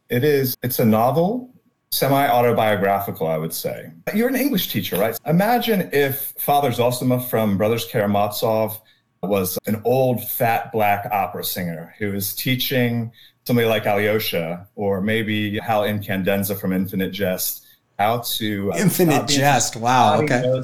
It 0.09 0.23
is. 0.23 0.55
It's 0.61 0.79
a 0.79 0.85
novel, 0.85 1.49
semi-autobiographical, 1.93 3.27
I 3.27 3.37
would 3.37 3.53
say. 3.53 3.91
You're 4.15 4.29
an 4.29 4.35
English 4.35 4.69
teacher, 4.69 4.97
right? 4.97 5.17
Imagine 5.27 5.89
if 5.93 6.33
Father 6.39 6.71
Zosima 6.71 7.23
from 7.29 7.57
Brothers 7.57 7.85
Karamazov 7.85 8.81
was 9.21 9.59
an 9.67 9.79
old, 9.85 10.27
fat, 10.27 10.71
black 10.71 11.07
opera 11.11 11.43
singer 11.43 11.93
who 11.99 12.11
was 12.11 12.33
teaching 12.33 13.11
somebody 13.45 13.67
like 13.67 13.85
Alyosha 13.85 14.67
or 14.75 15.01
maybe 15.01 15.59
Hal 15.59 15.83
Incandenza 15.83 16.59
from 16.59 16.73
Infinite 16.73 17.11
Jest 17.11 17.67
how 17.99 18.19
to 18.19 18.73
uh, 18.73 18.77
Infinite 18.77 19.27
Jest. 19.27 19.75
Wow. 19.75 20.21
Okay. 20.21 20.63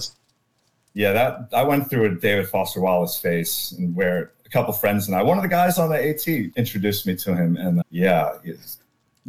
Yeah, 0.95 1.13
that 1.13 1.49
I 1.53 1.63
went 1.63 1.89
through 1.89 2.05
a 2.05 2.15
David 2.15 2.49
Foster 2.49 2.81
Wallace 2.81 3.73
and 3.77 3.95
where 3.95 4.31
a 4.45 4.49
couple 4.49 4.73
friends 4.73 5.07
and 5.07 5.15
I, 5.15 5.21
one 5.21 5.37
of 5.37 5.43
the 5.43 5.49
guys 5.49 5.77
on 5.77 5.89
the 5.89 6.09
AT 6.09 6.27
introduced 6.57 7.05
me 7.05 7.15
to 7.17 7.35
him, 7.35 7.55
and 7.57 7.79
uh, 7.79 7.83
yeah, 7.91 8.33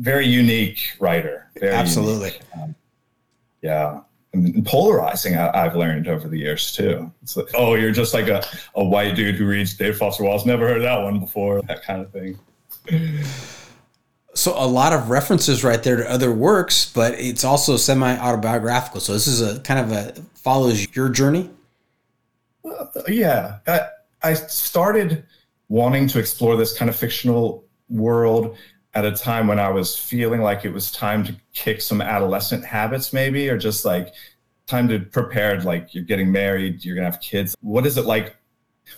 very 0.00 0.26
unique 0.26 0.96
writer. 0.98 1.48
Very 1.58 1.74
Absolutely. 1.74 2.30
unique. 2.30 2.42
Um, 2.60 2.74
yeah, 3.62 4.00
and, 4.32 4.64
polarizing. 4.66 5.36
I, 5.36 5.64
I've 5.64 5.76
learned 5.76 6.08
over 6.08 6.26
the 6.28 6.38
years 6.38 6.72
too. 6.72 7.10
It's 7.22 7.36
like, 7.36 7.50
oh, 7.54 7.74
you're 7.74 7.92
just 7.92 8.14
like 8.14 8.28
a, 8.28 8.44
a 8.74 8.82
white 8.82 9.14
dude 9.14 9.36
who 9.36 9.46
reads 9.46 9.74
Dave 9.74 9.98
Foster 9.98 10.24
Wallace. 10.24 10.46
Never 10.46 10.66
heard 10.66 10.82
that 10.82 11.02
one 11.02 11.20
before. 11.20 11.62
That 11.62 11.82
kind 11.82 12.00
of 12.00 12.10
thing. 12.10 12.38
So 14.34 14.54
a 14.56 14.66
lot 14.66 14.92
of 14.92 15.10
references 15.10 15.62
right 15.62 15.82
there 15.82 15.96
to 15.96 16.10
other 16.10 16.32
works, 16.32 16.90
but 16.90 17.14
it's 17.14 17.44
also 17.44 17.76
semi 17.76 18.16
autobiographical. 18.18 19.00
So 19.00 19.12
this 19.12 19.26
is 19.26 19.42
a 19.42 19.60
kind 19.60 19.80
of 19.80 19.92
a 19.92 20.14
follows 20.34 20.94
your 20.96 21.10
journey. 21.10 21.50
yeah 23.08 23.58
I, 23.66 23.80
I 24.22 24.34
started 24.34 25.24
wanting 25.68 26.06
to 26.08 26.18
explore 26.18 26.56
this 26.56 26.76
kind 26.76 26.88
of 26.88 26.96
fictional 26.96 27.64
world 27.88 28.56
at 28.94 29.04
a 29.04 29.12
time 29.12 29.46
when 29.46 29.58
i 29.58 29.68
was 29.68 29.96
feeling 29.96 30.40
like 30.40 30.64
it 30.64 30.72
was 30.72 30.90
time 30.90 31.24
to 31.24 31.34
kick 31.52 31.80
some 31.80 32.00
adolescent 32.00 32.64
habits 32.64 33.12
maybe 33.12 33.48
or 33.48 33.56
just 33.56 33.84
like 33.84 34.12
time 34.70 34.88
to 34.88 35.00
prepare. 35.00 35.60
Like 35.60 35.94
you're 35.94 36.04
getting 36.04 36.32
married, 36.32 36.84
you're 36.84 36.94
gonna 36.94 37.10
have 37.10 37.20
kids. 37.20 37.56
What 37.60 37.84
is 37.84 37.98
it 37.98 38.06
like? 38.06 38.36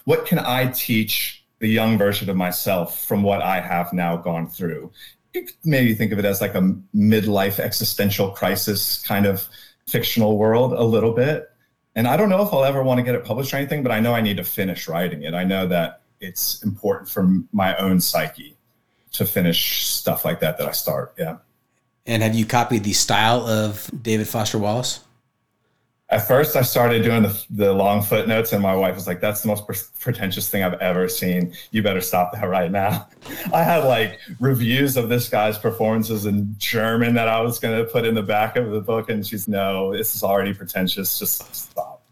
What 0.05 0.27
can 0.27 0.39
I 0.39 0.67
teach 0.67 1.45
the 1.59 1.69
young 1.69 1.99
version 1.99 2.29
of 2.31 2.37
myself 2.37 3.05
from 3.05 3.23
what 3.23 3.43
I 3.43 3.61
have 3.61 3.93
now 3.93 4.17
gone 4.17 4.49
through? 4.49 4.93
You 5.35 5.45
could 5.47 5.55
maybe 5.65 5.95
think 5.95 6.13
of 6.13 6.19
it 6.19 6.25
as 6.25 6.41
like 6.41 6.55
a 6.55 6.77
midlife 6.95 7.59
existential 7.59 8.31
crisis 8.31 9.03
kind 9.03 9.27
of 9.27 9.49
fictional 9.89 10.39
world 10.39 10.73
a 10.75 10.83
little 10.83 11.13
bit. 11.13 11.49
And 11.95 12.07
I 12.07 12.17
don't 12.17 12.29
know 12.29 12.43
if 12.43 12.53
I'll 12.53 12.65
ever 12.65 12.83
want 12.83 12.99
to 12.99 13.03
get 13.03 13.15
it 13.15 13.25
published 13.25 13.53
or 13.53 13.57
anything, 13.57 13.83
but 13.83 13.93
I 13.93 14.01
know 14.01 14.15
I 14.15 14.21
need 14.21 14.37
to 14.39 14.45
finish 14.45 14.89
writing 14.89 15.23
it. 15.23 15.35
I 15.35 15.45
know 15.45 15.67
that 15.69 16.03
it's 16.21 16.63
important 16.63 17.11
for 17.11 17.29
my 17.53 17.77
own 17.77 18.01
psyche 18.01 18.57
to 19.13 19.27
finish 19.27 19.87
stuff 19.87 20.25
like 20.25 20.41
that 20.41 20.59
that 20.59 20.69
I 20.69 20.73
start. 20.73 21.15
Yeah. 21.19 21.39
And 22.07 22.23
have 22.23 22.35
you 22.35 22.47
copied 22.47 22.85
the 22.85 22.93
style 22.93 23.47
of 23.47 23.89
David 24.03 24.27
Foster 24.27 24.59
Wallace? 24.59 25.01
At 26.13 26.29
first, 26.29 26.57
I 26.57 26.63
started 26.63 27.03
doing 27.03 27.23
the, 27.23 27.45
the 27.49 27.73
long 27.73 28.03
footnotes, 28.03 28.53
and 28.53 28.63
my 28.63 28.75
wife 28.75 28.95
was 28.95 29.07
like, 29.07 29.19
"That's 29.21 29.41
the 29.41 29.49
most 29.49 29.65
pretentious 29.99 30.47
thing 30.51 30.63
I've 30.63 30.75
ever 30.75 31.09
seen. 31.09 31.55
You 31.71 31.83
better 31.83 32.03
stop 32.03 32.33
that 32.35 32.47
right 32.47 32.71
now." 32.71 33.09
I 33.55 33.63
had 33.63 33.85
like 33.85 34.19
reviews 34.39 34.99
of 34.99 35.09
this 35.09 35.31
guy's 35.31 35.57
performances 35.57 36.27
in 36.27 36.55
German 36.59 37.15
that 37.15 37.29
I 37.29 37.41
was 37.41 37.59
going 37.59 37.83
to 37.83 37.91
put 37.91 38.05
in 38.05 38.15
the 38.15 38.23
back 38.23 38.57
of 38.57 38.73
the 38.73 38.81
book, 38.83 39.09
and 39.09 39.27
she's, 39.27 39.49
"No, 39.49 39.97
this 39.97 40.15
is 40.15 40.23
already 40.23 40.53
pretentious. 40.53 41.19
Just 41.19 41.55
stop." 41.55 42.03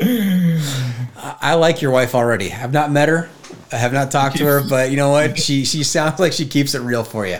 I 0.00 1.54
like 1.54 1.80
your 1.80 1.92
wife 1.92 2.16
already. 2.16 2.52
I've 2.52 2.72
not 2.72 2.90
met 2.90 3.08
her. 3.08 3.30
I 3.72 3.76
have 3.76 3.92
not 3.92 4.10
talked 4.10 4.36
to 4.38 4.44
her, 4.44 4.62
but 4.68 4.90
you 4.90 4.96
know 4.96 5.10
what? 5.10 5.38
She 5.48 5.64
she 5.64 5.82
sounds 5.84 6.20
like 6.20 6.32
she 6.32 6.46
keeps 6.46 6.74
it 6.74 6.80
real 6.80 7.04
for 7.04 7.26
you. 7.26 7.38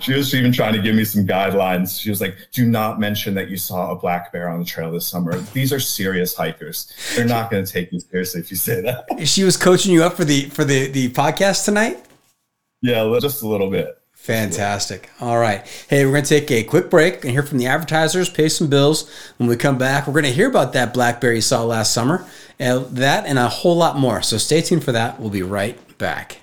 she 0.00 0.14
was 0.14 0.34
even 0.34 0.52
trying 0.52 0.72
to 0.74 0.80
give 0.80 0.94
me 0.94 1.04
some 1.04 1.26
guidelines. 1.26 2.00
She 2.00 2.10
was 2.10 2.20
like, 2.20 2.36
"Do 2.52 2.66
not 2.66 3.00
mention 3.00 3.34
that 3.34 3.48
you 3.48 3.56
saw 3.56 3.90
a 3.90 3.96
black 3.96 4.32
bear 4.32 4.48
on 4.48 4.60
the 4.60 4.64
trail 4.64 4.92
this 4.92 5.06
summer. 5.06 5.36
These 5.52 5.72
are 5.72 5.80
serious 5.80 6.36
hikers. 6.36 6.92
They're 7.16 7.24
not 7.24 7.50
going 7.50 7.64
to 7.64 7.72
take 7.72 7.92
you 7.92 7.98
seriously 7.98 8.40
if 8.40 8.50
you 8.50 8.56
say 8.56 8.80
that." 8.82 9.26
She 9.26 9.42
was 9.42 9.56
coaching 9.56 9.92
you 9.92 10.04
up 10.04 10.14
for 10.14 10.24
the 10.24 10.42
for 10.50 10.64
the 10.64 10.88
the 10.88 11.10
podcast 11.10 11.64
tonight. 11.64 12.04
Yeah, 12.82 13.18
just 13.20 13.42
a 13.42 13.48
little 13.48 13.70
bit. 13.70 13.97
Fantastic. 14.28 15.08
All 15.22 15.38
right. 15.38 15.66
Hey, 15.88 16.04
we're 16.04 16.12
going 16.12 16.24
to 16.24 16.28
take 16.28 16.50
a 16.50 16.62
quick 16.62 16.90
break 16.90 17.24
and 17.24 17.32
hear 17.32 17.42
from 17.42 17.56
the 17.56 17.66
advertisers, 17.66 18.28
pay 18.28 18.50
some 18.50 18.68
bills. 18.68 19.10
When 19.38 19.48
we 19.48 19.56
come 19.56 19.78
back, 19.78 20.06
we're 20.06 20.12
going 20.12 20.24
to 20.26 20.30
hear 20.30 20.48
about 20.48 20.74
that 20.74 20.92
blackberry 20.92 21.36
you 21.36 21.40
saw 21.40 21.64
last 21.64 21.94
summer, 21.94 22.26
and 22.58 22.84
that 22.96 23.24
and 23.24 23.38
a 23.38 23.48
whole 23.48 23.76
lot 23.76 23.96
more. 23.96 24.20
So 24.20 24.36
stay 24.36 24.60
tuned 24.60 24.84
for 24.84 24.92
that. 24.92 25.18
We'll 25.18 25.30
be 25.30 25.42
right 25.42 25.78
back. 25.96 26.42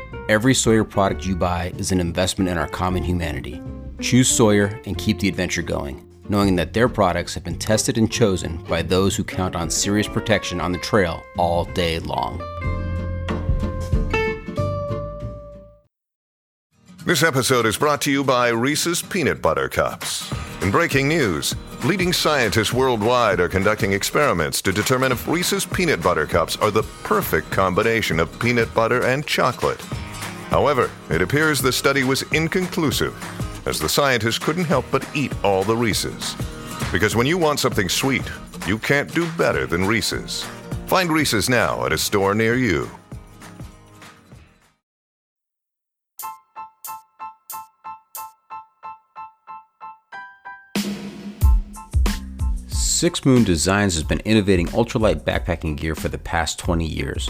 Every 0.29 0.53
Sawyer 0.53 0.83
product 0.83 1.25
you 1.25 1.35
buy 1.35 1.73
is 1.77 1.91
an 1.91 1.99
investment 1.99 2.49
in 2.49 2.57
our 2.57 2.67
common 2.67 3.03
humanity. 3.03 3.61
Choose 3.99 4.29
Sawyer 4.29 4.79
and 4.85 4.97
keep 4.97 5.19
the 5.19 5.27
adventure 5.27 5.63
going, 5.63 6.07
knowing 6.29 6.55
that 6.57 6.73
their 6.73 6.87
products 6.87 7.33
have 7.33 7.43
been 7.43 7.57
tested 7.57 7.97
and 7.97 8.09
chosen 8.09 8.57
by 8.65 8.83
those 8.83 9.15
who 9.15 9.23
count 9.23 9.55
on 9.55 9.69
serious 9.69 10.07
protection 10.07 10.61
on 10.61 10.71
the 10.71 10.77
trail 10.77 11.23
all 11.37 11.65
day 11.65 11.99
long. 11.99 12.39
This 17.03 17.23
episode 17.23 17.65
is 17.65 17.77
brought 17.77 18.01
to 18.01 18.11
you 18.11 18.23
by 18.23 18.49
Reese's 18.49 19.01
Peanut 19.01 19.41
Butter 19.41 19.67
Cups. 19.69 20.31
In 20.61 20.69
breaking 20.69 21.07
news, 21.07 21.55
leading 21.83 22.13
scientists 22.13 22.71
worldwide 22.71 23.39
are 23.39 23.49
conducting 23.49 23.93
experiments 23.93 24.61
to 24.61 24.71
determine 24.71 25.11
if 25.11 25.27
Reese's 25.27 25.65
Peanut 25.65 26.03
Butter 26.03 26.27
Cups 26.27 26.57
are 26.57 26.69
the 26.69 26.83
perfect 27.01 27.49
combination 27.49 28.19
of 28.19 28.39
peanut 28.39 28.71
butter 28.75 29.03
and 29.03 29.25
chocolate. 29.25 29.83
However, 30.51 30.91
it 31.09 31.21
appears 31.21 31.61
the 31.61 31.71
study 31.71 32.03
was 32.03 32.23
inconclusive, 32.33 33.15
as 33.65 33.79
the 33.79 33.87
scientists 33.87 34.37
couldn't 34.37 34.65
help 34.65 34.85
but 34.91 35.07
eat 35.15 35.33
all 35.45 35.63
the 35.63 35.75
Reese's. 35.77 36.35
Because 36.91 37.15
when 37.15 37.25
you 37.25 37.37
want 37.37 37.61
something 37.61 37.87
sweet, 37.87 38.29
you 38.67 38.77
can't 38.77 39.11
do 39.13 39.25
better 39.37 39.65
than 39.65 39.85
Reese's. 39.85 40.43
Find 40.87 41.09
Reese's 41.09 41.49
now 41.49 41.85
at 41.85 41.93
a 41.93 41.97
store 41.97 42.35
near 42.35 42.55
you. 42.55 42.91
Six 52.67 53.25
Moon 53.25 53.45
Designs 53.45 53.93
has 53.93 54.03
been 54.03 54.19
innovating 54.25 54.67
ultralight 54.67 55.21
backpacking 55.21 55.77
gear 55.77 55.95
for 55.95 56.09
the 56.09 56.17
past 56.17 56.59
20 56.59 56.85
years. 56.85 57.29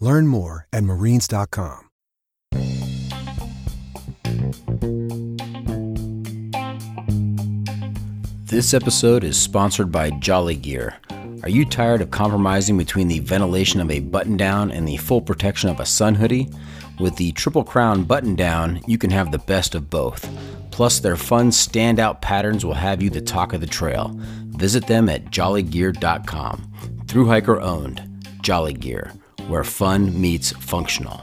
Learn 0.00 0.26
more 0.26 0.66
at 0.72 0.84
marines.com. 0.84 1.80
This 8.46 8.72
episode 8.72 9.24
is 9.24 9.36
sponsored 9.36 9.90
by 9.90 10.10
Jolly 10.10 10.54
Gear. 10.54 10.94
Are 11.42 11.48
you 11.48 11.64
tired 11.64 12.00
of 12.00 12.10
compromising 12.10 12.78
between 12.78 13.08
the 13.08 13.18
ventilation 13.18 13.80
of 13.80 13.90
a 13.90 14.00
button 14.00 14.36
down 14.36 14.70
and 14.70 14.86
the 14.86 14.96
full 14.96 15.20
protection 15.20 15.70
of 15.70 15.80
a 15.80 15.86
sun 15.86 16.14
hoodie? 16.14 16.48
With 17.00 17.16
the 17.16 17.32
Triple 17.32 17.64
Crown 17.64 18.04
button 18.04 18.36
down, 18.36 18.80
you 18.86 18.96
can 18.96 19.10
have 19.10 19.32
the 19.32 19.38
best 19.38 19.74
of 19.74 19.90
both. 19.90 20.28
Plus, 20.70 21.00
their 21.00 21.16
fun 21.16 21.50
standout 21.50 22.20
patterns 22.20 22.64
will 22.64 22.74
have 22.74 23.02
you 23.02 23.10
the 23.10 23.20
talk 23.20 23.52
of 23.52 23.60
the 23.60 23.66
trail. 23.66 24.12
Visit 24.50 24.86
them 24.86 25.08
at 25.08 25.26
jollygear.com. 25.26 26.72
Through 27.08 27.26
hiker 27.26 27.60
owned, 27.60 28.22
Jolly 28.40 28.72
Gear, 28.72 29.12
where 29.48 29.64
fun 29.64 30.20
meets 30.20 30.52
functional. 30.52 31.22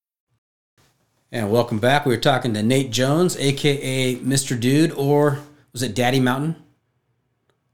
And 1.33 1.49
welcome 1.49 1.79
back. 1.79 2.05
We 2.05 2.13
were 2.13 2.19
talking 2.19 2.53
to 2.55 2.61
Nate 2.61 2.91
Jones, 2.91 3.37
aka 3.37 4.17
Mr. 4.17 4.59
Dude, 4.59 4.91
or 4.91 5.39
was 5.71 5.81
it 5.81 5.95
Daddy 5.95 6.19
Mountain? 6.19 6.57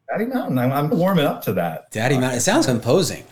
Daddy 0.08 0.26
Mountain. 0.26 0.60
I'm, 0.60 0.72
I'm 0.72 0.89
warming 0.91 1.26
up 1.26 1.41
to 1.45 1.53
that. 1.53 1.89
Daddy 1.89 2.18
uh, 2.18 2.20
Mountain. 2.20 2.38
It 2.38 2.41
sounds 2.41 2.68
imposing. 2.68 3.24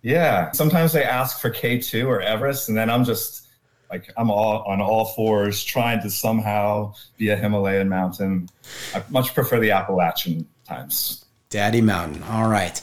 Yeah. 0.00 0.50
Sometimes 0.52 0.94
they 0.94 1.04
ask 1.04 1.40
for 1.40 1.50
K2 1.50 2.06
or 2.06 2.22
Everest, 2.22 2.70
and 2.70 2.78
then 2.78 2.88
I'm 2.88 3.04
just 3.04 3.48
like 3.90 4.10
I'm 4.16 4.30
all 4.30 4.62
on 4.62 4.80
all 4.80 5.04
fours 5.14 5.62
trying 5.62 6.00
to 6.00 6.08
somehow 6.08 6.94
be 7.18 7.28
a 7.28 7.36
Himalayan 7.36 7.90
mountain. 7.90 8.48
I 8.94 9.02
much 9.10 9.34
prefer 9.34 9.60
the 9.60 9.72
Appalachian 9.72 10.48
times. 10.64 11.26
Daddy 11.50 11.82
Mountain. 11.82 12.22
All 12.22 12.48
right. 12.48 12.80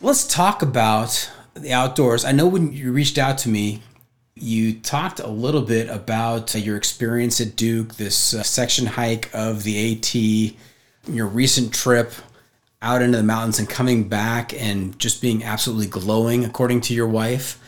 Let's 0.00 0.28
talk 0.28 0.62
about 0.62 1.28
the 1.54 1.72
outdoors. 1.72 2.24
I 2.24 2.30
know 2.30 2.46
when 2.46 2.72
you 2.72 2.92
reached 2.92 3.18
out 3.18 3.36
to 3.38 3.48
me 3.48 3.82
you 4.34 4.80
talked 4.80 5.20
a 5.20 5.28
little 5.28 5.62
bit 5.62 5.88
about 5.88 6.54
your 6.54 6.76
experience 6.76 7.40
at 7.40 7.56
Duke, 7.56 7.96
this 7.96 8.34
uh, 8.34 8.42
section 8.42 8.86
hike 8.86 9.30
of 9.34 9.64
the 9.64 9.92
AT, 9.92 11.12
your 11.12 11.26
recent 11.26 11.74
trip 11.74 12.12
out 12.82 13.02
into 13.02 13.18
the 13.18 13.24
mountains 13.24 13.58
and 13.58 13.68
coming 13.68 14.08
back 14.08 14.54
and 14.54 14.98
just 14.98 15.20
being 15.20 15.44
absolutely 15.44 15.86
glowing, 15.86 16.44
according 16.44 16.80
to 16.82 16.94
your 16.94 17.08
wife, 17.08 17.58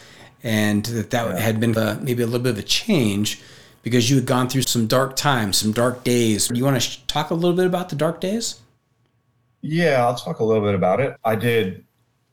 and 0.43 0.85
that 0.87 1.11
that 1.11 1.29
yeah. 1.29 1.41
had 1.41 1.61
been 1.61 1.77
a, 1.77 1.81
uh, 1.81 1.99
maybe 2.01 2.23
a 2.23 2.27
little 2.27 2.43
bit 2.43 2.53
of 2.53 2.59
a 2.59 2.63
change 2.63 3.43
because 3.83 4.09
you 4.09 4.17
had 4.17 4.27
gone 4.27 4.49
through 4.49 4.63
some 4.63 4.87
dark 4.87 5.17
times, 5.17 5.59
some 5.59 5.73
dark 5.73 6.05
days. 6.05 6.49
Do 6.49 6.57
you 6.57 6.65
want 6.65 6.77
to 6.77 6.81
sh- 6.81 7.01
talk 7.07 7.31
a 7.31 7.35
little 7.35 7.57
bit 7.57 7.67
about 7.67 7.89
the 7.89 7.97
dark 7.97 8.21
days? 8.21 8.61
Yeah, 9.61 10.05
I'll 10.05 10.17
talk 10.17 10.41
a 10.41 10.45
little 10.45 10.63
bit 10.63 10.75
about 10.75 11.01
it. 11.01 11.17
I 11.25 11.37
did 11.37 11.85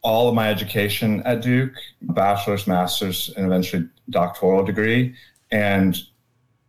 all 0.02 0.30
of 0.30 0.36
my 0.36 0.50
education 0.50 1.22
at 1.24 1.42
Duke, 1.42 1.74
bachelor's, 2.02 2.68
master's, 2.68 3.34
and 3.36 3.46
eventually 3.46 3.88
doctoral 4.10 4.64
degree. 4.64 5.16
And 5.52 5.98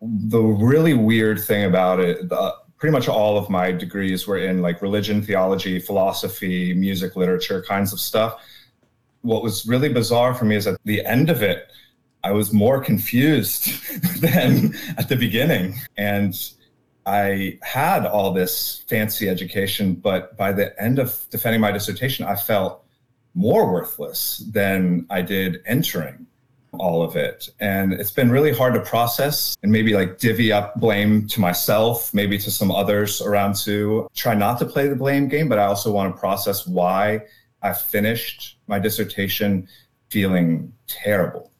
the 0.00 0.40
really 0.40 0.94
weird 0.94 1.40
thing 1.40 1.64
about 1.64 2.00
it, 2.00 2.28
the, 2.28 2.54
pretty 2.78 2.92
much 2.92 3.08
all 3.08 3.36
of 3.36 3.50
my 3.50 3.70
degrees 3.70 4.26
were 4.26 4.38
in 4.38 4.62
like 4.62 4.82
religion, 4.82 5.22
theology, 5.22 5.78
philosophy, 5.78 6.74
music, 6.74 7.14
literature 7.14 7.62
kinds 7.62 7.92
of 7.92 8.00
stuff. 8.00 8.42
What 9.20 9.42
was 9.42 9.66
really 9.66 9.90
bizarre 9.90 10.34
for 10.34 10.46
me 10.46 10.56
is 10.56 10.66
at 10.66 10.80
the 10.84 11.04
end 11.04 11.28
of 11.28 11.42
it, 11.42 11.70
I 12.24 12.32
was 12.32 12.52
more 12.52 12.82
confused 12.82 13.70
than 14.20 14.74
at 14.96 15.08
the 15.08 15.16
beginning. 15.16 15.74
And 15.96 16.34
I 17.04 17.58
had 17.62 18.06
all 18.06 18.32
this 18.32 18.82
fancy 18.88 19.28
education, 19.28 19.94
but 19.94 20.36
by 20.36 20.52
the 20.52 20.80
end 20.82 20.98
of 20.98 21.26
defending 21.30 21.60
my 21.60 21.72
dissertation, 21.72 22.24
I 22.26 22.36
felt 22.36 22.84
more 23.34 23.72
worthless 23.72 24.38
than 24.52 25.06
I 25.10 25.22
did 25.22 25.62
entering 25.66 26.26
all 26.74 27.02
of 27.02 27.16
it. 27.16 27.48
And 27.58 27.92
it's 27.92 28.10
been 28.10 28.30
really 28.30 28.52
hard 28.52 28.74
to 28.74 28.80
process 28.80 29.56
and 29.62 29.72
maybe 29.72 29.94
like 29.94 30.18
divvy 30.18 30.52
up 30.52 30.78
blame 30.78 31.26
to 31.28 31.40
myself, 31.40 32.14
maybe 32.14 32.38
to 32.38 32.50
some 32.50 32.70
others 32.70 33.20
around 33.20 33.56
too. 33.56 34.08
Try 34.14 34.34
not 34.34 34.58
to 34.60 34.66
play 34.66 34.88
the 34.88 34.94
blame 34.94 35.28
game, 35.28 35.48
but 35.48 35.58
I 35.58 35.64
also 35.64 35.90
want 35.90 36.14
to 36.14 36.20
process 36.20 36.66
why 36.66 37.22
I 37.62 37.72
finished 37.72 38.58
my 38.68 38.78
dissertation 38.78 39.68
feeling 40.10 40.72
terrible. 40.86 41.50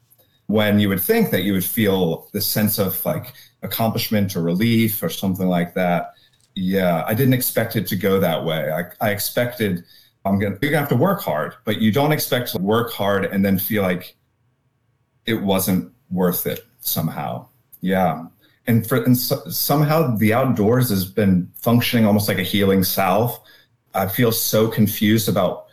When 0.47 0.81
you 0.81 0.89
would 0.89 1.01
think 1.01 1.31
that 1.31 1.43
you 1.43 1.53
would 1.53 1.65
feel 1.65 2.29
this 2.33 2.47
sense 2.47 2.79
of 2.79 3.05
like 3.05 3.33
accomplishment 3.63 4.37
or 4.37 4.43
relief 4.43 5.03
or 5.03 5.09
something 5.09 5.49
like 5.49 5.75
that. 5.75 6.15
Yeah, 6.55 7.05
I 7.07 7.15
didn't 7.15 7.35
expect 7.35 7.77
it 7.77 7.87
to 7.89 7.97
go 7.97 8.19
that 8.21 8.45
way. 8.45 8.71
I, 8.73 9.07
I 9.07 9.11
expected 9.11 9.85
I'm 10.25 10.39
gonna 10.39 10.59
you're 10.61 10.71
gonna 10.71 10.81
have 10.81 10.89
to 10.91 10.97
work 10.97 11.23
hard, 11.23 11.55
but 11.65 11.81
you 11.81 11.93
don't 11.93 12.13
expect 12.13 12.53
to 12.53 12.59
work 12.59 12.93
hard 12.93 13.25
and 13.25 13.45
then 13.45 13.59
feel 13.59 13.83
like 13.83 14.17
it 15.27 15.43
wasn't 15.43 15.93
worth 16.11 16.47
it 16.47 16.67
somehow. 16.81 17.47
Yeah. 17.81 18.27
And 18.67 18.87
for 18.87 19.03
and 19.03 19.17
so, 19.17 19.37
somehow 19.49 20.17
the 20.17 20.35
outdoors 20.35 20.91
has 20.91 21.05
been 21.05 21.51
functioning 21.55 22.05
almost 22.05 22.29
like 22.29 22.39
a 22.39 22.43
healing 22.43 22.85
salve. 22.85 23.41
I 23.95 24.07
feel 24.07 24.31
so 24.31 24.69
confused 24.69 25.29
about 25.29 25.67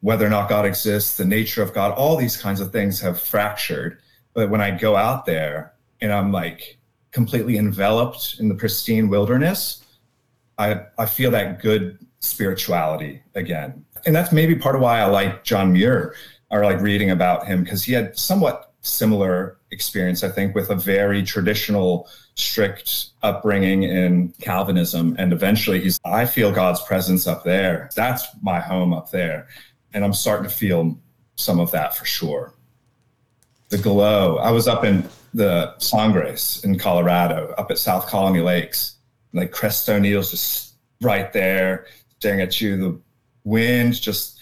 whether 0.00 0.26
or 0.26 0.30
not 0.30 0.48
God 0.48 0.64
exists, 0.64 1.16
the 1.16 1.24
nature 1.24 1.62
of 1.62 1.74
God, 1.74 1.92
all 1.92 2.16
these 2.16 2.36
kinds 2.36 2.60
of 2.60 2.72
things 2.72 3.00
have 3.00 3.20
fractured. 3.20 3.98
But 4.32 4.48
when 4.48 4.60
I 4.60 4.70
go 4.70 4.96
out 4.96 5.26
there 5.26 5.74
and 6.00 6.12
I'm 6.12 6.32
like 6.32 6.78
completely 7.10 7.58
enveloped 7.58 8.36
in 8.38 8.48
the 8.48 8.54
pristine 8.54 9.08
wilderness, 9.08 9.84
I, 10.56 10.82
I 10.96 11.06
feel 11.06 11.30
that 11.32 11.60
good 11.60 11.98
spirituality 12.20 13.22
again. 13.34 13.84
And 14.06 14.14
that's 14.14 14.32
maybe 14.32 14.54
part 14.54 14.76
of 14.76 14.82
why 14.82 15.00
I 15.00 15.06
like 15.06 15.44
John 15.44 15.72
Muir 15.72 16.14
or 16.50 16.64
like 16.64 16.80
reading 16.80 17.10
about 17.10 17.46
him 17.46 17.64
because 17.64 17.84
he 17.84 17.92
had 17.92 18.16
somewhat 18.18 18.72
similar 18.82 19.58
experience, 19.70 20.24
I 20.24 20.30
think, 20.30 20.54
with 20.54 20.70
a 20.70 20.74
very 20.74 21.22
traditional, 21.22 22.08
strict 22.34 23.08
upbringing 23.22 23.82
in 23.82 24.32
Calvinism. 24.40 25.14
And 25.18 25.32
eventually 25.32 25.80
he's, 25.80 26.00
I 26.04 26.24
feel 26.24 26.50
God's 26.50 26.82
presence 26.82 27.26
up 27.26 27.44
there. 27.44 27.90
That's 27.94 28.26
my 28.42 28.60
home 28.60 28.92
up 28.92 29.10
there. 29.10 29.48
And 29.92 30.04
I'm 30.04 30.14
starting 30.14 30.48
to 30.48 30.54
feel 30.54 30.98
some 31.36 31.60
of 31.60 31.70
that 31.72 31.94
for 31.96 32.04
sure. 32.04 32.54
The 33.68 33.78
glow. 33.78 34.38
I 34.38 34.50
was 34.50 34.66
up 34.66 34.84
in 34.84 35.08
the 35.34 35.76
Sangres 35.78 36.62
in 36.64 36.78
Colorado, 36.78 37.54
up 37.56 37.70
at 37.70 37.78
South 37.78 38.06
Colony 38.06 38.40
Lakes, 38.40 38.96
like 39.32 39.52
Crestone 39.52 40.02
Needle's 40.02 40.30
just 40.30 40.74
right 41.02 41.32
there 41.32 41.86
staring 42.20 42.42
at 42.42 42.60
you, 42.60 42.76
the 42.76 43.00
wind 43.44 43.98
just 43.98 44.38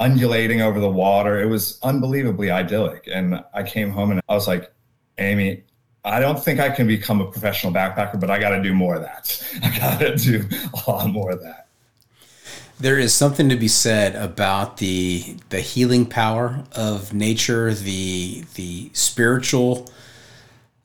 undulating 0.00 0.60
over 0.60 0.80
the 0.80 0.90
water. 0.90 1.40
It 1.40 1.46
was 1.46 1.78
unbelievably 1.84 2.50
idyllic. 2.50 3.08
And 3.12 3.44
I 3.54 3.62
came 3.62 3.90
home 3.90 4.10
and 4.10 4.20
I 4.28 4.34
was 4.34 4.48
like, 4.48 4.72
Amy, 5.18 5.62
I 6.04 6.18
don't 6.18 6.42
think 6.42 6.58
I 6.58 6.70
can 6.70 6.88
become 6.88 7.20
a 7.20 7.30
professional 7.30 7.72
backpacker, 7.72 8.18
but 8.18 8.30
I 8.30 8.40
got 8.40 8.50
to 8.50 8.62
do 8.62 8.74
more 8.74 8.96
of 8.96 9.02
that. 9.02 9.44
I 9.62 9.78
got 9.78 9.98
to 10.00 10.16
do 10.16 10.44
a 10.74 10.90
lot 10.90 11.08
more 11.10 11.30
of 11.30 11.40
that. 11.42 11.68
There 12.80 12.98
is 12.98 13.14
something 13.14 13.48
to 13.50 13.56
be 13.56 13.68
said 13.68 14.16
about 14.16 14.78
the 14.78 15.36
the 15.50 15.60
healing 15.60 16.06
power 16.06 16.64
of 16.72 17.12
nature, 17.12 17.74
the 17.74 18.44
the 18.54 18.90
spiritual 18.94 19.90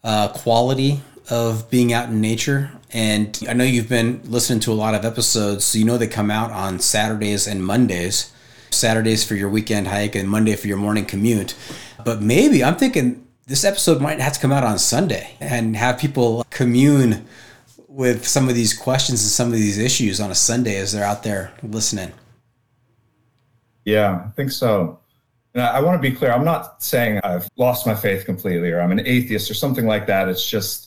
uh, 0.04 0.28
quality 0.28 1.02
of 1.30 1.69
being 1.69 1.93
out 1.93 2.09
in 2.09 2.21
nature. 2.21 2.71
And 2.91 3.39
I 3.49 3.53
know 3.53 3.63
you've 3.63 3.89
been 3.89 4.21
listening 4.26 4.59
to 4.61 4.71
a 4.71 4.76
lot 4.76 4.95
of 4.95 5.05
episodes, 5.05 5.65
so 5.65 5.78
you 5.78 5.86
know 5.86 5.97
they 5.97 6.07
come 6.07 6.32
out 6.32 6.51
on 6.51 6.80
Saturdays 6.80 7.47
and 7.47 7.65
Mondays. 7.65 8.32
Saturdays 8.71 9.23
for 9.23 9.36
your 9.36 9.49
weekend 9.49 9.88
hike 9.88 10.15
and 10.15 10.30
Monday 10.30 10.55
for 10.55 10.67
your 10.67 10.78
morning 10.78 11.05
commute. 11.05 11.55
But 12.03 12.21
maybe 12.21 12.63
I'm 12.63 12.76
thinking 12.76 13.26
this 13.47 13.63
episode 13.63 14.01
might 14.01 14.19
have 14.19 14.34
to 14.34 14.39
come 14.39 14.51
out 14.51 14.63
on 14.63 14.80
Sunday 14.80 15.36
and 15.39 15.76
have 15.76 15.97
people 15.97 16.45
commune 16.49 17.26
with 17.88 18.28
some 18.28 18.49
of 18.49 18.55
these 18.55 18.73
questions 18.78 19.23
and 19.23 19.32
some 19.32 19.47
of 19.47 19.53
these 19.53 19.78
issues 19.78 20.19
on 20.19 20.32
a 20.32 20.36
Sunday 20.36 20.78
as 20.78 20.91
they're 20.91 21.05
out 21.05 21.23
there 21.23 21.53
listening. 21.63 22.11
Yeah, 23.86 24.23
I 24.26 24.30
think 24.32 24.51
so. 24.51 24.99
And 25.53 25.63
I, 25.63 25.78
I 25.78 25.80
want 25.80 26.01
to 26.01 26.09
be 26.09 26.13
clear. 26.15 26.34
I'm 26.34 26.43
not 26.43 26.84
saying 26.84 27.21
I've 27.23 27.47
lost 27.55 27.88
my 27.88 27.95
faith 27.95 28.26
completely 28.26 28.71
or 28.71 28.82
I'm 28.82 28.91
an 28.91 28.99
atheist 29.05 29.49
or 29.49 29.53
something 29.53 29.86
like 29.86 30.07
that. 30.07 30.28
It's 30.28 30.45
just 30.45 30.85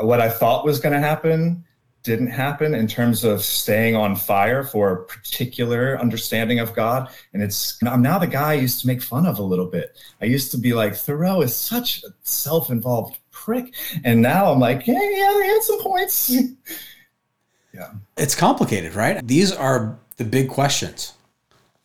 what 0.00 0.20
I 0.20 0.28
thought 0.28 0.64
was 0.64 0.80
going 0.80 0.92
to 0.92 1.00
happen 1.00 1.64
didn't 2.06 2.28
happen 2.28 2.72
in 2.72 2.86
terms 2.86 3.24
of 3.24 3.42
staying 3.42 3.96
on 3.96 4.14
fire 4.14 4.62
for 4.62 4.92
a 4.92 5.04
particular 5.06 5.98
understanding 6.00 6.60
of 6.60 6.72
God. 6.72 7.10
And 7.32 7.42
it's, 7.42 7.78
I'm 7.84 8.00
now 8.00 8.18
the 8.18 8.28
guy 8.28 8.52
I 8.52 8.54
used 8.54 8.80
to 8.82 8.86
make 8.86 9.02
fun 9.02 9.26
of 9.26 9.40
a 9.40 9.42
little 9.42 9.66
bit. 9.66 9.98
I 10.22 10.26
used 10.26 10.52
to 10.52 10.58
be 10.58 10.72
like, 10.72 10.94
Thoreau 10.94 11.42
is 11.42 11.54
such 11.54 12.04
a 12.04 12.08
self 12.22 12.70
involved 12.70 13.18
prick. 13.32 13.74
And 14.04 14.22
now 14.22 14.52
I'm 14.52 14.60
like, 14.60 14.86
yeah, 14.86 14.94
yeah, 14.94 15.34
they 15.36 15.46
had 15.48 15.62
some 15.62 15.82
points. 15.82 16.30
yeah. 17.74 17.90
It's 18.16 18.36
complicated, 18.36 18.94
right? 18.94 19.26
These 19.26 19.50
are 19.50 19.98
the 20.16 20.24
big 20.24 20.48
questions. 20.48 21.12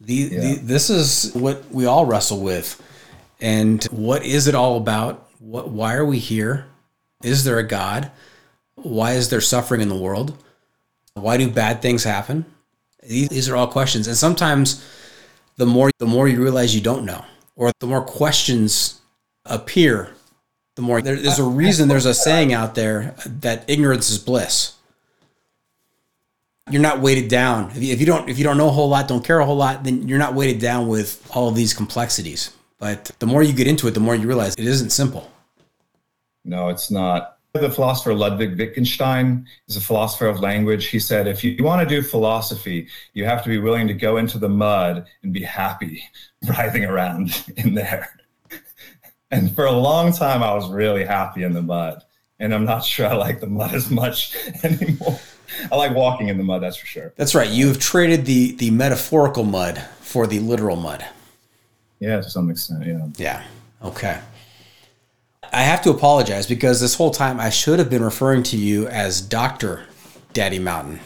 The, 0.02 0.14
yeah. 0.14 0.40
the, 0.40 0.56
this 0.62 0.92
is 0.92 1.34
what 1.34 1.66
we 1.72 1.88
all 1.88 2.06
wrestle 2.06 2.42
with. 2.42 2.80
And 3.40 3.84
what 3.86 4.24
is 4.24 4.48
it 4.48 4.54
all 4.54 4.78
about? 4.78 5.30
What, 5.40 5.70
why 5.70 5.96
are 5.96 6.06
we 6.06 6.20
here? 6.20 6.68
Is 7.24 7.44
there 7.44 7.58
a 7.58 7.68
God? 7.68 8.12
Why 8.76 9.14
is 9.14 9.30
there 9.30 9.42
suffering 9.42 9.82
in 9.82 9.90
the 9.90 9.96
world? 9.96 10.38
Why 11.14 11.38
do 11.38 11.50
bad 11.50 11.82
things 11.82 12.04
happen? 12.04 12.46
These 13.04 13.50
are 13.50 13.56
all 13.56 13.68
questions. 13.68 14.08
And 14.08 14.16
sometimes 14.16 14.86
the 15.58 15.66
more 15.66 15.92
the 15.98 16.06
more 16.06 16.28
you 16.28 16.42
realize 16.42 16.74
you 16.76 16.82
don't 16.82 17.06
know, 17.06 17.26
or 17.56 17.72
the 17.80 17.88
more 17.88 18.04
questions 18.04 19.02
appear, 19.46 20.12
the 20.76 20.82
more 20.82 21.02
there, 21.02 21.16
there's 21.16 21.40
a 21.40 21.44
reason. 21.44 21.88
There's 21.88 22.06
a 22.06 22.14
saying 22.14 22.54
out 22.54 22.76
there 22.76 23.16
that 23.26 23.66
ignorance 23.68 24.10
is 24.10 24.18
bliss. 24.18 24.76
You're 26.70 26.82
not 26.82 27.02
weighted 27.02 27.28
down 27.28 27.72
if 27.72 27.84
you, 27.84 27.92
if 27.92 28.00
you 28.00 28.06
don't 28.06 28.30
if 28.30 28.38
you 28.38 28.44
don't 28.44 28.58
know 28.58 28.68
a 28.68 28.72
whole 28.72 28.90
lot, 28.90 29.08
don't 29.08 29.26
care 29.26 29.40
a 29.40 29.46
whole 29.46 29.58
lot, 29.58 29.84
then 29.84 30.08
you're 30.08 30.20
not 30.20 30.36
weighted 30.36 30.62
down 30.62 30.88
with 30.88 31.28
all 31.36 31.50
of 31.50 31.56
these 31.56 31.74
complexities. 31.74 32.52
But 32.78 33.12
the 33.20 33.28
more 33.28 33.44
you 33.44 33.54
get 33.54 33.68
into 33.68 33.88
it, 33.88 33.92
the 33.92 34.00
more 34.00 34.16
you 34.16 34.28
realize 34.28 34.56
it 34.56 34.66
isn't 34.66 34.92
simple. 34.92 35.31
No, 36.44 36.70
it's 36.70 36.92
not. 36.92 37.38
The 37.54 37.70
philosopher 37.70 38.14
Ludwig 38.14 38.58
Wittgenstein 38.58 39.46
is 39.68 39.76
a 39.76 39.82
philosopher 39.82 40.28
of 40.28 40.40
language. 40.40 40.88
He 40.88 41.00
said, 41.00 41.28
if 41.28 41.44
you 41.44 41.62
want 41.64 41.88
to 41.88 41.96
do 41.96 42.02
philosophy, 42.02 42.88
you 43.14 43.26
have 43.26 43.44
to 43.44 43.50
be 43.50 43.58
willing 43.58 43.88
to 43.90 43.94
go 43.94 44.18
into 44.18 44.38
the 44.38 44.48
mud 44.48 45.06
and 45.22 45.34
be 45.34 45.44
happy 45.44 46.04
writhing 46.48 46.86
around 46.86 47.44
in 47.58 47.74
there. 47.74 48.10
And 49.34 49.56
for 49.56 49.66
a 49.66 49.72
long 49.72 50.12
time, 50.12 50.44
I 50.44 50.54
was 50.54 50.70
really 50.70 51.06
happy 51.06 51.44
in 51.44 51.54
the 51.54 51.62
mud. 51.62 52.04
And 52.40 52.54
I'm 52.54 52.66
not 52.66 52.84
sure 52.84 53.08
I 53.08 53.14
like 53.14 53.40
the 53.40 53.48
mud 53.48 53.74
as 53.74 53.90
much 53.90 54.36
anymore. 54.64 55.18
I 55.72 55.76
like 55.78 55.96
walking 55.96 56.28
in 56.28 56.38
the 56.38 56.44
mud, 56.44 56.62
that's 56.62 56.76
for 56.76 56.86
sure. 56.86 57.14
That's 57.16 57.34
right. 57.34 57.50
You've 57.50 57.80
traded 57.80 58.26
the 58.26 58.56
the 58.56 58.72
metaphorical 58.72 59.46
mud 59.46 59.82
for 60.02 60.28
the 60.28 60.40
literal 60.40 60.76
mud. 60.76 61.06
Yeah, 62.02 62.18
to 62.18 62.30
some 62.30 62.50
extent, 62.50 62.86
yeah. 62.86 63.08
Yeah. 63.16 63.44
Okay. 63.84 64.20
I 65.54 65.64
have 65.64 65.82
to 65.84 65.90
apologize 65.90 66.48
because 66.48 66.80
this 66.80 66.96
whole 66.96 67.12
time 67.12 67.40
I 67.40 67.50
should 67.50 67.78
have 67.80 67.90
been 67.90 68.04
referring 68.04 68.44
to 68.44 68.58
you 68.58 68.88
as 68.88 69.20
Dr. 69.20 69.84
Daddy 70.32 70.60
Mountain. 70.60 71.02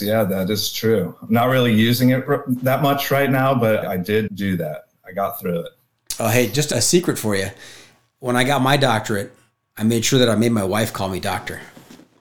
Yeah, 0.00 0.24
that 0.24 0.50
is 0.50 0.72
true. 0.72 1.16
I'm 1.22 1.32
not 1.32 1.44
really 1.46 1.72
using 1.72 2.10
it 2.10 2.24
that 2.64 2.82
much 2.82 3.12
right 3.12 3.30
now, 3.30 3.54
but 3.54 3.86
I 3.86 3.96
did 3.96 4.34
do 4.34 4.56
that. 4.56 4.86
I 5.06 5.12
got 5.12 5.38
through 5.38 5.60
it. 5.60 5.68
Oh, 6.18 6.28
hey, 6.28 6.48
just 6.48 6.72
a 6.72 6.80
secret 6.80 7.18
for 7.18 7.36
you. 7.36 7.50
When 8.18 8.34
I 8.34 8.42
got 8.42 8.62
my 8.62 8.76
doctorate, 8.76 9.32
I 9.76 9.84
made 9.84 10.04
sure 10.04 10.18
that 10.18 10.28
I 10.28 10.34
made 10.34 10.52
my 10.52 10.64
wife 10.64 10.92
call 10.92 11.08
me 11.08 11.20
doctor. 11.20 11.60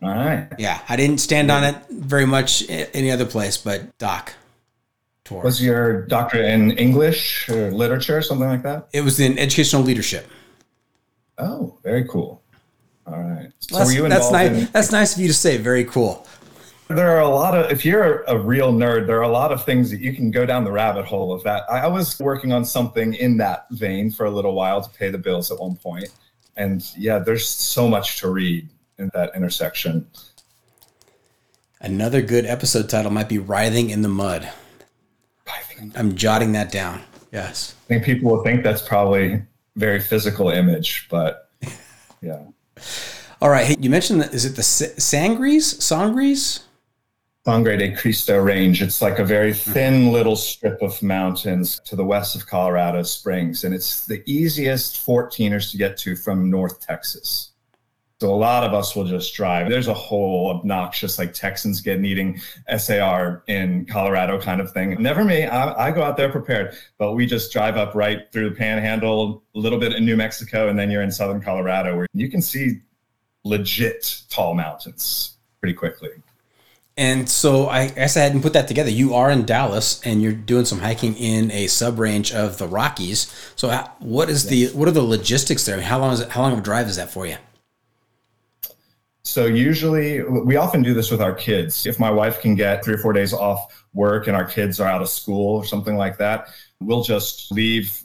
All 0.03 0.09
right. 0.09 0.47
Yeah, 0.59 0.79
I 0.87 0.95
didn't 0.95 1.19
stand 1.19 1.49
on 1.49 1.63
it 1.63 1.75
very 1.89 2.25
much 2.25 2.69
any 2.69 3.09
other 3.09 3.25
place, 3.25 3.57
but 3.57 3.97
doc. 3.97 4.33
Was 5.31 5.63
your 5.63 6.05
doctorate 6.07 6.45
in 6.45 6.71
English 6.71 7.47
or 7.49 7.71
literature, 7.71 8.17
or 8.17 8.21
something 8.21 8.47
like 8.47 8.63
that? 8.63 8.89
It 8.91 9.01
was 9.01 9.19
in 9.19 9.39
educational 9.39 9.81
leadership. 9.81 10.29
Oh, 11.41 11.77
very 11.83 12.07
cool. 12.07 12.41
All 13.07 13.19
right. 13.19 13.51
So 13.59 13.77
that's, 13.77 13.93
that's 13.95 14.31
nice. 14.31 14.51
In- 14.51 14.69
that's 14.71 14.91
nice 14.91 15.15
of 15.15 15.21
you 15.21 15.27
to 15.27 15.33
say. 15.33 15.57
Very 15.57 15.83
cool. 15.85 16.25
There 16.87 17.09
are 17.09 17.21
a 17.21 17.29
lot 17.29 17.57
of, 17.57 17.71
if 17.71 17.85
you're 17.85 18.23
a 18.23 18.37
real 18.37 18.71
nerd, 18.73 19.07
there 19.07 19.17
are 19.17 19.23
a 19.23 19.29
lot 19.29 19.51
of 19.51 19.63
things 19.63 19.89
that 19.91 20.01
you 20.01 20.13
can 20.13 20.29
go 20.29 20.45
down 20.45 20.65
the 20.65 20.71
rabbit 20.71 21.05
hole 21.05 21.33
of 21.33 21.41
that. 21.43 21.63
I 21.71 21.87
was 21.87 22.19
working 22.19 22.51
on 22.51 22.65
something 22.65 23.13
in 23.13 23.37
that 23.37 23.65
vein 23.71 24.11
for 24.11 24.25
a 24.25 24.29
little 24.29 24.53
while 24.53 24.81
to 24.81 24.89
pay 24.89 25.09
the 25.09 25.17
bills 25.17 25.51
at 25.51 25.59
one 25.59 25.77
point. 25.77 26.09
And 26.57 26.85
yeah, 26.97 27.19
there's 27.19 27.47
so 27.47 27.87
much 27.87 28.19
to 28.19 28.29
read 28.29 28.67
in 28.97 29.09
that 29.13 29.31
intersection. 29.35 30.05
Another 31.79 32.21
good 32.21 32.45
episode 32.45 32.89
title 32.89 33.09
might 33.09 33.29
be 33.29 33.39
Writhing 33.39 33.89
in 33.89 34.01
the 34.01 34.09
Mud. 34.09 34.51
I'm 35.95 36.15
jotting 36.15 36.51
that 36.51 36.71
down. 36.71 37.01
Yes. 37.31 37.73
I 37.85 37.87
think 37.87 38.03
people 38.03 38.29
will 38.29 38.43
think 38.43 38.63
that's 38.63 38.81
probably 38.81 39.41
very 39.75 39.99
physical 39.99 40.49
image, 40.49 41.07
but 41.09 41.49
yeah. 42.21 42.41
All 43.41 43.49
right. 43.49 43.65
Hey, 43.65 43.77
you 43.79 43.89
mentioned 43.89 44.21
that, 44.21 44.33
is 44.33 44.45
it 44.45 44.55
the 44.55 44.63
Sangres? 44.63 45.83
Sangres? 45.83 46.65
Sangre 47.43 47.75
de 47.75 47.95
Cristo 47.95 48.39
Range. 48.39 48.79
It's 48.83 49.01
like 49.01 49.17
a 49.17 49.25
very 49.25 49.53
hmm. 49.53 49.71
thin 49.71 50.11
little 50.11 50.35
strip 50.35 50.81
of 50.81 51.01
mountains 51.01 51.79
to 51.85 51.95
the 51.95 52.05
west 52.05 52.35
of 52.35 52.45
Colorado 52.45 53.01
Springs, 53.01 53.63
and 53.63 53.73
it's 53.73 54.05
the 54.05 54.21
easiest 54.27 55.05
14ers 55.05 55.71
to 55.71 55.77
get 55.77 55.97
to 55.97 56.15
from 56.15 56.51
North 56.51 56.85
Texas. 56.85 57.50
So 58.21 58.31
a 58.31 58.37
lot 58.37 58.63
of 58.63 58.75
us 58.75 58.95
will 58.95 59.05
just 59.05 59.33
drive. 59.33 59.67
There's 59.67 59.87
a 59.87 59.95
whole 59.95 60.51
obnoxious 60.51 61.17
like 61.17 61.33
Texans 61.33 61.81
getting 61.81 62.05
eating 62.05 62.39
SAR 62.77 63.41
in 63.47 63.87
Colorado 63.87 64.39
kind 64.39 64.61
of 64.61 64.71
thing. 64.71 65.01
Never 65.01 65.23
me. 65.23 65.45
I, 65.45 65.87
I, 65.87 65.91
go 65.91 66.03
out 66.03 66.17
there 66.17 66.29
prepared, 66.29 66.75
but 66.99 67.13
we 67.13 67.25
just 67.25 67.51
drive 67.51 67.77
up 67.77 67.95
right 67.95 68.31
through 68.31 68.51
the 68.51 68.55
Panhandle, 68.55 69.41
a 69.55 69.57
little 69.57 69.79
bit 69.79 69.93
in 69.93 70.05
New 70.05 70.15
Mexico, 70.15 70.69
and 70.69 70.77
then 70.77 70.91
you're 70.91 71.01
in 71.01 71.11
southern 71.11 71.41
Colorado 71.41 71.97
where 71.97 72.05
you 72.13 72.29
can 72.29 72.43
see 72.43 72.81
legit 73.43 74.21
tall 74.29 74.53
mountains 74.53 75.37
pretty 75.59 75.73
quickly. 75.73 76.11
And 76.97 77.27
so 77.27 77.69
I 77.69 77.87
guess 77.87 78.17
I 78.17 78.19
hadn't 78.19 78.43
put 78.43 78.53
that 78.53 78.67
together. 78.67 78.91
You 78.91 79.15
are 79.15 79.31
in 79.31 79.45
Dallas 79.45 79.99
and 80.05 80.21
you're 80.21 80.31
doing 80.31 80.65
some 80.65 80.77
hiking 80.77 81.15
in 81.15 81.49
a 81.49 81.65
sub 81.65 81.97
range 81.97 82.31
of 82.31 82.59
the 82.59 82.67
Rockies. 82.67 83.33
So 83.55 83.71
what 83.97 84.29
is 84.29 84.45
the 84.45 84.67
what 84.73 84.87
are 84.87 84.91
the 84.91 85.01
logistics 85.01 85.65
there? 85.65 85.81
How 85.81 85.97
long 85.97 86.13
is 86.13 86.19
it? 86.19 86.29
How 86.29 86.43
long 86.43 86.53
of 86.53 86.59
a 86.59 86.61
drive 86.61 86.85
is 86.85 86.97
that 86.97 87.11
for 87.11 87.25
you? 87.25 87.37
So 89.31 89.45
usually 89.45 90.21
we 90.23 90.57
often 90.57 90.83
do 90.83 90.93
this 90.93 91.09
with 91.09 91.21
our 91.21 91.33
kids. 91.33 91.85
If 91.85 92.01
my 92.01 92.11
wife 92.11 92.41
can 92.41 92.53
get 92.53 92.83
three 92.83 92.95
or 92.95 92.97
four 92.97 93.13
days 93.13 93.31
off 93.31 93.85
work 93.93 94.27
and 94.27 94.35
our 94.35 94.43
kids 94.43 94.77
are 94.81 94.89
out 94.89 95.01
of 95.01 95.07
school 95.07 95.55
or 95.55 95.63
something 95.63 95.95
like 95.95 96.17
that, 96.17 96.49
we'll 96.81 97.01
just 97.01 97.49
leave 97.49 97.97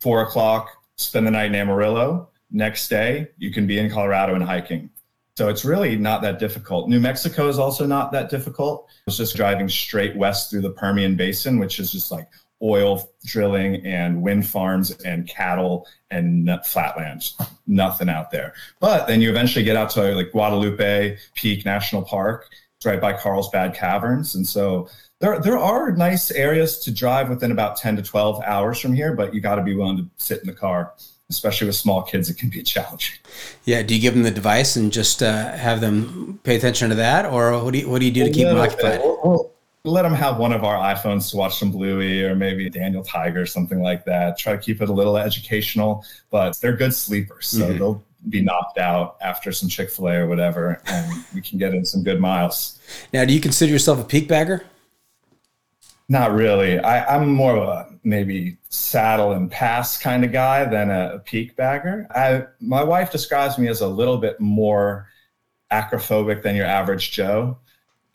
four 0.00 0.22
o'clock, 0.22 0.70
spend 0.96 1.26
the 1.26 1.32
night 1.32 1.50
in 1.50 1.54
Amarillo. 1.54 2.30
Next 2.50 2.88
day, 2.88 3.28
you 3.36 3.52
can 3.52 3.66
be 3.66 3.78
in 3.78 3.90
Colorado 3.90 4.34
and 4.34 4.42
hiking. 4.42 4.88
So 5.36 5.50
it's 5.50 5.66
really 5.66 5.96
not 5.96 6.22
that 6.22 6.38
difficult. 6.38 6.88
New 6.88 6.98
Mexico 6.98 7.46
is 7.48 7.58
also 7.58 7.84
not 7.84 8.10
that 8.12 8.30
difficult. 8.30 8.88
It's 9.06 9.18
just 9.18 9.36
driving 9.36 9.68
straight 9.68 10.16
west 10.16 10.50
through 10.50 10.62
the 10.62 10.70
Permian 10.70 11.14
Basin, 11.14 11.58
which 11.58 11.78
is 11.78 11.92
just 11.92 12.10
like 12.10 12.26
oil 12.62 13.10
drilling 13.24 13.84
and 13.86 14.22
wind 14.22 14.46
farms 14.46 14.90
and 15.02 15.28
cattle 15.28 15.86
and 16.10 16.50
flatlands. 16.64 17.36
Nothing 17.66 18.08
out 18.08 18.30
there. 18.30 18.54
But 18.80 19.06
then 19.06 19.20
you 19.20 19.30
eventually 19.30 19.64
get 19.64 19.76
out 19.76 19.90
to 19.90 20.14
like 20.14 20.32
Guadalupe 20.32 21.16
Peak 21.34 21.64
National 21.64 22.02
Park. 22.02 22.46
It's 22.76 22.86
right 22.86 23.00
by 23.00 23.12
Carlsbad 23.12 23.74
Caverns. 23.74 24.34
And 24.34 24.46
so 24.46 24.88
there, 25.20 25.38
there 25.40 25.58
are 25.58 25.92
nice 25.92 26.30
areas 26.30 26.78
to 26.80 26.90
drive 26.90 27.28
within 27.28 27.52
about 27.52 27.76
10 27.76 27.96
to 27.96 28.02
12 28.02 28.42
hours 28.42 28.80
from 28.80 28.94
here, 28.94 29.14
but 29.14 29.34
you 29.34 29.40
got 29.40 29.56
to 29.56 29.62
be 29.62 29.74
willing 29.74 29.98
to 29.98 30.08
sit 30.16 30.40
in 30.40 30.46
the 30.46 30.54
car 30.54 30.94
especially 31.30 31.68
with 31.68 31.76
small 31.76 32.02
kids, 32.02 32.28
it 32.28 32.36
can 32.36 32.50
be 32.50 32.62
challenging. 32.62 33.16
Yeah. 33.64 33.82
Do 33.82 33.94
you 33.94 34.00
give 34.00 34.14
them 34.14 34.24
the 34.24 34.30
device 34.30 34.76
and 34.76 34.92
just 34.92 35.22
uh, 35.22 35.52
have 35.52 35.80
them 35.80 36.40
pay 36.42 36.56
attention 36.56 36.90
to 36.90 36.96
that, 36.96 37.24
or 37.24 37.62
what 37.64 37.72
do 37.72 37.78
you 37.78 37.88
what 37.88 38.00
do 38.00 38.04
you 38.04 38.12
do 38.12 38.24
to 38.24 38.30
keep 38.30 38.46
them 38.46 38.58
occupied? 38.58 39.00
We'll, 39.00 39.20
we'll, 39.22 39.49
let 39.84 40.02
them 40.02 40.12
have 40.12 40.38
one 40.38 40.52
of 40.52 40.62
our 40.62 40.76
iPhones 40.76 41.30
to 41.30 41.36
watch 41.36 41.58
some 41.58 41.70
Bluey 41.70 42.22
or 42.24 42.34
maybe 42.34 42.68
Daniel 42.68 43.02
Tiger, 43.02 43.46
something 43.46 43.80
like 43.80 44.04
that. 44.04 44.36
Try 44.36 44.52
to 44.52 44.58
keep 44.58 44.82
it 44.82 44.88
a 44.88 44.92
little 44.92 45.16
educational, 45.16 46.04
but 46.30 46.58
they're 46.60 46.76
good 46.76 46.94
sleepers, 46.94 47.46
so 47.46 47.68
mm-hmm. 47.68 47.78
they'll 47.78 48.04
be 48.28 48.42
knocked 48.42 48.78
out 48.78 49.16
after 49.22 49.52
some 49.52 49.68
Chick 49.68 49.90
Fil 49.90 50.08
A 50.08 50.16
or 50.16 50.26
whatever, 50.26 50.82
and 50.86 51.24
we 51.34 51.40
can 51.40 51.58
get 51.58 51.74
in 51.74 51.84
some 51.84 52.02
good 52.02 52.20
miles. 52.20 52.78
Now, 53.12 53.24
do 53.24 53.32
you 53.32 53.40
consider 53.40 53.72
yourself 53.72 54.00
a 54.00 54.04
peak 54.04 54.28
bagger? 54.28 54.64
Not 56.10 56.32
really. 56.32 56.78
I, 56.80 57.16
am 57.16 57.32
more 57.32 57.56
of 57.56 57.68
a 57.68 57.94
maybe 58.02 58.58
saddle 58.68 59.32
and 59.32 59.50
pass 59.50 59.96
kind 59.96 60.24
of 60.24 60.32
guy 60.32 60.64
than 60.64 60.90
a, 60.90 61.14
a 61.14 61.18
peak 61.20 61.56
bagger. 61.56 62.06
I, 62.10 62.46
my 62.60 62.82
wife 62.82 63.12
describes 63.12 63.58
me 63.58 63.68
as 63.68 63.80
a 63.80 63.86
little 63.86 64.18
bit 64.18 64.40
more 64.40 65.08
acrophobic 65.72 66.42
than 66.42 66.56
your 66.56 66.66
average 66.66 67.12
Joe. 67.12 67.58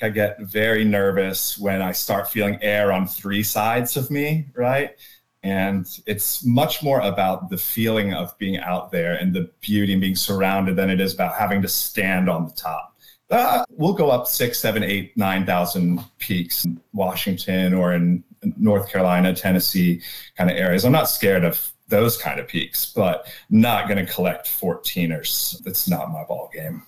I 0.02 0.10
get 0.10 0.40
very 0.42 0.84
nervous 0.84 1.58
when 1.58 1.82
I 1.82 1.92
start 1.92 2.30
feeling 2.30 2.58
air 2.62 2.92
on 2.92 3.08
three 3.08 3.44
sides 3.44 3.98
of 3.98 4.12
me, 4.12 4.48
right? 4.56 4.96
And 5.44 5.88
it's 6.06 6.44
much 6.44 6.82
more 6.82 7.00
about 7.02 7.50
the 7.50 7.58
feeling 7.58 8.14
of 8.14 8.38
being 8.38 8.58
out 8.58 8.92
there 8.92 9.14
and 9.14 9.34
the 9.34 9.52
beauty 9.62 9.94
and 9.94 10.02
being 10.02 10.16
surrounded 10.16 10.76
than 10.76 10.90
it 10.90 11.00
is 11.00 11.14
about 11.14 11.36
having 11.36 11.62
to 11.62 11.68
stand 11.68 12.30
on 12.30 12.46
the 12.46 12.54
top 12.54 12.96
uh, 13.32 13.64
we'll 13.70 13.94
go 13.94 14.10
up 14.10 14.28
six, 14.28 14.60
seven, 14.60 14.84
eight, 14.84 15.16
nine 15.18 15.46
thousand 15.46 16.04
peaks 16.20 16.66
in 16.66 16.80
Washington 16.94 17.74
or 17.74 17.94
in 17.94 18.24
North 18.58 18.90
Carolina, 18.92 19.34
Tennessee 19.34 20.02
kind 20.38 20.50
of 20.50 20.58
areas. 20.58 20.86
I'm 20.86 20.92
not 20.92 21.10
scared 21.10 21.44
of 21.44 21.72
those 21.88 22.18
kind 22.18 22.40
of 22.40 22.48
peaks, 22.48 22.92
but 22.96 23.28
not 23.50 23.88
going 23.88 24.04
to 24.04 24.12
collect 24.12 24.48
14ers. 24.48 25.64
That's 25.64 25.88
not 25.88 26.12
my 26.12 26.24
ball 26.24 26.50
game. 26.54 26.84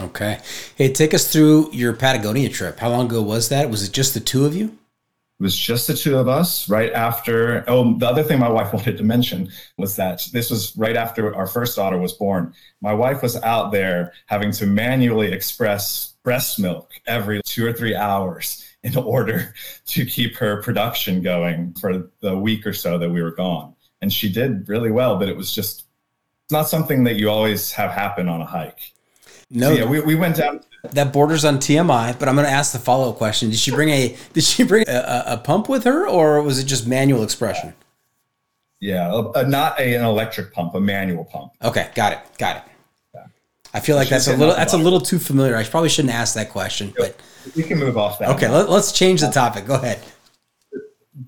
Okay. 0.00 0.40
Hey, 0.76 0.92
take 0.92 1.14
us 1.14 1.30
through 1.30 1.70
your 1.72 1.92
Patagonia 1.92 2.48
trip. 2.48 2.78
How 2.78 2.88
long 2.88 3.06
ago 3.06 3.22
was 3.22 3.48
that? 3.50 3.70
Was 3.70 3.86
it 3.86 3.92
just 3.92 4.14
the 4.14 4.20
two 4.20 4.46
of 4.46 4.56
you? 4.56 4.66
It 4.66 5.42
was 5.42 5.56
just 5.56 5.86
the 5.86 5.94
two 5.94 6.16
of 6.16 6.28
us 6.28 6.68
right 6.68 6.92
after. 6.92 7.64
Oh, 7.68 7.98
the 7.98 8.06
other 8.06 8.22
thing 8.22 8.38
my 8.38 8.48
wife 8.48 8.72
wanted 8.74 8.96
to 8.96 9.04
mention 9.04 9.50
was 9.76 9.96
that 9.96 10.26
this 10.32 10.50
was 10.50 10.76
right 10.76 10.96
after 10.96 11.34
our 11.34 11.46
first 11.46 11.76
daughter 11.76 11.98
was 11.98 12.12
born. 12.12 12.54
My 12.80 12.94
wife 12.94 13.22
was 13.22 13.36
out 13.42 13.72
there 13.72 14.12
having 14.26 14.52
to 14.52 14.66
manually 14.66 15.32
express 15.32 16.14
breast 16.22 16.58
milk 16.58 16.92
every 17.06 17.40
two 17.44 17.66
or 17.66 17.72
three 17.72 17.94
hours 17.94 18.64
in 18.82 18.96
order 18.96 19.54
to 19.86 20.06
keep 20.06 20.36
her 20.36 20.62
production 20.62 21.22
going 21.22 21.74
for 21.74 22.10
the 22.20 22.36
week 22.38 22.66
or 22.66 22.72
so 22.72 22.98
that 22.98 23.10
we 23.10 23.22
were 23.22 23.32
gone. 23.32 23.74
And 24.00 24.12
she 24.12 24.32
did 24.32 24.68
really 24.68 24.90
well, 24.90 25.18
but 25.18 25.28
it 25.28 25.36
was 25.36 25.52
just 25.52 25.84
it's 26.44 26.52
not 26.52 26.68
something 26.68 27.04
that 27.04 27.16
you 27.16 27.30
always 27.30 27.72
have 27.72 27.90
happen 27.90 28.28
on 28.28 28.40
a 28.40 28.46
hike. 28.46 28.92
No, 29.54 29.68
so 29.68 29.80
yeah, 29.80 29.84
we, 29.84 30.00
we 30.00 30.14
went 30.14 30.36
down 30.36 30.60
that 30.92 31.12
borders 31.12 31.44
on 31.44 31.58
TMI, 31.58 32.18
but 32.18 32.28
I'm 32.28 32.34
going 32.34 32.46
to 32.46 32.52
ask 32.52 32.72
the 32.72 32.78
follow 32.78 33.10
up 33.10 33.16
question. 33.16 33.50
Did 33.50 33.58
she 33.58 33.70
bring 33.70 33.90
a 33.90 34.16
did 34.32 34.44
she 34.44 34.64
bring 34.64 34.84
a, 34.88 35.24
a, 35.26 35.36
pump 35.36 35.68
with 35.68 35.84
her, 35.84 36.08
or 36.08 36.42
was 36.42 36.58
it 36.58 36.64
just 36.64 36.86
manual 36.86 37.22
expression? 37.22 37.74
Yeah, 38.80 39.30
not 39.46 39.78
a, 39.78 39.94
an 39.94 40.04
electric 40.04 40.52
pump, 40.52 40.74
a 40.74 40.80
manual 40.80 41.24
pump. 41.24 41.52
Okay, 41.62 41.90
got 41.94 42.14
it, 42.14 42.18
got 42.38 42.56
it. 42.56 42.62
I 43.74 43.80
feel 43.80 43.96
like 43.96 44.08
that's 44.08 44.26
a 44.28 44.36
little 44.36 44.54
that's 44.54 44.74
a 44.74 44.78
little 44.78 45.00
too 45.00 45.18
familiar. 45.18 45.56
I 45.56 45.64
probably 45.64 45.88
shouldn't 45.88 46.14
ask 46.14 46.34
that 46.34 46.50
question, 46.50 46.92
but 46.96 47.16
we 47.54 47.62
can 47.62 47.78
move 47.78 47.96
off 47.96 48.18
that. 48.18 48.30
Okay, 48.30 48.48
let, 48.48 48.68
us 48.68 48.92
change 48.92 49.20
the 49.20 49.30
topic. 49.30 49.66
Go 49.66 49.74
ahead. 49.74 50.02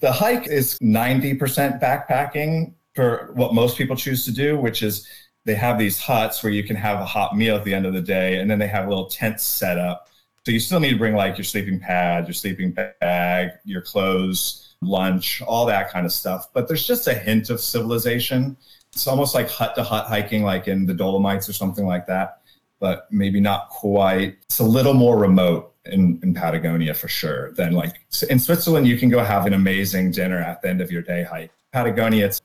The 0.01 0.12
hike 0.12 0.47
is 0.47 0.79
90% 0.81 1.81
backpacking 1.81 2.72
for 2.95 3.33
what 3.35 3.55
most 3.55 3.77
people 3.77 3.97
choose 3.97 4.25
to 4.25 4.33
do, 4.33 4.59
which 4.59 4.83
is 4.83 5.07
they 5.45 5.55
have 5.55 5.78
these 5.78 5.99
huts 5.99 6.42
where 6.42 6.53
you 6.53 6.64
can 6.64 6.76
have 6.76 7.01
a 7.01 7.05
hot 7.05 7.36
meal 7.36 7.57
at 7.57 7.64
the 7.64 7.74
end 7.74 7.86
of 7.86 7.92
the 7.92 8.01
day, 8.01 8.38
and 8.38 8.51
then 8.51 8.59
they 8.59 8.66
have 8.66 8.88
little 8.88 9.07
tents 9.07 9.42
set 9.42 9.78
up. 9.78 10.09
So 10.45 10.53
you 10.53 10.61
still 10.61 10.80
need 10.80 10.90
to 10.90 10.99
bring 10.99 11.14
like 11.14 11.38
your 11.38 11.45
sleeping 11.45 11.80
pad, 11.80 12.26
your 12.26 12.34
sleeping 12.34 12.72
bag, 12.72 13.51
your 13.64 13.82
clothes, 13.82 14.76
lunch, 14.80 15.42
all 15.42 15.66
that 15.66 15.90
kind 15.90 16.05
of 16.05 16.12
stuff. 16.12 16.49
But 16.53 16.68
there's 16.68 16.86
just 16.86 17.09
a 17.09 17.14
hint 17.14 17.51
of 17.51 17.61
civilization. 17.61 18.57
It's 18.92 19.07
almost 19.07 19.34
like 19.34 19.49
hut 19.49 19.74
to 19.76 19.82
hut 19.82 20.07
hiking, 20.07 20.42
like 20.42 20.68
in 20.68 20.86
the 20.86 20.95
Dolomites 20.95 21.49
or 21.49 21.53
something 21.53 21.86
like 21.86 22.07
that, 22.07 22.40
but 22.78 23.07
maybe 23.11 23.40
not 23.40 23.68
quite. 23.68 24.36
It's 24.42 24.61
a 24.61 24.64
little 24.64 24.95
more 24.95 25.18
remote 25.18 25.74
in, 25.86 26.20
in 26.22 26.34
Patagonia 26.34 26.95
for 26.95 27.09
sure 27.09 27.53
than 27.53 27.72
like 27.72 27.95
in 28.30 28.38
Switzerland. 28.38 28.86
You 28.86 28.99
can 28.99 29.09
go 29.09 29.22
have 29.22 29.47
an 29.47 29.55
amazing 29.55 30.12
dinner 30.12 30.38
at 30.38 30.62
the 30.62 30.68
end 30.68 30.80
of 30.80 30.90
your 30.90 31.03
day 31.03 31.22
hike. 31.22 31.53
Patagonia, 31.72 32.26
it's 32.26 32.40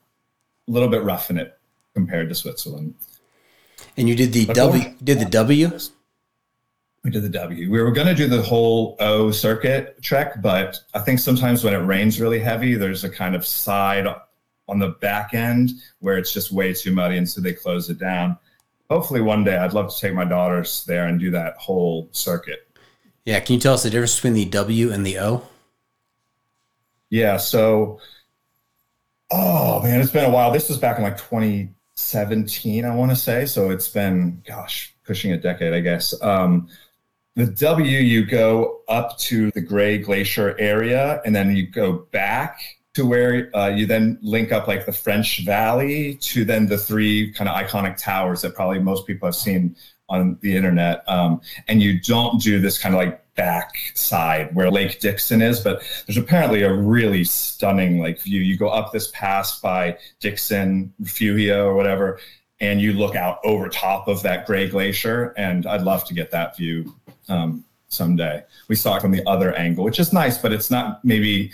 a 0.68 0.72
little 0.72 0.90
bit 0.90 1.04
rough 1.04 1.30
in 1.30 1.38
it 1.38 1.59
compared 1.94 2.30
to 2.30 2.36
Switzerland. 2.36 2.96
And 3.98 4.08
you 4.08 4.16
did 4.16 4.34
the 4.34 4.46
but 4.46 4.56
W. 4.56 4.96
Did 5.04 5.20
the 5.20 5.26
W? 5.26 5.72
We 7.04 7.12
did 7.12 7.24
the 7.24 7.30
W. 7.30 7.72
We 7.72 7.82
were 7.82 7.92
going 7.92 8.08
to 8.08 8.16
do 8.16 8.28
the 8.28 8.42
whole 8.42 8.98
O 9.00 9.32
circuit 9.32 10.02
trek, 10.02 10.42
but 10.42 10.80
I 10.94 11.00
think 11.00 11.20
sometimes 11.20 11.64
when 11.64 11.74
it 11.74 11.78
rains 11.78 12.20
really 12.20 12.40
heavy, 12.40 12.76
there's 12.76 13.04
a 13.04 13.10
kind 13.10 13.36
of 13.36 13.46
side 13.46 14.06
on 14.68 14.80
the 14.80 14.90
back 15.02 15.34
end 15.34 15.72
where 16.00 16.18
it's 16.18 16.34
just 16.34 16.52
way 16.52 16.74
too 16.74 16.94
muddy, 16.94 17.18
and 17.18 17.28
so 17.28 17.42
they 17.42 17.54
close 17.54 17.90
it 17.90 18.00
down. 18.00 18.38
Hopefully, 18.90 19.22
one 19.22 19.44
day 19.44 19.58
I'd 19.58 19.74
love 19.74 19.94
to 19.94 20.00
take 20.00 20.14
my 20.14 20.26
daughters 20.26 20.84
there 20.86 21.08
and 21.08 21.20
do 21.20 21.32
that 21.32 21.56
whole 21.58 22.10
circuit. 22.12 22.68
Yeah, 23.26 23.40
can 23.40 23.56
you 23.56 23.62
tell 23.62 23.76
us 23.76 23.84
the 23.84 23.90
difference 23.90 24.16
between 24.16 24.34
the 24.34 24.46
W 24.46 24.92
and 24.92 25.06
the 25.06 25.20
O? 25.20 25.48
Yeah, 27.10 27.38
so 27.38 28.00
oh 29.32 29.82
man, 29.82 30.02
it's 30.02 30.12
been 30.12 30.26
a 30.26 30.30
while. 30.30 30.52
This 30.52 30.70
was 30.70 30.78
back 30.78 30.98
in 30.98 31.04
like 31.04 31.18
2017, 32.00 32.86
I 32.86 32.96
want 32.96 33.12
to 33.12 33.16
say. 33.16 33.46
So 33.46 33.70
it's 33.70 33.90
been, 33.90 34.42
gosh, 34.48 34.96
pushing 35.06 35.32
a 35.34 35.38
decade, 35.38 35.74
I 35.74 35.82
guess. 35.82 36.20
Um, 36.22 36.70
the 37.36 37.46
W, 37.46 38.00
you 38.00 38.26
go 38.26 38.82
up 38.88 39.18
to 39.20 39.52
the 39.52 39.62
Gray 39.62 39.98
Glacier 39.98 40.56
area, 40.60 41.22
and 41.26 41.36
then 41.36 41.56
you 41.56 41.68
go 41.68 42.08
back 42.12 42.60
to 42.96 43.06
where 43.06 43.56
uh, 43.56 43.68
you 43.68 43.86
then 43.86 44.18
link 44.22 44.52
up 44.52 44.68
like 44.68 44.86
the 44.86 44.92
French 44.92 45.46
Valley 45.46 46.16
to 46.16 46.44
then 46.44 46.68
the 46.68 46.78
three 46.78 47.32
kind 47.34 47.50
of 47.50 47.56
iconic 47.56 47.98
towers 47.98 48.42
that 48.42 48.56
probably 48.56 48.80
most 48.80 49.06
people 49.06 49.28
have 49.28 49.36
seen 49.36 49.76
on 50.10 50.38
the 50.42 50.56
internet. 50.56 51.08
Um, 51.08 51.42
and 51.68 51.82
you 51.82 52.00
don't 52.00 52.42
do 52.42 52.60
this 52.60 52.78
kind 52.80 52.96
of 52.96 53.00
like 53.00 53.24
back 53.40 53.78
side 53.94 54.54
where 54.54 54.70
Lake 54.70 55.00
Dickson 55.00 55.42
is, 55.42 55.62
but 55.62 55.82
there's 56.06 56.18
apparently 56.18 56.64
a 56.64 56.74
really 56.74 57.24
stunning 57.24 57.98
like 57.98 58.20
view. 58.20 58.42
You 58.42 58.58
go 58.58 58.68
up 58.68 58.92
this 58.92 59.10
pass 59.14 59.62
by 59.62 59.98
Dickson, 60.20 60.94
Refugio, 61.00 61.66
or 61.66 61.74
whatever, 61.74 62.20
and 62.60 62.82
you 62.82 62.92
look 62.92 63.16
out 63.16 63.40
over 63.46 63.70
top 63.70 64.10
of 64.10 64.22
that 64.24 64.46
Gray 64.46 64.68
Glacier. 64.68 65.34
And 65.38 65.66
I'd 65.66 65.84
love 65.84 66.04
to 66.06 66.14
get 66.14 66.32
that 66.32 66.58
view 66.58 66.94
um, 67.30 67.64
someday. 67.88 68.44
We 68.68 68.76
saw 68.76 68.98
it 68.98 69.02
from 69.02 69.12
the 69.12 69.26
other 69.26 69.56
angle, 69.56 69.86
which 69.86 70.00
is 70.00 70.12
nice, 70.12 70.38
but 70.38 70.52
it's 70.52 70.70
not 70.70 71.06
maybe 71.06 71.50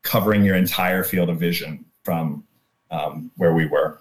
covering 0.00 0.42
your 0.42 0.56
entire 0.56 1.04
field 1.04 1.28
of 1.28 1.38
vision 1.38 1.84
from 2.02 2.44
um, 2.90 3.30
where 3.36 3.52
we 3.52 3.66
were. 3.66 4.00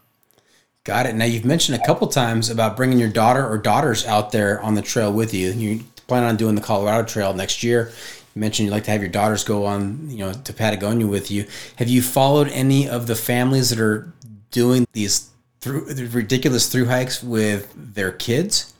Got 0.86 1.06
it. 1.06 1.16
Now 1.16 1.26
you've 1.26 1.44
mentioned 1.44 1.82
a 1.82 1.86
couple 1.86 2.08
times 2.08 2.50
about 2.50 2.78
bringing 2.78 2.98
your 2.98 3.10
daughter 3.10 3.46
or 3.46 3.58
daughters 3.58 4.06
out 4.06 4.32
there 4.32 4.62
on 4.62 4.76
the 4.76 4.82
trail 4.82 5.12
with 5.12 5.34
you. 5.34 5.52
You 5.52 5.84
plan 6.10 6.24
on 6.24 6.36
doing 6.36 6.56
the 6.56 6.62
Colorado 6.62 7.08
Trail 7.08 7.34
next 7.34 7.64
year. 7.64 7.92
You 8.36 8.40
mentioned 8.42 8.66
you'd 8.66 8.74
like 8.74 8.84
to 8.84 8.92
have 8.92 9.02
your 9.02 9.10
daughters 9.10 9.44
go 9.46 9.66
on, 9.66 10.10
you 10.10 10.18
know, 10.18 10.34
to 10.34 10.54
Patagonia 10.54 11.08
with 11.08 11.32
you. 11.32 11.46
Have 11.78 11.88
you 11.88 12.02
followed 12.02 12.50
any 12.50 12.90
of 12.90 13.08
the 13.08 13.16
families 13.16 13.70
that 13.70 13.80
are 13.80 14.12
doing 14.52 14.86
these 14.92 15.30
through 15.62 15.86
ridiculous 16.12 16.70
through 16.70 16.86
hikes 16.86 17.24
with 17.24 17.74
their 17.76 18.12
kids? 18.12 18.74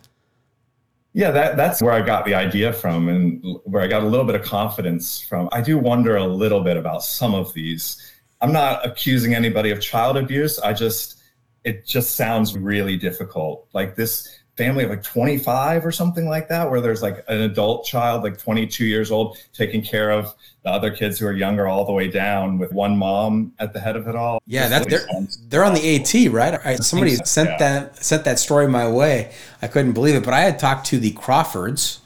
Yeah, 1.14 1.32
that, 1.32 1.58
that's 1.58 1.82
where 1.82 1.92
I 1.92 2.02
got 2.02 2.26
the 2.26 2.36
idea 2.36 2.72
from 2.72 3.10
and 3.10 3.44
where 3.64 3.82
I 3.82 3.88
got 3.88 4.04
a 4.04 4.08
little 4.08 4.26
bit 4.26 4.36
of 4.36 4.44
confidence 4.44 5.20
from. 5.20 5.50
I 5.52 5.62
do 5.62 5.78
wonder 5.78 6.18
a 6.18 6.26
little 6.26 6.62
bit 6.62 6.78
about 6.78 7.04
some 7.04 7.34
of 7.34 7.54
these. 7.54 8.14
I'm 8.42 8.54
not 8.54 8.86
accusing 8.86 9.34
anybody 9.34 9.72
of 9.72 9.82
child 9.82 10.18
abuse. 10.18 10.60
I 10.60 10.74
just, 10.74 11.22
it 11.64 11.86
just 11.86 12.16
sounds 12.16 12.58
really 12.58 12.96
difficult. 12.96 13.68
Like 13.74 13.96
this 13.96 14.39
family 14.60 14.84
of 14.84 14.90
like 14.90 15.02
25 15.02 15.86
or 15.86 15.92
something 15.92 16.28
like 16.28 16.50
that, 16.50 16.70
where 16.70 16.82
there's 16.82 17.02
like 17.02 17.24
an 17.30 17.42
adult 17.42 17.86
child, 17.86 18.24
like 18.24 18.38
22 18.38 18.86
years 18.86 19.10
old, 19.10 19.38
taking 19.54 19.82
care 19.82 20.12
of 20.12 20.36
the 20.64 20.70
other 20.70 20.92
kids 20.92 21.18
who 21.18 21.26
are 21.26 21.34
younger 21.34 21.66
all 21.66 21.86
the 21.86 21.94
way 21.94 22.10
down 22.10 22.58
with 22.58 22.74
one 22.74 22.98
mom 22.98 23.54
at 23.60 23.72
the 23.72 23.80
head 23.80 23.96
of 23.96 24.10
it 24.10 24.18
all. 24.18 24.42
Yeah, 24.46 24.68
that's 24.68 24.86
they're, 24.88 25.08
they're 25.48 25.64
on 25.64 25.74
the 25.74 25.96
AT, 25.96 26.32
right? 26.34 26.78
Somebody 26.84 27.16
so, 27.16 27.24
sent 27.24 27.50
yeah. 27.52 27.58
that 27.58 28.04
sent 28.04 28.26
that 28.26 28.38
story 28.38 28.68
my 28.68 28.88
way. 28.92 29.32
I 29.62 29.68
couldn't 29.68 29.94
believe 29.94 30.16
it, 30.16 30.26
but 30.26 30.34
I 30.34 30.42
had 30.42 30.60
talked 30.60 30.86
to 30.88 31.00
the 31.00 31.12
Crawfords 31.12 32.02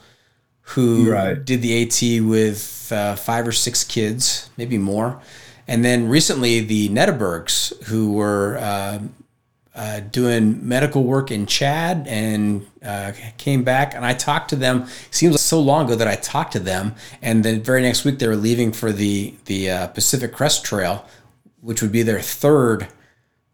who 0.62 1.12
right. 1.12 1.44
did 1.44 1.62
the 1.64 1.82
AT 1.82 2.24
with 2.24 2.92
uh, 2.92 3.16
five 3.16 3.48
or 3.48 3.52
six 3.52 3.84
kids, 3.84 4.52
maybe 4.58 4.78
more. 4.78 5.20
And 5.68 5.84
then 5.84 6.08
recently, 6.08 6.60
the 6.60 6.90
Nederbergs, 6.90 7.84
who 7.86 8.14
were 8.14 8.58
uh, 8.60 9.00
uh, 9.76 10.02
doing 10.02 10.68
medical 10.68 11.04
work 11.04 11.32
in 11.32 11.46
Chad 11.48 12.08
and 12.08 12.68
uh, 12.86 13.12
came 13.38 13.64
back 13.64 13.96
and 13.96 14.06
I 14.06 14.14
talked 14.14 14.50
to 14.52 14.56
them. 14.56 14.84
It 14.84 15.08
seems 15.10 15.40
so 15.42 15.60
long 15.60 15.86
ago 15.86 15.96
that 15.96 16.08
I 16.08 16.16
talked 16.16 16.54
to 16.54 16.60
them, 16.60 16.94
and 17.22 17.44
the 17.44 17.60
very 17.60 17.82
next 17.82 18.06
week 18.06 18.20
they 18.20 18.28
were 18.28 18.36
leaving 18.36 18.72
for 18.72 18.92
the 18.92 19.34
the 19.46 19.72
uh, 19.72 19.88
Pacific 19.88 20.32
Crest 20.32 20.64
Trail, 20.64 21.06
which 21.62 21.82
would 21.82 21.92
be 21.92 22.04
their 22.04 22.22
third, 22.22 22.88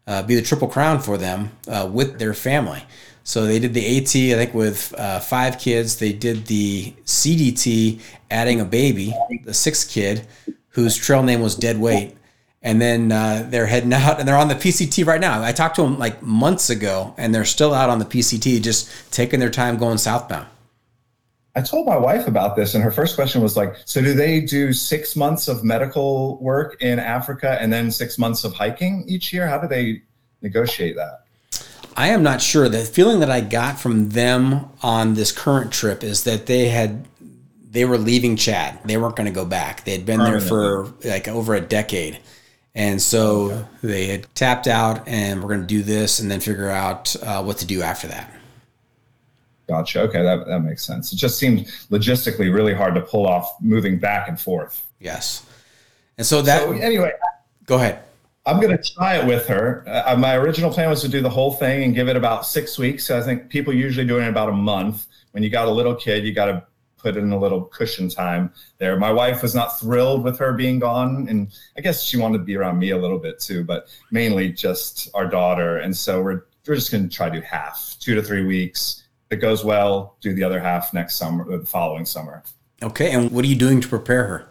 uh, 0.06 0.22
be 0.22 0.34
the 0.34 0.42
Triple 0.42 0.68
Crown 0.68 1.00
for 1.00 1.16
them 1.16 1.52
uh, 1.68 1.88
with 1.90 2.18
their 2.18 2.34
family. 2.34 2.82
So 3.22 3.46
they 3.46 3.58
did 3.58 3.74
the 3.74 3.98
AT, 3.98 4.14
I 4.14 4.44
think, 4.44 4.54
with 4.54 4.92
uh, 4.98 5.20
five 5.20 5.58
kids. 5.58 5.98
They 5.98 6.12
did 6.12 6.46
the 6.46 6.92
CDT, 7.04 8.00
adding 8.30 8.60
a 8.60 8.64
baby, 8.64 9.14
the 9.44 9.54
sixth 9.54 9.90
kid, 9.90 10.26
whose 10.70 10.96
trail 10.96 11.22
name 11.22 11.40
was 11.40 11.54
Dead 11.54 11.78
Weight 11.78 12.16
and 12.62 12.80
then 12.80 13.10
uh, 13.10 13.46
they're 13.48 13.66
heading 13.66 13.92
out 13.92 14.18
and 14.18 14.28
they're 14.28 14.36
on 14.36 14.48
the 14.48 14.54
PCT 14.54 15.06
right 15.06 15.20
now. 15.20 15.42
I 15.42 15.52
talked 15.52 15.76
to 15.76 15.82
them 15.82 15.98
like 15.98 16.22
months 16.22 16.70
ago, 16.70 17.14
and 17.16 17.34
they're 17.34 17.44
still 17.44 17.74
out 17.74 17.90
on 17.90 17.98
the 17.98 18.04
PCT, 18.04 18.62
just 18.62 18.90
taking 19.12 19.40
their 19.40 19.50
time 19.50 19.76
going 19.76 19.98
southbound. 19.98 20.46
I 21.56 21.62
told 21.62 21.84
my 21.84 21.96
wife 21.96 22.28
about 22.28 22.54
this, 22.54 22.74
and 22.74 22.84
her 22.84 22.92
first 22.92 23.16
question 23.16 23.42
was 23.42 23.56
like, 23.56 23.74
"So 23.84 24.00
do 24.00 24.14
they 24.14 24.40
do 24.40 24.72
six 24.72 25.16
months 25.16 25.48
of 25.48 25.64
medical 25.64 26.38
work 26.40 26.80
in 26.80 26.98
Africa 26.98 27.58
and 27.60 27.72
then 27.72 27.90
six 27.90 28.18
months 28.18 28.44
of 28.44 28.54
hiking 28.54 29.04
each 29.08 29.32
year? 29.32 29.48
How 29.48 29.58
do 29.58 29.66
they 29.66 30.02
negotiate 30.42 30.96
that?" 30.96 31.24
I 31.96 32.08
am 32.08 32.22
not 32.22 32.40
sure. 32.40 32.68
The 32.68 32.84
feeling 32.84 33.18
that 33.20 33.30
I 33.30 33.40
got 33.40 33.80
from 33.80 34.10
them 34.10 34.70
on 34.80 35.14
this 35.14 35.32
current 35.32 35.72
trip 35.72 36.04
is 36.04 36.22
that 36.22 36.46
they 36.46 36.68
had 36.68 37.06
they 37.68 37.84
were 37.84 37.98
leaving 37.98 38.36
Chad. 38.36 38.78
They 38.84 38.96
weren't 38.96 39.16
going 39.16 39.26
to 39.28 39.32
go 39.32 39.44
back. 39.44 39.84
They 39.84 39.92
had 39.92 40.06
been 40.06 40.18
there 40.18 40.40
for 40.40 40.92
like 41.04 41.28
over 41.28 41.54
a 41.54 41.60
decade 41.60 42.18
and 42.74 43.00
so 43.00 43.50
okay. 43.50 43.66
they 43.82 44.06
had 44.06 44.34
tapped 44.34 44.66
out 44.66 45.06
and 45.08 45.42
we're 45.42 45.48
going 45.48 45.60
to 45.60 45.66
do 45.66 45.82
this 45.82 46.20
and 46.20 46.30
then 46.30 46.40
figure 46.40 46.70
out 46.70 47.14
uh, 47.22 47.42
what 47.42 47.58
to 47.58 47.66
do 47.66 47.82
after 47.82 48.06
that. 48.08 48.32
Gotcha. 49.68 50.00
Okay, 50.02 50.22
that, 50.22 50.46
that 50.46 50.60
makes 50.60 50.84
sense. 50.84 51.12
It 51.12 51.16
just 51.16 51.38
seemed 51.38 51.66
logistically 51.90 52.52
really 52.52 52.74
hard 52.74 52.94
to 52.96 53.00
pull 53.00 53.26
off 53.26 53.56
moving 53.60 53.98
back 53.98 54.28
and 54.28 54.40
forth. 54.40 54.84
Yes. 54.98 55.46
And 56.18 56.26
so 56.26 56.42
that. 56.42 56.62
So 56.62 56.72
anyway, 56.72 57.12
go 57.66 57.76
ahead. 57.76 58.02
I'm 58.46 58.60
going 58.60 58.76
to 58.76 58.82
try 58.82 59.16
it 59.16 59.26
with 59.26 59.46
her. 59.46 59.84
Uh, 59.86 60.16
my 60.16 60.34
original 60.36 60.72
plan 60.72 60.88
was 60.88 61.02
to 61.02 61.08
do 61.08 61.20
the 61.20 61.30
whole 61.30 61.52
thing 61.52 61.84
and 61.84 61.94
give 61.94 62.08
it 62.08 62.16
about 62.16 62.46
six 62.46 62.78
weeks. 62.78 63.04
So 63.06 63.16
I 63.16 63.22
think 63.22 63.48
people 63.48 63.72
usually 63.72 64.06
do 64.06 64.18
it 64.18 64.22
in 64.22 64.28
about 64.28 64.48
a 64.48 64.52
month. 64.52 65.06
When 65.32 65.42
you 65.42 65.50
got 65.50 65.68
a 65.68 65.70
little 65.70 65.94
kid, 65.94 66.24
you 66.24 66.32
got 66.32 66.46
to 66.46 66.64
put 67.02 67.16
in 67.16 67.32
a 67.32 67.38
little 67.38 67.62
cushion 67.62 68.08
time 68.08 68.52
there. 68.78 68.98
My 68.98 69.12
wife 69.12 69.42
was 69.42 69.54
not 69.54 69.78
thrilled 69.78 70.24
with 70.24 70.38
her 70.38 70.52
being 70.52 70.78
gone, 70.78 71.26
and 71.28 71.48
I 71.76 71.80
guess 71.80 72.02
she 72.02 72.16
wanted 72.16 72.38
to 72.38 72.44
be 72.44 72.56
around 72.56 72.78
me 72.78 72.90
a 72.90 72.98
little 72.98 73.18
bit 73.18 73.40
too, 73.40 73.64
but 73.64 73.88
mainly 74.10 74.52
just 74.52 75.08
our 75.14 75.26
daughter. 75.26 75.78
And 75.78 75.96
so 75.96 76.22
we're 76.22 76.42
we're 76.66 76.74
just 76.74 76.92
going 76.92 77.08
to 77.08 77.14
try 77.14 77.28
to 77.28 77.40
do 77.40 77.42
half, 77.42 77.96
two 78.00 78.14
to 78.14 78.22
three 78.22 78.44
weeks. 78.44 79.04
If 79.30 79.38
it 79.38 79.40
goes 79.40 79.64
well, 79.64 80.16
do 80.20 80.34
the 80.34 80.44
other 80.44 80.60
half 80.60 80.92
next 80.92 81.16
summer, 81.16 81.58
the 81.58 81.66
following 81.66 82.04
summer. 82.04 82.42
Okay, 82.82 83.12
and 83.12 83.30
what 83.30 83.44
are 83.44 83.48
you 83.48 83.56
doing 83.56 83.80
to 83.80 83.88
prepare 83.88 84.24
her? 84.24 84.46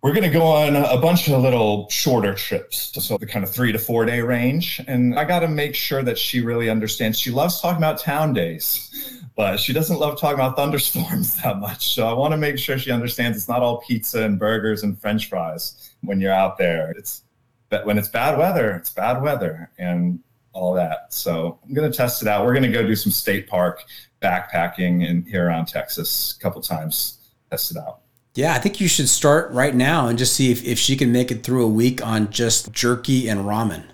We're 0.00 0.12
going 0.12 0.24
to 0.24 0.30
go 0.30 0.42
on 0.46 0.76
a 0.76 0.96
bunch 0.96 1.28
of 1.28 1.42
little 1.42 1.88
shorter 1.90 2.32
trips, 2.32 2.92
so 3.04 3.18
the 3.18 3.26
kind 3.26 3.44
of 3.44 3.50
three 3.50 3.72
to 3.72 3.78
four 3.78 4.04
day 4.04 4.20
range. 4.20 4.80
And 4.86 5.18
I 5.18 5.24
got 5.24 5.40
to 5.40 5.48
make 5.48 5.74
sure 5.74 6.02
that 6.04 6.16
she 6.16 6.40
really 6.40 6.70
understands. 6.70 7.18
She 7.18 7.32
loves 7.32 7.60
talking 7.60 7.78
about 7.78 7.98
town 7.98 8.32
days 8.32 9.17
but 9.38 9.60
she 9.60 9.72
doesn't 9.72 10.00
love 10.00 10.18
talking 10.18 10.34
about 10.34 10.56
thunderstorms 10.56 11.36
that 11.42 11.60
much. 11.60 11.94
So 11.94 12.08
I 12.08 12.12
want 12.12 12.32
to 12.32 12.36
make 12.36 12.58
sure 12.58 12.76
she 12.76 12.90
understands 12.90 13.38
it's 13.38 13.48
not 13.48 13.62
all 13.62 13.78
pizza 13.78 14.24
and 14.24 14.36
burgers 14.36 14.82
and 14.82 15.00
french 15.00 15.28
fries 15.28 15.92
when 16.00 16.20
you're 16.20 16.32
out 16.32 16.58
there. 16.58 16.90
It's 16.90 17.22
but 17.68 17.86
when 17.86 17.98
it's 17.98 18.08
bad 18.08 18.36
weather, 18.36 18.72
it's 18.72 18.90
bad 18.90 19.22
weather 19.22 19.70
and 19.78 20.18
all 20.52 20.74
that. 20.74 21.14
So 21.14 21.60
I'm 21.64 21.72
going 21.72 21.88
to 21.88 21.96
test 21.96 22.20
it 22.20 22.26
out. 22.26 22.44
We're 22.44 22.52
going 22.52 22.64
to 22.64 22.72
go 22.72 22.84
do 22.84 22.96
some 22.96 23.12
state 23.12 23.46
park 23.46 23.84
backpacking 24.20 25.06
in 25.06 25.22
here 25.22 25.46
around 25.46 25.66
Texas 25.66 26.36
a 26.36 26.42
couple 26.42 26.60
times, 26.60 27.18
test 27.48 27.70
it 27.70 27.76
out. 27.76 28.00
Yeah, 28.34 28.54
I 28.54 28.58
think 28.58 28.80
you 28.80 28.88
should 28.88 29.08
start 29.08 29.52
right 29.52 29.74
now 29.74 30.08
and 30.08 30.18
just 30.18 30.34
see 30.34 30.50
if, 30.50 30.64
if 30.64 30.80
she 30.80 30.96
can 30.96 31.12
make 31.12 31.30
it 31.30 31.44
through 31.44 31.64
a 31.64 31.68
week 31.70 32.04
on 32.04 32.30
just 32.30 32.72
jerky 32.72 33.28
and 33.28 33.40
ramen. 33.42 33.84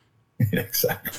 exactly. 0.40 1.12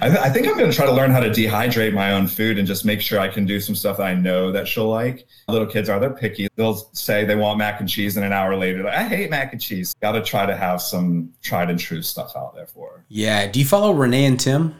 I, 0.00 0.08
th- 0.08 0.18
I, 0.18 0.30
think 0.30 0.46
I'm 0.46 0.56
going 0.56 0.70
to 0.70 0.76
try 0.76 0.86
to 0.86 0.92
learn 0.92 1.10
how 1.10 1.20
to 1.20 1.28
dehydrate 1.28 1.92
my 1.92 2.12
own 2.12 2.26
food 2.26 2.58
and 2.58 2.66
just 2.66 2.84
make 2.84 3.00
sure 3.00 3.20
I 3.20 3.28
can 3.28 3.44
do 3.44 3.60
some 3.60 3.74
stuff 3.74 3.98
that 3.98 4.06
I 4.06 4.14
know 4.14 4.50
that 4.50 4.66
she'll 4.66 4.88
like. 4.88 5.26
Little 5.48 5.66
kids 5.66 5.88
are, 5.88 6.00
they're 6.00 6.10
picky. 6.10 6.48
They'll 6.56 6.76
say 6.92 7.24
they 7.24 7.36
want 7.36 7.58
mac 7.58 7.80
and 7.80 7.88
cheese, 7.88 8.16
and 8.16 8.24
an 8.24 8.32
hour 8.32 8.56
later, 8.56 8.82
like, 8.82 8.94
I 8.94 9.04
hate 9.04 9.30
mac 9.30 9.52
and 9.52 9.60
cheese. 9.60 9.94
Got 10.00 10.12
to 10.12 10.22
try 10.22 10.46
to 10.46 10.56
have 10.56 10.80
some 10.80 11.32
tried 11.42 11.70
and 11.70 11.78
true 11.78 12.02
stuff 12.02 12.32
out 12.34 12.54
there 12.54 12.66
for 12.66 12.90
her. 12.92 13.04
Yeah. 13.08 13.46
Do 13.50 13.58
you 13.58 13.66
follow 13.66 13.92
Renee 13.92 14.24
and 14.24 14.40
Tim? 14.40 14.74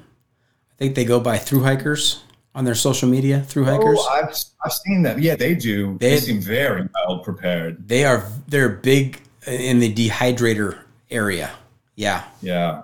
I 0.72 0.74
think 0.78 0.94
they 0.94 1.04
go 1.04 1.20
by 1.20 1.38
through 1.38 1.64
hikers 1.64 2.22
on 2.54 2.64
their 2.64 2.74
social 2.74 3.08
media 3.08 3.42
through 3.42 3.64
hikers. 3.64 3.98
Oh, 4.00 4.08
I've, 4.08 4.34
I've 4.64 4.72
seen 4.72 5.02
them. 5.02 5.20
Yeah, 5.20 5.36
they 5.36 5.54
do. 5.54 5.98
They, 5.98 6.10
they 6.10 6.20
seem 6.20 6.40
very 6.40 6.88
well 7.06 7.18
prepared. 7.18 7.86
They 7.86 8.04
are, 8.04 8.26
they're 8.46 8.68
big 8.68 9.20
in 9.46 9.80
the 9.80 9.92
dehydrator 9.92 10.78
area. 11.10 11.52
Yeah. 11.94 12.24
Yeah. 12.40 12.82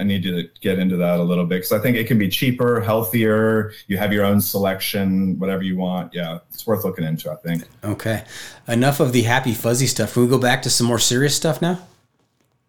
I 0.00 0.02
need 0.02 0.22
to 0.22 0.48
get 0.60 0.78
into 0.78 0.96
that 0.96 1.20
a 1.20 1.22
little 1.22 1.44
bit 1.44 1.56
because 1.56 1.72
I 1.72 1.78
think 1.78 1.96
it 1.98 2.06
can 2.06 2.18
be 2.18 2.28
cheaper, 2.28 2.80
healthier. 2.80 3.72
You 3.86 3.98
have 3.98 4.12
your 4.12 4.24
own 4.24 4.40
selection, 4.40 5.38
whatever 5.38 5.62
you 5.62 5.76
want. 5.76 6.14
Yeah, 6.14 6.38
it's 6.50 6.66
worth 6.66 6.84
looking 6.84 7.04
into. 7.04 7.30
I 7.30 7.36
think. 7.36 7.64
Okay, 7.84 8.24
enough 8.66 8.98
of 8.98 9.12
the 9.12 9.22
happy 9.22 9.52
fuzzy 9.52 9.86
stuff. 9.86 10.14
Can 10.14 10.22
we 10.22 10.28
go 10.28 10.38
back 10.38 10.62
to 10.62 10.70
some 10.70 10.86
more 10.86 10.98
serious 10.98 11.36
stuff 11.36 11.60
now? 11.60 11.86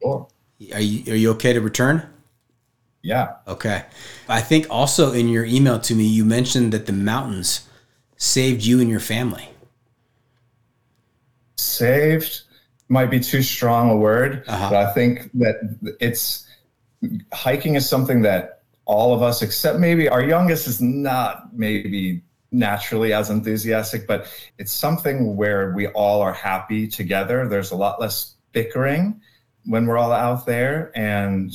Sure. 0.01 0.27
Are 0.73 0.81
you 0.81 1.13
Are 1.13 1.15
you 1.15 1.31
okay 1.31 1.53
to 1.53 1.61
return? 1.61 2.05
Yeah. 3.01 3.35
Okay. 3.47 3.85
I 4.27 4.41
think 4.41 4.67
also 4.69 5.13
in 5.13 5.29
your 5.29 5.45
email 5.45 5.79
to 5.79 5.95
me, 5.95 6.03
you 6.03 6.25
mentioned 6.25 6.71
that 6.73 6.85
the 6.85 6.93
mountains 6.93 7.67
saved 8.17 8.63
you 8.63 8.79
and 8.79 8.89
your 8.89 8.99
family. 8.99 9.49
Saved 11.57 12.41
might 12.89 13.09
be 13.09 13.19
too 13.19 13.41
strong 13.41 13.89
a 13.89 13.95
word, 13.95 14.43
uh-huh. 14.47 14.69
but 14.69 14.85
I 14.85 14.93
think 14.93 15.31
that 15.35 15.77
it's 15.99 16.45
hiking 17.33 17.75
is 17.75 17.87
something 17.87 18.21
that 18.23 18.61
all 18.85 19.13
of 19.13 19.21
us, 19.21 19.41
except 19.41 19.79
maybe 19.79 20.09
our 20.09 20.23
youngest, 20.23 20.67
is 20.67 20.81
not 20.81 21.55
maybe 21.55 22.21
naturally 22.51 23.13
as 23.13 23.29
enthusiastic, 23.29 24.05
but 24.07 24.27
it's 24.57 24.71
something 24.71 25.35
where 25.37 25.71
we 25.73 25.87
all 25.87 26.21
are 26.21 26.33
happy 26.33 26.87
together. 26.87 27.47
There's 27.47 27.71
a 27.71 27.75
lot 27.75 28.01
less 28.01 28.35
bickering 28.51 29.21
when 29.65 29.85
we're 29.85 29.97
all 29.97 30.11
out 30.11 30.45
there. 30.45 30.91
And 30.95 31.53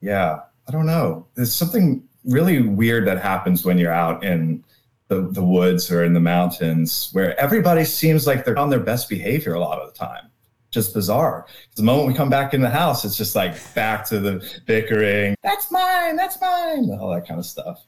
yeah, 0.00 0.40
I 0.66 0.72
don't 0.72 0.86
know. 0.86 1.26
There's 1.34 1.54
something 1.54 2.02
really 2.24 2.62
weird 2.62 3.06
that 3.06 3.18
happens 3.18 3.64
when 3.64 3.78
you're 3.78 3.92
out 3.92 4.24
in 4.24 4.64
the, 5.08 5.28
the 5.30 5.44
woods 5.44 5.90
or 5.90 6.04
in 6.04 6.14
the 6.14 6.20
mountains 6.20 7.10
where 7.12 7.38
everybody 7.38 7.84
seems 7.84 8.26
like 8.26 8.44
they're 8.44 8.58
on 8.58 8.70
their 8.70 8.80
best 8.80 9.08
behavior 9.10 9.54
a 9.54 9.60
lot 9.60 9.78
of 9.78 9.92
the 9.92 9.98
time 9.98 10.31
just 10.72 10.92
bizarre. 10.94 11.46
The 11.76 11.82
moment 11.82 12.08
we 12.08 12.14
come 12.14 12.30
back 12.30 12.54
in 12.54 12.60
the 12.60 12.70
house, 12.70 13.04
it's 13.04 13.16
just 13.16 13.36
like 13.36 13.54
back 13.74 14.04
to 14.06 14.18
the 14.18 14.60
bickering. 14.66 15.36
That's 15.42 15.70
mine. 15.70 16.16
That's 16.16 16.40
mine. 16.40 16.90
All 16.98 17.10
that 17.14 17.28
kind 17.28 17.38
of 17.38 17.46
stuff. 17.46 17.84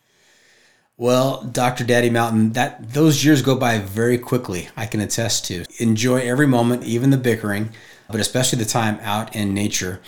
Well, 0.96 1.42
Dr. 1.42 1.82
Daddy 1.82 2.10
Mountain, 2.10 2.52
that 2.52 2.92
those 2.92 3.24
years 3.24 3.42
go 3.42 3.56
by 3.56 3.78
very 3.78 4.16
quickly. 4.16 4.68
I 4.76 4.86
can 4.86 5.00
attest 5.00 5.46
to. 5.46 5.64
Enjoy 5.80 6.20
every 6.20 6.46
moment, 6.46 6.84
even 6.84 7.10
the 7.10 7.16
bickering, 7.16 7.70
but 8.08 8.20
especially 8.20 8.60
the 8.60 8.64
time 8.64 9.00
out 9.02 9.34
in 9.34 9.54
nature. 9.54 10.00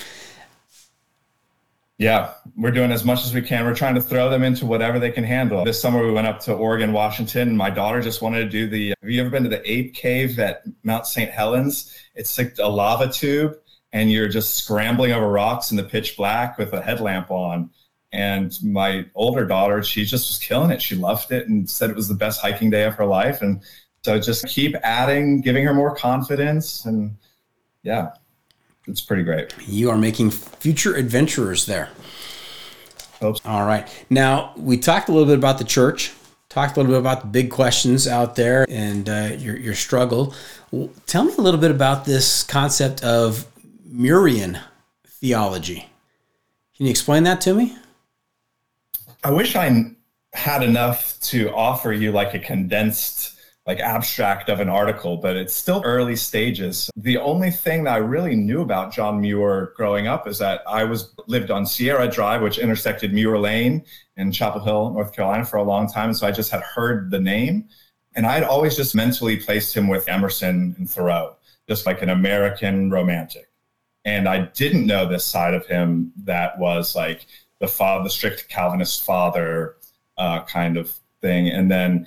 Yeah, 1.99 2.35
we're 2.57 2.73
doing 2.73 2.93
as 2.93 3.07
much 3.07 3.25
as 3.25 3.33
we 3.33 3.41
can. 3.41 3.65
We're 3.65 3.75
trying 3.75 3.95
to 3.95 4.03
throw 4.03 4.29
them 4.29 4.43
into 4.43 4.67
whatever 4.67 4.99
they 4.99 5.11
can 5.11 5.25
handle. 5.25 5.65
This 5.65 5.81
summer 5.81 6.05
we 6.05 6.13
went 6.13 6.27
up 6.27 6.41
to 6.41 6.53
Oregon, 6.53 6.93
Washington, 6.93 7.49
and 7.49 7.57
my 7.57 7.71
daughter 7.71 8.03
just 8.03 8.21
wanted 8.21 8.41
to 8.41 8.49
do 8.51 8.69
the. 8.69 8.95
Have 9.01 9.11
you 9.11 9.21
ever 9.23 9.31
been 9.31 9.45
to 9.45 9.49
the 9.49 9.71
ape 9.71 9.95
cave 9.95 10.39
at 10.39 10.63
Mount 10.83 11.07
St. 11.07 11.31
Helens? 11.31 11.97
It's 12.15 12.37
like 12.37 12.55
a 12.59 12.69
lava 12.69 13.11
tube, 13.11 13.57
and 13.95 14.13
you're 14.13 14.29
just 14.29 14.57
scrambling 14.57 15.13
over 15.13 15.27
rocks 15.27 15.71
in 15.71 15.79
the 15.79 15.85
pitch 15.85 16.19
black 16.19 16.59
with 16.59 16.75
a 16.75 16.83
headlamp 16.83 17.31
on. 17.31 17.71
And 18.13 18.57
my 18.63 19.07
older 19.15 19.47
daughter, 19.47 19.83
she 19.83 20.05
just 20.05 20.29
was 20.29 20.39
killing 20.39 20.71
it. 20.71 20.83
She 20.83 20.97
loved 20.97 21.33
it 21.33 21.49
and 21.49 21.69
said 21.69 21.89
it 21.89 21.97
was 21.97 22.09
the 22.09 22.15
best 22.15 22.43
hiking 22.43 22.69
day 22.69 22.85
of 22.85 22.95
her 22.95 23.07
life. 23.07 23.41
And 23.41 23.63
so 24.03 24.21
just 24.21 24.47
keep 24.47 24.75
adding, 24.83 25.41
giving 25.41 25.65
her 25.65 25.75
more 25.75 25.97
confidence, 25.97 26.85
and 26.85 27.17
yeah 27.83 28.11
it's 28.87 29.01
pretty 29.01 29.22
great. 29.22 29.55
You 29.66 29.91
are 29.91 29.99
making 29.99 30.30
future 30.30 30.95
adventurers 30.95 31.66
there. 31.66 31.91
Oops. 33.22 33.41
All 33.45 33.64
right. 33.64 33.89
Now, 34.11 34.53
we 34.57 34.76
talked 34.76 35.09
a 35.09 35.12
little 35.12 35.26
bit 35.26 35.39
about 35.39 35.59
the 35.59 35.64
church, 35.64 36.12
talked 36.49 36.76
a 36.76 36.80
little 36.80 36.93
bit 36.93 37.01
about 37.01 37.22
the 37.22 37.28
big 37.28 37.51
questions 37.51 38.07
out 38.07 38.37
there 38.37 38.66
and 38.68 39.09
uh, 39.09 39.30
your, 39.39 39.57
your 39.57 39.74
struggle. 39.74 40.34
Tell 41.07 41.24
me 41.24 41.32
a 41.37 41.41
little 41.41 41.61
bit 41.61 41.70
about 41.70 42.05
this 42.05 42.43
concept 42.43 43.03
of 43.03 43.47
Muirian 43.91 44.61
theology. 45.07 45.89
Can 46.76 46.87
you 46.87 46.91
explain 46.91 47.22
that 47.24 47.41
to 47.43 47.55
me? 47.55 47.76
I 49.24 49.30
wish 49.30 49.57
I 49.57 49.93
had 50.34 50.62
enough 50.62 51.18
to 51.20 51.51
offer 51.53 51.93
you 51.93 52.12
like 52.12 52.34
a 52.34 52.39
condensed 52.39 53.36
like 53.67 53.81
abstract 53.81 54.49
of 54.49 54.61
an 54.61 54.69
article, 54.69 55.17
but 55.17 55.37
it's 55.37 55.53
still 55.53 55.83
early 55.85 56.14
stages. 56.14 56.89
The 56.97 57.17
only 57.17 57.51
thing 57.51 57.85
that 57.85 57.95
I 57.95 57.99
really 57.99 58.37
knew 58.37 58.61
about 58.61 58.93
John 58.93 59.21
Muir 59.21 59.73
growing 59.77 60.07
up 60.07 60.29
is 60.29 60.39
that 60.39 60.62
I 60.69 60.85
was 60.85 61.12
lived 61.27 61.51
on 61.51 61.67
Sierra 61.67 62.09
Drive, 62.09 62.43
which 62.43 62.59
intersected 62.59 63.12
Muir 63.12 63.39
Lane 63.39 63.85
in 64.17 64.31
Chapel 64.31 64.61
Hill, 64.61 64.91
North 64.91 65.12
Carolina 65.12 65.45
for 65.45 65.57
a 65.57 65.64
long 65.64 65.91
time. 65.91 66.14
So 66.14 66.29
I 66.29 66.31
just 66.31 66.51
had 66.51 66.62
heard 66.62 67.11
the 67.11 67.19
name. 67.19 67.69
And 68.14 68.25
I'd 68.25 68.45
always 68.45 68.77
just 68.77 68.95
mentally 68.95 69.37
placed 69.37 69.77
him 69.77 69.89
with 69.89 70.09
Emerson 70.09 70.75
and 70.79 70.89
Thoreau, 70.89 71.37
just 71.69 71.87
like 71.87 72.03
an 72.03 72.09
American 72.09 72.91
romantic. 72.91 73.51
And 74.05 74.29
I 74.29 74.43
didn't 74.47 74.87
know 74.87 75.07
this 75.07 75.25
side 75.25 75.55
of 75.55 75.67
him 75.67 76.12
that 76.25 76.59
was 76.59 76.95
like 76.95 77.27
the 77.59 77.67
father, 77.67 78.05
the 78.05 78.11
strict 78.11 78.49
Calvinist 78.49 79.05
father 79.05 79.77
uh, 80.17 80.45
kind 80.45 80.77
of 80.77 80.95
thing. 81.21 81.49
And 81.49 81.69
then 81.69 82.07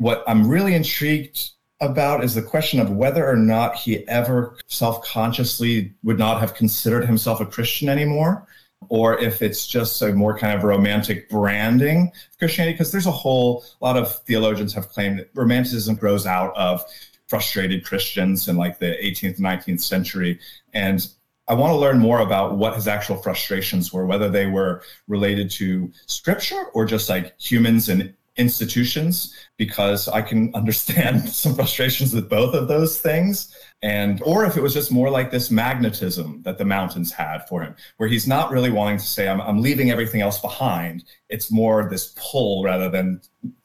what 0.00 0.24
I'm 0.26 0.48
really 0.48 0.74
intrigued 0.74 1.50
about 1.82 2.24
is 2.24 2.34
the 2.34 2.40
question 2.40 2.80
of 2.80 2.90
whether 2.90 3.28
or 3.28 3.36
not 3.36 3.76
he 3.76 4.08
ever 4.08 4.56
self 4.66 5.04
consciously 5.04 5.92
would 6.02 6.18
not 6.18 6.40
have 6.40 6.54
considered 6.54 7.04
himself 7.04 7.38
a 7.42 7.46
Christian 7.46 7.90
anymore, 7.90 8.46
or 8.88 9.20
if 9.20 9.42
it's 9.42 9.66
just 9.66 10.00
a 10.00 10.12
more 10.14 10.38
kind 10.38 10.56
of 10.56 10.64
romantic 10.64 11.28
branding 11.28 12.10
of 12.32 12.38
Christianity. 12.38 12.72
Because 12.72 12.90
there's 12.92 13.06
a 13.06 13.10
whole 13.10 13.62
lot 13.82 13.98
of 13.98 14.14
theologians 14.24 14.72
have 14.72 14.88
claimed 14.88 15.18
that 15.18 15.28
romanticism 15.34 15.96
grows 15.96 16.24
out 16.24 16.56
of 16.56 16.82
frustrated 17.26 17.84
Christians 17.84 18.48
in 18.48 18.56
like 18.56 18.78
the 18.78 18.96
18th 19.02 19.36
and 19.36 19.44
19th 19.44 19.82
century. 19.82 20.40
And 20.72 21.06
I 21.46 21.52
want 21.52 21.72
to 21.72 21.76
learn 21.76 21.98
more 21.98 22.20
about 22.20 22.56
what 22.56 22.74
his 22.74 22.88
actual 22.88 23.16
frustrations 23.16 23.92
were, 23.92 24.06
whether 24.06 24.30
they 24.30 24.46
were 24.46 24.82
related 25.08 25.50
to 25.52 25.92
scripture 26.06 26.64
or 26.72 26.86
just 26.86 27.10
like 27.10 27.38
humans 27.38 27.90
and 27.90 28.14
institutions 28.40 29.34
because 29.56 30.08
I 30.08 30.22
can 30.22 30.52
understand 30.54 31.28
some 31.42 31.54
frustrations 31.54 32.12
with 32.12 32.28
both 32.28 32.54
of 32.54 32.66
those 32.66 33.00
things. 33.00 33.54
And, 33.82 34.20
or 34.22 34.44
if 34.44 34.56
it 34.56 34.62
was 34.62 34.74
just 34.74 34.90
more 34.90 35.10
like 35.10 35.30
this 35.30 35.50
magnetism 35.50 36.42
that 36.42 36.58
the 36.58 36.64
mountains 36.64 37.12
had 37.12 37.46
for 37.48 37.62
him, 37.62 37.76
where 37.98 38.08
he's 38.08 38.26
not 38.26 38.50
really 38.50 38.70
wanting 38.70 38.98
to 38.98 39.04
say, 39.04 39.28
I'm, 39.28 39.40
I'm 39.40 39.62
leaving 39.62 39.90
everything 39.90 40.20
else 40.20 40.40
behind. 40.40 41.04
It's 41.28 41.52
more 41.52 41.88
this 41.88 42.14
pull 42.16 42.64
rather 42.64 42.88
than 42.88 43.20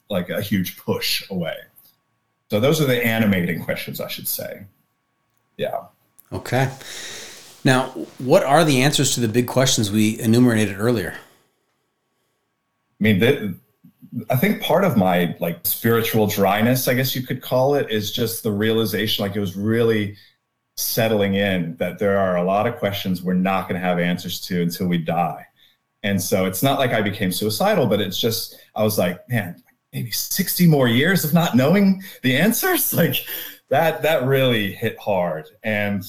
like 0.08 0.28
a 0.28 0.40
huge 0.40 0.76
push 0.76 1.28
away. 1.30 1.56
So 2.50 2.60
those 2.60 2.80
are 2.80 2.86
the 2.86 3.04
animating 3.04 3.64
questions, 3.64 4.00
I 4.00 4.08
should 4.08 4.28
say. 4.28 4.66
Yeah. 5.56 5.86
Okay. 6.32 6.70
Now, 7.64 7.88
what 8.18 8.44
are 8.44 8.64
the 8.64 8.82
answers 8.82 9.14
to 9.14 9.20
the 9.20 9.28
big 9.28 9.48
questions 9.48 9.90
we 9.90 10.20
enumerated 10.20 10.78
earlier? 10.78 11.14
I 13.00 13.02
mean, 13.02 13.58
I 14.30 14.36
think 14.36 14.62
part 14.62 14.84
of 14.84 14.96
my 14.96 15.36
like 15.40 15.60
spiritual 15.64 16.26
dryness, 16.26 16.88
I 16.88 16.94
guess 16.94 17.14
you 17.14 17.22
could 17.22 17.42
call 17.42 17.74
it, 17.74 17.90
is 17.90 18.12
just 18.12 18.42
the 18.42 18.52
realization 18.52 19.24
like 19.24 19.36
it 19.36 19.40
was 19.40 19.56
really 19.56 20.16
settling 20.76 21.34
in 21.34 21.76
that 21.76 21.98
there 21.98 22.18
are 22.18 22.36
a 22.36 22.44
lot 22.44 22.66
of 22.66 22.76
questions 22.76 23.22
we're 23.22 23.34
not 23.34 23.68
going 23.68 23.80
to 23.80 23.86
have 23.86 23.98
answers 23.98 24.40
to 24.42 24.62
until 24.62 24.86
we 24.86 24.98
die. 24.98 25.46
And 26.02 26.22
so 26.22 26.44
it's 26.46 26.62
not 26.62 26.78
like 26.78 26.92
I 26.92 27.02
became 27.02 27.32
suicidal, 27.32 27.86
but 27.86 28.00
it's 28.00 28.20
just, 28.20 28.56
I 28.74 28.84
was 28.84 28.98
like, 28.98 29.28
man, 29.28 29.62
maybe 29.92 30.10
60 30.10 30.66
more 30.66 30.88
years 30.88 31.24
of 31.24 31.32
not 31.32 31.56
knowing 31.56 32.02
the 32.22 32.36
answers. 32.36 32.92
Like 32.94 33.16
that, 33.68 34.02
that 34.02 34.24
really 34.24 34.72
hit 34.72 34.98
hard. 34.98 35.46
And 35.64 36.04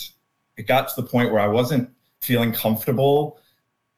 it 0.57 0.67
got 0.67 0.89
to 0.89 1.01
the 1.01 1.07
point 1.07 1.31
where 1.31 1.41
I 1.41 1.47
wasn't 1.47 1.89
feeling 2.21 2.51
comfortable 2.51 3.39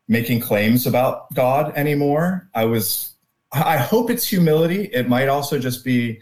making 0.07 0.39
claims 0.39 0.88
about 0.88 1.34
God 1.34 1.76
anymore. 1.76 2.49
I 2.55 2.66
was 2.66 3.14
I 3.51 3.77
hope 3.77 4.09
it's 4.09 4.27
humility. 4.27 4.85
It 4.93 5.09
might 5.09 5.27
also 5.27 5.57
just 5.57 5.83
be 5.83 6.19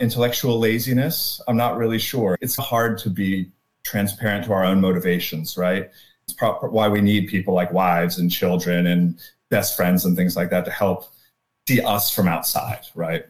intellectual 0.00 0.58
laziness. 0.58 1.40
I'm 1.46 1.56
not 1.56 1.76
really 1.76 1.98
sure. 1.98 2.38
It's 2.40 2.56
hard 2.56 2.98
to 2.98 3.10
be 3.10 3.50
transparent 3.84 4.46
to 4.46 4.52
our 4.52 4.64
own 4.64 4.80
motivations, 4.80 5.56
right? 5.56 5.90
It's 6.24 6.36
why 6.40 6.88
we 6.88 7.00
need 7.00 7.28
people 7.28 7.54
like 7.54 7.72
wives 7.72 8.18
and 8.18 8.30
children 8.30 8.86
and 8.86 9.20
best 9.50 9.76
friends 9.76 10.04
and 10.04 10.16
things 10.16 10.36
like 10.36 10.50
that 10.50 10.64
to 10.64 10.70
help 10.70 11.12
see 11.68 11.80
us 11.82 12.10
from 12.10 12.28
outside, 12.28 12.86
right? 12.94 13.26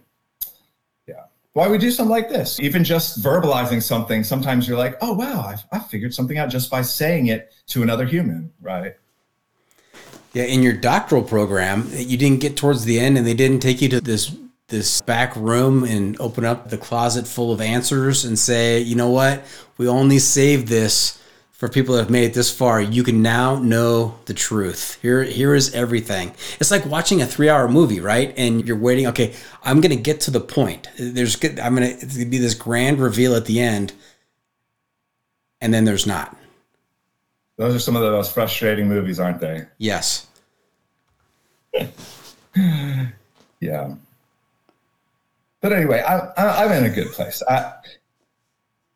Yeah. 1.07 1.25
Why 1.55 1.69
we 1.69 1.79
do 1.79 1.91
something 1.91 2.11
like 2.11 2.29
this? 2.29 2.61
Even 2.61 2.85
just 2.85 3.23
verbalizing 3.23 3.83
something, 3.83 4.23
sometimes 4.23 4.69
you're 4.69 4.79
like, 4.79 4.97
oh, 5.01 5.15
wow, 5.15 5.43
I've, 5.47 5.65
I've 5.73 5.87
figured 5.89 6.15
something 6.15 6.39
out 6.39 6.51
just 6.51 6.71
by 6.71 6.83
saying 6.83 7.29
it 7.29 7.53
to 7.69 7.83
another 7.83 8.05
human, 8.05 8.53
right? 8.61 8.95
Yeah, 10.33 10.45
in 10.45 10.63
your 10.63 10.75
doctoral 10.75 11.23
program, 11.23 11.89
you 11.93 12.17
didn't 12.17 12.41
get 12.41 12.57
towards 12.57 12.85
the 12.85 13.01
end 13.01 13.19
and 13.19 13.27
they 13.27 13.35
didn't 13.35 13.61
take 13.61 13.83
you 13.83 13.89
to 13.91 14.01
this 14.01 14.35
this 14.69 15.01
back 15.01 15.35
room 15.35 15.83
and 15.83 16.19
open 16.21 16.45
up 16.45 16.71
the 16.71 16.79
closet 16.79 17.27
full 17.27 17.53
of 17.53 17.61
answers 17.61 18.25
and 18.25 18.39
say, 18.39 18.79
you 18.79 18.95
know 18.95 19.11
what? 19.11 19.45
We 19.79 19.89
only 19.89 20.21
saved 20.21 20.69
this 20.69 21.21
for 21.51 21.69
people 21.69 21.95
that 21.95 22.03
have 22.03 22.11
made 22.11 22.25
it 22.25 22.35
this 22.35 22.57
far. 22.57 22.81
You 22.81 23.03
can 23.03 23.21
now 23.21 23.59
know 23.59 24.19
the 24.25 24.33
truth. 24.33 24.99
Here, 25.03 25.25
here 25.25 25.55
is 25.55 25.75
everything. 25.75 26.33
It's 26.61 26.71
like 26.71 26.87
watching 26.87 27.21
a 27.21 27.27
three-hour 27.27 27.69
movie, 27.69 28.01
right? 28.01 28.33
And 28.37 28.67
you're 28.67 28.79
waiting. 28.79 29.09
Okay, 29.09 29.35
I'm 29.63 29.81
gonna 29.81 29.97
get 29.97 30.21
to 30.23 30.31
the 30.31 30.41
point. 30.41 30.89
There's, 30.99 31.35
I'm 31.45 31.75
gonna, 31.75 31.87
it's 31.87 32.17
gonna 32.17 32.31
be 32.31 32.39
this 32.39 32.55
grand 32.55 32.99
reveal 32.99 33.35
at 33.35 33.45
the 33.45 33.61
end, 33.61 33.93
and 35.61 35.75
then 35.75 35.85
there's 35.85 36.07
not. 36.07 36.35
Those 37.61 37.75
are 37.75 37.79
some 37.79 37.95
of 37.95 38.01
the 38.01 38.11
most 38.11 38.33
frustrating 38.33 38.89
movies, 38.89 39.21
aren't 39.21 39.39
they? 39.39 39.67
Yes. 39.77 40.29
yeah. 43.61 43.95
But 45.61 45.75
anyway, 45.75 46.01
I, 46.01 46.21
I, 46.39 46.65
I'm 46.65 46.73
in 46.73 46.91
a 46.91 46.95
good 46.95 47.09
place. 47.09 47.43
I, 47.47 47.75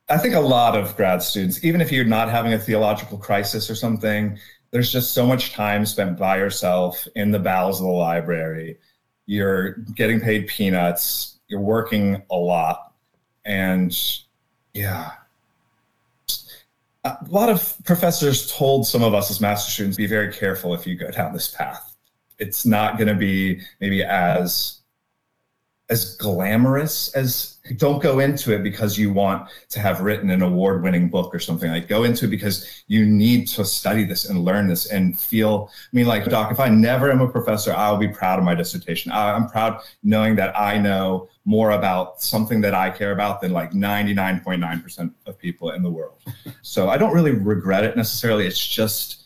I 0.08 0.16
think 0.16 0.34
a 0.34 0.40
lot 0.40 0.78
of 0.78 0.96
grad 0.96 1.22
students, 1.22 1.62
even 1.62 1.82
if 1.82 1.92
you're 1.92 2.06
not 2.06 2.30
having 2.30 2.54
a 2.54 2.58
theological 2.58 3.18
crisis 3.18 3.68
or 3.68 3.74
something, 3.74 4.38
there's 4.70 4.90
just 4.90 5.12
so 5.12 5.26
much 5.26 5.52
time 5.52 5.84
spent 5.84 6.18
by 6.18 6.38
yourself 6.38 7.06
in 7.16 7.32
the 7.32 7.38
bowels 7.38 7.82
of 7.82 7.86
the 7.86 7.92
library. 7.92 8.78
You're 9.26 9.72
getting 9.94 10.22
paid 10.22 10.46
peanuts. 10.46 11.38
You're 11.48 11.60
working 11.60 12.22
a 12.30 12.36
lot. 12.36 12.94
And 13.44 13.94
yeah, 14.72 15.10
a 17.04 17.18
lot 17.28 17.48
of 17.50 17.76
professors 17.84 18.50
told 18.52 18.86
some 18.86 19.02
of 19.02 19.14
us 19.14 19.30
as 19.30 19.40
master 19.40 19.70
students 19.70 19.96
be 19.96 20.06
very 20.06 20.32
careful 20.32 20.74
if 20.74 20.86
you 20.86 20.94
go 20.94 21.10
down 21.10 21.32
this 21.32 21.48
path. 21.48 21.96
It's 22.38 22.64
not 22.64 22.96
going 22.96 23.08
to 23.08 23.14
be 23.14 23.60
maybe 23.80 24.02
as 24.02 24.80
as 25.90 26.16
glamorous 26.16 27.14
as 27.14 27.58
don't 27.76 28.02
go 28.02 28.18
into 28.18 28.54
it 28.54 28.62
because 28.62 28.98
you 28.98 29.12
want 29.12 29.46
to 29.68 29.80
have 29.80 30.00
written 30.00 30.30
an 30.30 30.40
award-winning 30.40 31.10
book 31.10 31.34
or 31.34 31.38
something 31.38 31.70
like 31.70 31.88
go 31.88 32.04
into 32.04 32.24
it 32.24 32.28
because 32.28 32.84
you 32.86 33.04
need 33.04 33.46
to 33.46 33.64
study 33.66 34.04
this 34.04 34.28
and 34.30 34.44
learn 34.44 34.66
this 34.66 34.90
and 34.90 35.18
feel 35.20 35.70
i 35.70 35.96
mean 35.96 36.06
like 36.06 36.24
doc 36.24 36.50
if 36.50 36.58
i 36.58 36.68
never 36.68 37.12
am 37.12 37.20
a 37.20 37.28
professor 37.28 37.72
i'll 37.74 37.98
be 37.98 38.08
proud 38.08 38.38
of 38.38 38.44
my 38.44 38.54
dissertation. 38.54 39.12
I'm 39.12 39.48
proud 39.48 39.82
knowing 40.02 40.36
that 40.36 40.58
i 40.58 40.78
know 40.78 41.28
more 41.44 41.72
about 41.72 42.22
something 42.22 42.62
that 42.62 42.72
i 42.72 42.88
care 42.88 43.12
about 43.12 43.42
than 43.42 43.52
like 43.52 43.72
99.9% 43.72 45.12
of 45.26 45.38
people 45.38 45.70
in 45.70 45.82
the 45.82 45.90
world. 45.90 46.18
So 46.62 46.88
i 46.88 46.96
don't 46.96 47.12
really 47.12 47.32
regret 47.32 47.84
it 47.84 47.94
necessarily. 47.94 48.46
It's 48.46 48.66
just 48.66 49.24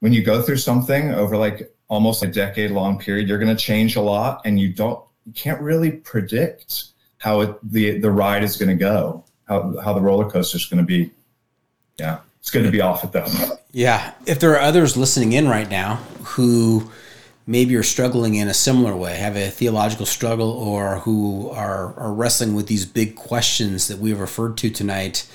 when 0.00 0.12
you 0.12 0.24
go 0.24 0.42
through 0.42 0.56
something 0.56 1.12
over 1.12 1.36
like 1.36 1.72
almost 1.88 2.24
a 2.24 2.26
decade 2.26 2.70
long 2.70 2.98
period 2.98 3.28
you're 3.28 3.38
going 3.38 3.54
to 3.54 3.62
change 3.62 3.94
a 3.94 4.00
lot 4.00 4.40
and 4.44 4.58
you 4.58 4.72
don't 4.72 5.04
you 5.26 5.32
can't 5.32 5.60
really 5.60 5.90
predict 5.90 6.84
how 7.18 7.40
it, 7.40 7.72
the 7.72 7.98
the 7.98 8.10
ride 8.10 8.44
is 8.44 8.56
going 8.56 8.68
to 8.68 8.74
go, 8.74 9.24
how 9.48 9.76
how 9.80 9.92
the 9.94 10.00
roller 10.00 10.28
coaster 10.30 10.56
is 10.56 10.66
going 10.66 10.78
to 10.78 10.86
be. 10.86 11.10
Yeah, 11.98 12.20
it's 12.40 12.50
good 12.50 12.64
to 12.64 12.70
be 12.70 12.80
off 12.80 13.04
it 13.04 13.12
though. 13.12 13.26
Yeah, 13.72 14.12
if 14.26 14.38
there 14.40 14.52
are 14.52 14.60
others 14.60 14.96
listening 14.96 15.32
in 15.32 15.48
right 15.48 15.68
now 15.68 15.96
who 16.22 16.90
maybe 17.46 17.76
are 17.76 17.82
struggling 17.82 18.34
in 18.34 18.48
a 18.48 18.54
similar 18.54 18.96
way, 18.96 19.16
have 19.16 19.36
a 19.36 19.48
theological 19.48 20.06
struggle, 20.06 20.50
or 20.50 20.98
who 21.00 21.50
are 21.50 21.94
are 21.98 22.12
wrestling 22.12 22.54
with 22.54 22.66
these 22.66 22.84
big 22.84 23.16
questions 23.16 23.88
that 23.88 23.98
we 23.98 24.10
have 24.10 24.20
referred 24.20 24.56
to 24.58 24.70
tonight, 24.70 25.26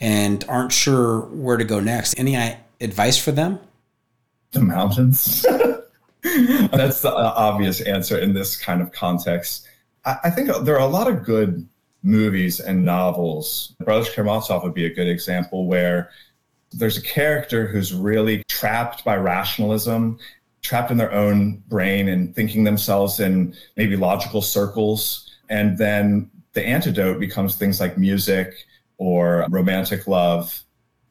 and 0.00 0.44
aren't 0.48 0.72
sure 0.72 1.20
where 1.26 1.56
to 1.56 1.64
go 1.64 1.80
next, 1.80 2.18
any 2.18 2.36
advice 2.80 3.18
for 3.22 3.32
them? 3.32 3.60
The 4.50 4.60
mountains. 4.60 5.44
That's 6.72 7.02
the 7.02 7.14
uh, 7.14 7.32
obvious 7.36 7.80
answer 7.80 8.18
in 8.18 8.34
this 8.34 8.56
kind 8.56 8.82
of 8.82 8.90
context. 8.92 9.68
I, 10.04 10.16
I 10.24 10.30
think 10.30 10.50
there 10.64 10.74
are 10.76 10.86
a 10.86 10.90
lot 10.90 11.08
of 11.08 11.24
good 11.24 11.68
movies 12.02 12.58
and 12.60 12.84
novels. 12.84 13.74
Brothers 13.84 14.10
Karamazov 14.10 14.62
would 14.64 14.74
be 14.74 14.86
a 14.86 14.94
good 14.94 15.08
example 15.08 15.66
where 15.66 16.10
there's 16.72 16.96
a 16.96 17.02
character 17.02 17.66
who's 17.66 17.94
really 17.94 18.42
trapped 18.48 19.04
by 19.04 19.16
rationalism, 19.16 20.18
trapped 20.62 20.90
in 20.90 20.96
their 20.96 21.12
own 21.12 21.62
brain 21.68 22.08
and 22.08 22.34
thinking 22.34 22.64
themselves 22.64 23.20
in 23.20 23.54
maybe 23.76 23.96
logical 23.96 24.42
circles. 24.42 25.30
And 25.48 25.78
then 25.78 26.30
the 26.54 26.66
antidote 26.66 27.20
becomes 27.20 27.54
things 27.54 27.80
like 27.80 27.98
music 27.98 28.52
or 28.98 29.46
romantic 29.48 30.08
love 30.08 30.62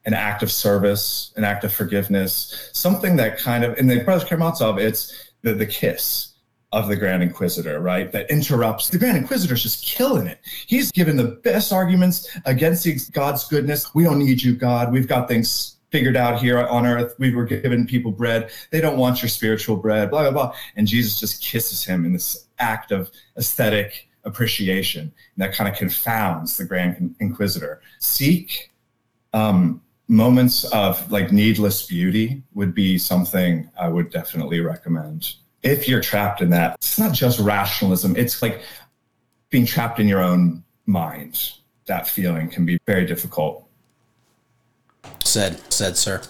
an 0.05 0.13
act 0.13 0.43
of 0.43 0.51
service, 0.51 1.33
an 1.35 1.43
act 1.43 1.63
of 1.63 1.73
forgiveness, 1.73 2.69
something 2.73 3.15
that 3.15 3.37
kind 3.37 3.63
of, 3.63 3.77
in 3.77 3.87
the 3.87 4.03
Brothers 4.03 4.27
Karamazov, 4.27 4.77
it's 4.77 5.31
the, 5.41 5.53
the 5.53 5.65
kiss 5.65 6.33
of 6.71 6.87
the 6.87 6.95
Grand 6.95 7.23
Inquisitor, 7.23 7.79
right? 7.79 8.11
That 8.11 8.29
interrupts. 8.29 8.89
The 8.89 8.97
Grand 8.97 9.17
Inquisitor's 9.17 9.63
just 9.63 9.85
killing 9.85 10.27
it. 10.27 10.39
He's 10.67 10.91
given 10.91 11.15
the 11.15 11.39
best 11.43 11.71
arguments 11.71 12.37
against 12.45 13.11
God's 13.13 13.47
goodness. 13.47 13.95
We 13.95 14.03
don't 14.03 14.19
need 14.19 14.43
you, 14.43 14.55
God. 14.55 14.91
We've 14.91 15.07
got 15.07 15.27
things 15.27 15.77
figured 15.91 16.17
out 16.17 16.41
here 16.41 16.59
on 16.67 16.85
earth. 16.85 17.15
We 17.17 17.33
were 17.33 17.45
giving 17.45 17.87
people 17.87 18.11
bread. 18.11 18.51
They 18.71 18.81
don't 18.81 18.97
want 18.97 19.21
your 19.21 19.29
spiritual 19.29 19.77
bread, 19.77 20.09
blah, 20.11 20.23
blah, 20.23 20.31
blah. 20.31 20.55
And 20.75 20.85
Jesus 20.85 21.19
just 21.19 21.41
kisses 21.41 21.85
him 21.85 22.03
in 22.03 22.11
this 22.11 22.47
act 22.59 22.91
of 22.91 23.09
aesthetic 23.37 24.09
appreciation. 24.25 25.01
And 25.03 25.13
that 25.37 25.53
kind 25.53 25.69
of 25.69 25.77
confounds 25.77 26.57
the 26.57 26.65
Grand 26.65 27.15
Inquisitor. 27.19 27.81
Seek 27.99 28.71
um, 29.33 29.81
moments 30.07 30.63
of 30.65 31.11
like 31.11 31.31
needless 31.31 31.85
beauty 31.85 32.43
would 32.53 32.73
be 32.73 32.97
something 32.97 33.69
I 33.79 33.87
would 33.87 34.11
definitely 34.11 34.59
recommend. 34.59 35.33
If 35.63 35.87
you're 35.87 36.01
trapped 36.01 36.41
in 36.41 36.49
that, 36.51 36.75
it's 36.75 36.99
not 36.99 37.13
just 37.13 37.39
rationalism, 37.39 38.15
it's 38.15 38.41
like 38.41 38.61
being 39.49 39.65
trapped 39.65 39.99
in 39.99 40.07
your 40.07 40.21
own 40.21 40.63
mind. 40.85 41.53
That 41.85 42.07
feeling 42.07 42.49
can 42.49 42.65
be 42.65 42.77
very 42.85 43.05
difficult. 43.05 43.67
Said, 45.23 45.59
said, 45.71 45.97
sir. 45.97 46.21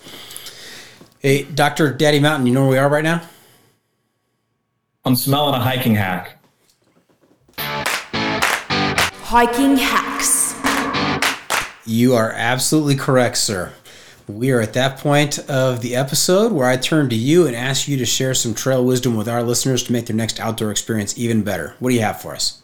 Hey, 1.19 1.43
Dr. 1.43 1.93
Daddy 1.93 2.19
Mountain, 2.19 2.47
you 2.47 2.53
know 2.53 2.61
where 2.61 2.69
we 2.71 2.77
are 2.77 2.89
right 2.89 3.03
now? 3.03 3.21
I'm 5.05 5.15
smelling 5.15 5.55
a 5.55 5.59
hiking 5.59 5.95
hack. 5.95 6.39
Hiking 9.27 9.77
hacks. 9.77 10.34
You 11.87 12.15
are 12.15 12.31
absolutely 12.31 12.95
correct, 12.95 13.37
sir. 13.37 13.71
We 14.27 14.49
are 14.49 14.59
at 14.59 14.73
that 14.73 14.97
point 14.97 15.37
of 15.47 15.81
the 15.81 15.95
episode 15.95 16.51
where 16.51 16.67
I 16.67 16.77
turn 16.77 17.09
to 17.09 17.15
you 17.15 17.45
and 17.45 17.55
ask 17.55 17.87
you 17.87 17.95
to 17.97 18.05
share 18.07 18.33
some 18.33 18.55
trail 18.55 18.83
wisdom 18.83 19.15
with 19.15 19.29
our 19.29 19.43
listeners 19.43 19.83
to 19.83 19.93
make 19.93 20.07
their 20.07 20.15
next 20.15 20.39
outdoor 20.39 20.71
experience 20.71 21.15
even 21.15 21.43
better. 21.43 21.75
What 21.77 21.89
do 21.89 21.95
you 21.95 22.01
have 22.01 22.19
for 22.19 22.33
us? 22.33 22.63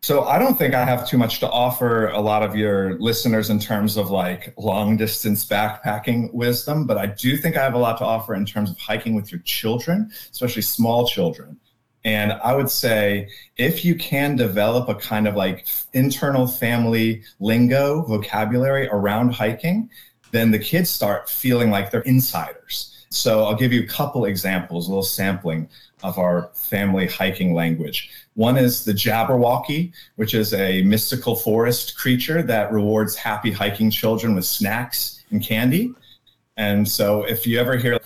So, 0.00 0.24
I 0.24 0.38
don't 0.38 0.56
think 0.56 0.72
I 0.72 0.86
have 0.86 1.06
too 1.06 1.18
much 1.18 1.40
to 1.40 1.50
offer 1.50 2.08
a 2.08 2.20
lot 2.20 2.42
of 2.42 2.56
your 2.56 2.98
listeners 2.98 3.50
in 3.50 3.58
terms 3.58 3.98
of 3.98 4.10
like 4.10 4.54
long 4.56 4.96
distance 4.96 5.44
backpacking 5.44 6.32
wisdom, 6.32 6.86
but 6.86 6.96
I 6.96 7.06
do 7.06 7.36
think 7.36 7.58
I 7.58 7.62
have 7.62 7.74
a 7.74 7.78
lot 7.78 7.98
to 7.98 8.04
offer 8.04 8.34
in 8.34 8.46
terms 8.46 8.70
of 8.70 8.78
hiking 8.78 9.14
with 9.14 9.30
your 9.30 9.42
children, 9.42 10.10
especially 10.30 10.62
small 10.62 11.06
children. 11.06 11.60
And 12.06 12.34
I 12.34 12.54
would 12.54 12.70
say 12.70 13.28
if 13.56 13.84
you 13.84 13.96
can 13.96 14.36
develop 14.36 14.88
a 14.88 14.94
kind 14.94 15.26
of 15.26 15.34
like 15.34 15.66
internal 15.92 16.46
family 16.46 17.24
lingo 17.40 18.02
vocabulary 18.02 18.88
around 18.88 19.34
hiking, 19.34 19.90
then 20.30 20.52
the 20.52 20.58
kids 20.58 20.88
start 20.88 21.28
feeling 21.28 21.68
like 21.68 21.90
they're 21.90 22.02
insiders. 22.02 23.04
So 23.10 23.44
I'll 23.44 23.56
give 23.56 23.72
you 23.72 23.82
a 23.82 23.86
couple 23.88 24.24
examples, 24.24 24.86
a 24.86 24.90
little 24.90 25.02
sampling 25.02 25.68
of 26.04 26.16
our 26.16 26.50
family 26.54 27.08
hiking 27.08 27.54
language. 27.54 28.12
One 28.34 28.56
is 28.56 28.84
the 28.84 28.92
Jabberwocky, 28.92 29.92
which 30.14 30.32
is 30.32 30.54
a 30.54 30.82
mystical 30.82 31.34
forest 31.34 31.96
creature 31.98 32.40
that 32.44 32.70
rewards 32.70 33.16
happy 33.16 33.50
hiking 33.50 33.90
children 33.90 34.36
with 34.36 34.44
snacks 34.44 35.24
and 35.30 35.42
candy. 35.42 35.92
And 36.56 36.88
so 36.88 37.24
if 37.24 37.48
you 37.48 37.58
ever 37.58 37.76
hear 37.76 37.98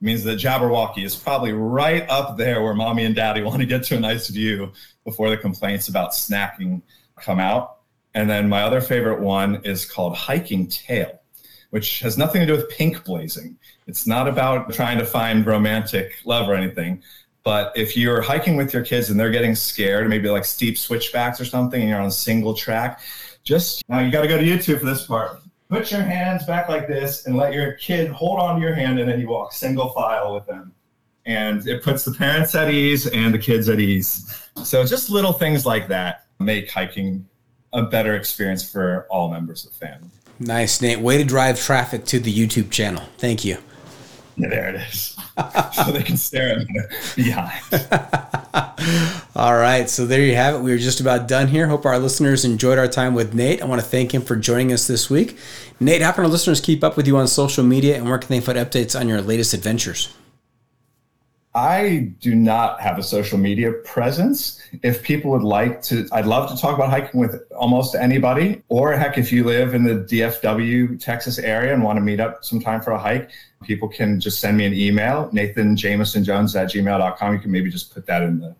means 0.00 0.24
that 0.24 0.38
Jabberwocky 0.38 1.04
is 1.04 1.16
probably 1.16 1.52
right 1.52 2.08
up 2.08 2.36
there 2.36 2.62
where 2.62 2.74
mommy 2.74 3.04
and 3.04 3.14
daddy 3.14 3.42
want 3.44 3.60
to 3.60 3.66
get 3.66 3.84
to 3.84 3.96
a 3.96 4.00
nice 4.00 4.28
view 4.28 4.72
before 5.04 5.30
the 5.30 5.36
complaints 5.36 5.88
about 5.88 6.12
snacking 6.12 6.82
come 7.16 7.38
out. 7.38 7.78
And 8.14 8.28
then 8.28 8.48
my 8.48 8.62
other 8.62 8.80
favorite 8.80 9.20
one 9.20 9.56
is 9.64 9.84
called 9.84 10.16
Hiking 10.16 10.68
Tail, 10.68 11.20
which 11.70 12.00
has 12.00 12.16
nothing 12.16 12.40
to 12.40 12.46
do 12.46 12.52
with 12.52 12.68
pink 12.70 13.04
blazing. 13.04 13.58
It's 13.86 14.06
not 14.06 14.26
about 14.26 14.72
trying 14.72 14.98
to 14.98 15.06
find 15.06 15.46
romantic 15.46 16.14
love 16.24 16.48
or 16.48 16.54
anything. 16.54 17.02
But 17.44 17.72
if 17.76 17.96
you're 17.96 18.22
hiking 18.22 18.56
with 18.56 18.72
your 18.72 18.82
kids 18.82 19.10
and 19.10 19.20
they're 19.20 19.30
getting 19.30 19.54
scared, 19.54 20.08
maybe 20.08 20.28
like 20.28 20.44
steep 20.44 20.76
switchbacks 20.76 21.40
or 21.40 21.44
something, 21.44 21.80
and 21.80 21.88
you're 21.90 22.00
on 22.00 22.06
a 22.06 22.10
single 22.10 22.54
track, 22.54 23.00
just 23.44 23.88
now 23.88 24.00
you 24.00 24.10
got 24.10 24.22
to 24.22 24.28
go 24.28 24.36
to 24.36 24.44
YouTube 24.44 24.80
for 24.80 24.86
this 24.86 25.06
part 25.06 25.38
put 25.68 25.90
your 25.90 26.02
hands 26.02 26.44
back 26.44 26.68
like 26.68 26.86
this 26.86 27.26
and 27.26 27.36
let 27.36 27.52
your 27.52 27.72
kid 27.72 28.10
hold 28.10 28.38
on 28.38 28.56
to 28.56 28.62
your 28.62 28.74
hand 28.74 28.98
and 28.98 29.08
then 29.08 29.20
you 29.20 29.28
walk 29.28 29.52
single 29.52 29.88
file 29.90 30.34
with 30.34 30.46
them 30.46 30.72
and 31.24 31.66
it 31.66 31.82
puts 31.82 32.04
the 32.04 32.12
parents 32.12 32.54
at 32.54 32.70
ease 32.70 33.06
and 33.08 33.34
the 33.34 33.38
kids 33.38 33.68
at 33.68 33.80
ease 33.80 34.48
so 34.62 34.84
just 34.84 35.10
little 35.10 35.32
things 35.32 35.66
like 35.66 35.88
that 35.88 36.26
make 36.38 36.70
hiking 36.70 37.26
a 37.72 37.82
better 37.82 38.14
experience 38.14 38.68
for 38.68 39.06
all 39.10 39.30
members 39.30 39.64
of 39.64 39.72
the 39.72 39.86
family 39.86 40.10
Nice, 40.38 40.82
Nate. 40.82 41.00
Way 41.00 41.16
to 41.16 41.24
drive 41.24 41.58
traffic 41.58 42.04
to 42.06 42.20
the 42.20 42.30
YouTube 42.32 42.70
channel. 42.70 43.02
Thank 43.18 43.44
you. 43.44 43.56
yeah 44.36 44.48
there 44.48 44.68
it 44.68 44.74
is 44.74 45.15
so 45.72 45.92
they 45.92 46.02
can 46.02 46.16
stare 46.16 46.58
at 46.58 46.68
me 46.68 46.80
behind 47.14 47.60
All 49.36 49.54
right, 49.54 49.88
so 49.90 50.06
there 50.06 50.22
you 50.22 50.34
have 50.34 50.54
it. 50.54 50.58
We 50.60 50.72
are 50.72 50.78
just 50.78 51.00
about 51.00 51.28
done 51.28 51.48
here. 51.48 51.66
Hope 51.66 51.84
our 51.84 51.98
listeners 51.98 52.44
enjoyed 52.44 52.78
our 52.78 52.88
time 52.88 53.12
with 53.14 53.34
Nate. 53.34 53.60
I 53.60 53.66
want 53.66 53.82
to 53.82 53.86
thank 53.86 54.14
him 54.14 54.22
for 54.22 54.34
joining 54.34 54.72
us 54.72 54.86
this 54.86 55.10
week. 55.10 55.36
Nate, 55.78 56.00
how 56.00 56.12
can 56.12 56.24
our 56.24 56.30
listeners 56.30 56.60
keep 56.60 56.82
up 56.82 56.96
with 56.96 57.06
you 57.06 57.18
on 57.18 57.28
social 57.28 57.62
media 57.62 57.96
and 57.96 58.08
where 58.08 58.16
can 58.16 58.28
they 58.28 58.40
find 58.40 58.56
updates 58.56 58.98
on 58.98 59.08
your 59.08 59.20
latest 59.20 59.52
adventures? 59.52 60.14
I 61.56 62.12
do 62.20 62.34
not 62.34 62.82
have 62.82 62.98
a 62.98 63.02
social 63.02 63.38
media 63.38 63.72
presence. 63.72 64.60
If 64.82 65.02
people 65.02 65.30
would 65.30 65.42
like 65.42 65.80
to, 65.84 66.06
I'd 66.12 66.26
love 66.26 66.50
to 66.50 66.60
talk 66.60 66.74
about 66.74 66.90
hiking 66.90 67.18
with 67.18 67.50
almost 67.52 67.94
anybody. 67.94 68.62
Or 68.68 68.92
heck, 68.92 69.16
if 69.16 69.32
you 69.32 69.42
live 69.42 69.72
in 69.72 69.82
the 69.82 69.94
DFW, 69.94 71.00
Texas 71.02 71.38
area 71.38 71.72
and 71.72 71.82
want 71.82 71.96
to 71.96 72.02
meet 72.02 72.20
up 72.20 72.44
sometime 72.44 72.82
for 72.82 72.90
a 72.90 72.98
hike, 72.98 73.30
people 73.62 73.88
can 73.88 74.20
just 74.20 74.38
send 74.38 74.58
me 74.58 74.66
an 74.66 74.74
email, 74.74 75.30
Nathan 75.32 75.76
Jameson 75.76 76.24
Jones 76.24 76.54
at 76.54 76.68
gmail.com. 76.68 77.32
You 77.32 77.40
can 77.40 77.50
maybe 77.50 77.70
just 77.70 77.94
put 77.94 78.04
that 78.04 78.22
in 78.22 78.38
the, 78.38 78.54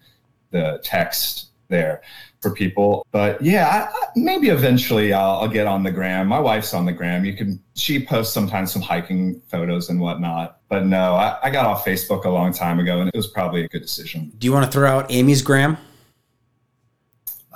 the 0.53 0.81
text 0.83 1.49
there 1.69 2.01
for 2.47 2.55
people. 2.55 3.05
But 3.11 3.43
yeah, 3.43 3.91
I, 3.91 4.07
maybe 4.15 4.51
eventually 4.51 5.13
I'll, 5.13 5.41
I'll 5.41 5.49
get 5.49 5.67
on 5.67 5.83
the 5.83 5.91
gram. 5.91 6.29
My 6.29 6.39
wife's 6.39 6.73
on 6.75 6.87
the 6.87 6.93
gram. 6.93 7.25
You 7.25 7.35
can, 7.35 7.61
she 7.75 8.05
posts 8.05 8.33
sometimes 8.33 8.73
some 8.73 8.83
hiking 8.83 9.41
photos 9.49 9.91
and 9.91 10.01
whatnot. 10.01 10.61
But 10.69 10.87
no, 10.87 11.15
I, 11.15 11.39
I 11.43 11.51
got 11.51 11.67
off 11.67 11.85
Facebook 11.85 12.25
a 12.25 12.31
long 12.31 12.53
time 12.53 12.79
ago 12.79 13.01
and 13.01 13.09
it 13.09 13.17
was 13.17 13.27
probably 13.27 13.65
a 13.65 13.69
good 13.69 13.83
decision. 13.83 14.33
Do 14.39 14.47
you 14.47 14.53
want 14.53 14.65
to 14.65 14.71
throw 14.71 14.89
out 14.89 15.11
Amy's 15.11 15.43
gram? 15.43 15.77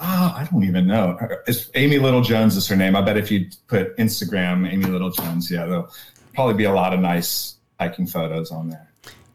Oh, 0.03 0.35
I 0.37 0.49
don't 0.51 0.65
even 0.65 0.87
know. 0.87 1.19
It's 1.47 1.71
Amy 1.75 1.99
Little 1.99 2.23
Jones 2.23 2.57
is 2.57 2.67
her 2.69 2.77
name. 2.77 2.97
I 2.97 3.03
bet 3.03 3.17
if 3.17 3.31
you 3.31 3.47
put 3.69 3.97
Instagram, 3.99 4.69
Amy 4.71 4.87
Little 4.87 5.11
Jones, 5.11 5.51
yeah, 5.51 5.67
there'll 5.67 5.93
probably 6.35 6.55
be 6.55 6.65
a 6.65 6.73
lot 6.73 6.95
of 6.95 7.01
nice 7.01 7.57
hiking 7.79 8.07
photos 8.07 8.51
on 8.51 8.71
there. 8.71 8.89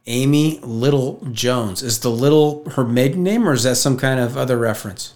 Amy 0.08 0.60
Little 0.64 1.26
Jones. 1.32 1.82
Is 1.82 2.00
the 2.00 2.12
Little 2.12 2.68
her 2.72 2.84
maiden 2.84 3.24
name 3.24 3.48
or 3.48 3.54
is 3.54 3.64
that 3.64 3.76
some 3.76 3.98
kind 3.98 4.20
of 4.20 4.38
other 4.38 4.58
reference? 4.58 5.15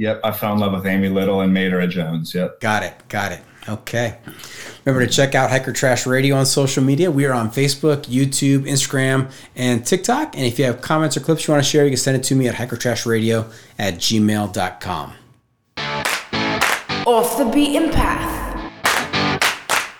Yep, 0.00 0.22
I 0.24 0.32
fell 0.32 0.54
in 0.54 0.60
love 0.60 0.72
with 0.72 0.86
Amy 0.86 1.10
Little 1.10 1.42
and 1.42 1.52
made 1.52 1.72
her 1.72 1.80
a 1.80 1.86
Jones. 1.86 2.34
Yep. 2.34 2.60
Got 2.60 2.84
it. 2.84 2.94
Got 3.10 3.32
it. 3.32 3.42
Okay. 3.68 4.16
Remember 4.86 5.06
to 5.06 5.12
check 5.12 5.34
out 5.34 5.50
Hiker 5.50 5.74
Trash 5.74 6.06
Radio 6.06 6.36
on 6.36 6.46
social 6.46 6.82
media. 6.82 7.10
We 7.10 7.26
are 7.26 7.34
on 7.34 7.50
Facebook, 7.50 8.04
YouTube, 8.04 8.60
Instagram, 8.60 9.30
and 9.54 9.86
TikTok. 9.86 10.34
And 10.36 10.46
if 10.46 10.58
you 10.58 10.64
have 10.64 10.80
comments 10.80 11.18
or 11.18 11.20
clips 11.20 11.46
you 11.46 11.52
want 11.52 11.62
to 11.62 11.68
share, 11.68 11.84
you 11.84 11.90
can 11.90 11.98
send 11.98 12.16
it 12.16 12.22
to 12.24 12.34
me 12.34 12.48
at 12.48 12.54
hikertrashradio 12.54 13.52
at 13.78 13.96
gmail.com. 13.96 15.12
Off 17.06 17.36
the 17.36 17.44
beaten 17.52 17.90
path. 17.90 18.40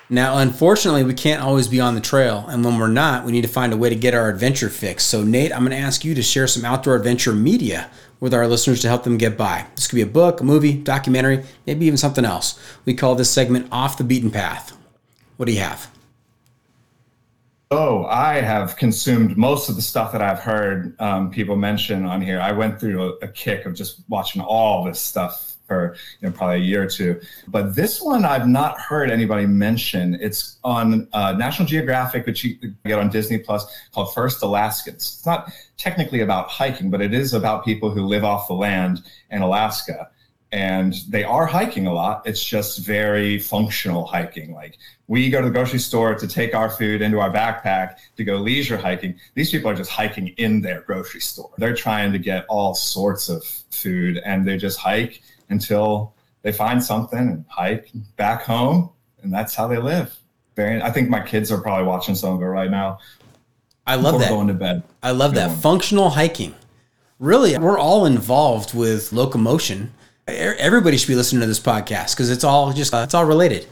Now, 0.08 0.38
unfortunately, 0.38 1.04
we 1.04 1.12
can't 1.12 1.42
always 1.42 1.68
be 1.68 1.78
on 1.78 1.94
the 1.94 2.00
trail. 2.00 2.46
And 2.48 2.64
when 2.64 2.78
we're 2.78 2.88
not, 2.88 3.26
we 3.26 3.32
need 3.32 3.42
to 3.42 3.48
find 3.48 3.70
a 3.70 3.76
way 3.76 3.90
to 3.90 3.96
get 3.96 4.14
our 4.14 4.30
adventure 4.30 4.70
fix. 4.70 5.04
So, 5.04 5.22
Nate, 5.22 5.52
I'm 5.52 5.60
going 5.60 5.72
to 5.72 5.76
ask 5.76 6.06
you 6.06 6.14
to 6.14 6.22
share 6.22 6.46
some 6.46 6.64
outdoor 6.64 6.96
adventure 6.96 7.34
media 7.34 7.90
with 8.20 8.34
our 8.34 8.46
listeners 8.46 8.80
to 8.82 8.88
help 8.88 9.04
them 9.04 9.18
get 9.18 9.36
by. 9.36 9.66
This 9.74 9.88
could 9.88 9.96
be 9.96 10.02
a 10.02 10.06
book, 10.06 10.40
a 10.40 10.44
movie, 10.44 10.74
documentary, 10.74 11.42
maybe 11.66 11.86
even 11.86 11.96
something 11.96 12.24
else. 12.24 12.60
We 12.84 12.94
call 12.94 13.14
this 13.14 13.30
segment 13.30 13.68
Off 13.72 13.98
the 13.98 14.04
Beaten 14.04 14.30
Path. 14.30 14.76
What 15.36 15.46
do 15.46 15.52
you 15.52 15.60
have? 15.60 15.90
Oh, 17.72 18.04
I 18.06 18.40
have 18.40 18.76
consumed 18.76 19.36
most 19.36 19.68
of 19.68 19.76
the 19.76 19.82
stuff 19.82 20.12
that 20.12 20.20
I've 20.20 20.40
heard 20.40 21.00
um, 21.00 21.30
people 21.30 21.56
mention 21.56 22.04
on 22.04 22.20
here. 22.20 22.40
I 22.40 22.52
went 22.52 22.80
through 22.80 23.02
a, 23.02 23.26
a 23.26 23.28
kick 23.28 23.64
of 23.64 23.74
just 23.74 24.00
watching 24.08 24.42
all 24.42 24.84
this 24.84 25.00
stuff 25.00 25.49
for 25.70 25.94
you 26.20 26.28
know, 26.28 26.34
probably 26.36 26.56
a 26.56 26.58
year 26.58 26.82
or 26.82 26.88
two. 26.88 27.20
But 27.46 27.76
this 27.76 28.02
one 28.02 28.24
I've 28.24 28.48
not 28.48 28.76
heard 28.80 29.08
anybody 29.08 29.46
mention. 29.46 30.18
It's 30.20 30.58
on 30.64 31.06
uh, 31.12 31.32
National 31.34 31.68
Geographic, 31.68 32.26
which 32.26 32.42
you 32.42 32.56
get 32.84 32.98
on 32.98 33.08
Disney 33.08 33.38
Plus, 33.38 33.64
called 33.92 34.12
First 34.12 34.42
Alaskans. 34.42 34.96
It's 34.96 35.26
not 35.26 35.52
technically 35.76 36.22
about 36.22 36.48
hiking, 36.48 36.90
but 36.90 37.00
it 37.00 37.14
is 37.14 37.34
about 37.34 37.64
people 37.64 37.88
who 37.88 38.02
live 38.02 38.24
off 38.24 38.48
the 38.48 38.54
land 38.54 39.04
in 39.30 39.42
Alaska 39.42 40.10
and 40.52 40.94
they 41.08 41.22
are 41.22 41.46
hiking 41.46 41.86
a 41.86 41.92
lot. 41.92 42.26
It's 42.26 42.42
just 42.42 42.80
very 42.80 43.38
functional 43.38 44.04
hiking. 44.06 44.52
Like 44.52 44.78
we 45.06 45.30
go 45.30 45.40
to 45.40 45.46
the 45.46 45.52
grocery 45.52 45.78
store 45.78 46.14
to 46.14 46.26
take 46.26 46.54
our 46.54 46.68
food 46.68 47.02
into 47.02 47.20
our 47.20 47.30
backpack 47.30 47.96
to 48.16 48.24
go 48.24 48.36
leisure 48.36 48.76
hiking. 48.76 49.18
These 49.34 49.52
people 49.52 49.70
are 49.70 49.74
just 49.74 49.90
hiking 49.90 50.28
in 50.38 50.60
their 50.60 50.80
grocery 50.80 51.20
store. 51.20 51.50
They're 51.58 51.74
trying 51.74 52.12
to 52.12 52.18
get 52.18 52.46
all 52.48 52.74
sorts 52.74 53.28
of 53.28 53.44
food 53.70 54.20
and 54.24 54.46
they 54.46 54.56
just 54.56 54.78
hike 54.78 55.22
until 55.50 56.14
they 56.42 56.52
find 56.52 56.82
something 56.82 57.18
and 57.18 57.44
hike 57.48 57.90
back 58.16 58.42
home. 58.42 58.90
And 59.22 59.32
that's 59.32 59.54
how 59.54 59.66
they 59.68 59.76
live. 59.78 60.16
Very, 60.56 60.80
I 60.80 60.90
think 60.90 61.08
my 61.10 61.20
kids 61.20 61.52
are 61.52 61.60
probably 61.60 61.86
watching 61.86 62.14
some 62.14 62.34
of 62.34 62.40
it 62.40 62.46
right 62.46 62.70
now. 62.70 62.98
I 63.86 63.96
love 63.96 64.20
that. 64.20 64.30
Going 64.30 64.48
to 64.48 64.54
bed. 64.54 64.82
I 65.02 65.10
love 65.10 65.34
that. 65.34 65.58
Functional 65.58 66.10
hiking. 66.10 66.54
Really, 67.18 67.56
we're 67.58 67.78
all 67.78 68.06
involved 68.06 68.72
with 68.72 69.12
locomotion. 69.12 69.92
Everybody 70.26 70.96
should 70.96 71.08
be 71.08 71.16
listening 71.16 71.40
to 71.40 71.46
this 71.46 71.60
podcast 71.60 72.14
because 72.14 72.30
it's 72.30 72.44
all 72.44 72.72
just, 72.72 72.94
uh, 72.94 72.98
it's 72.98 73.14
all 73.14 73.24
related. 73.24 73.66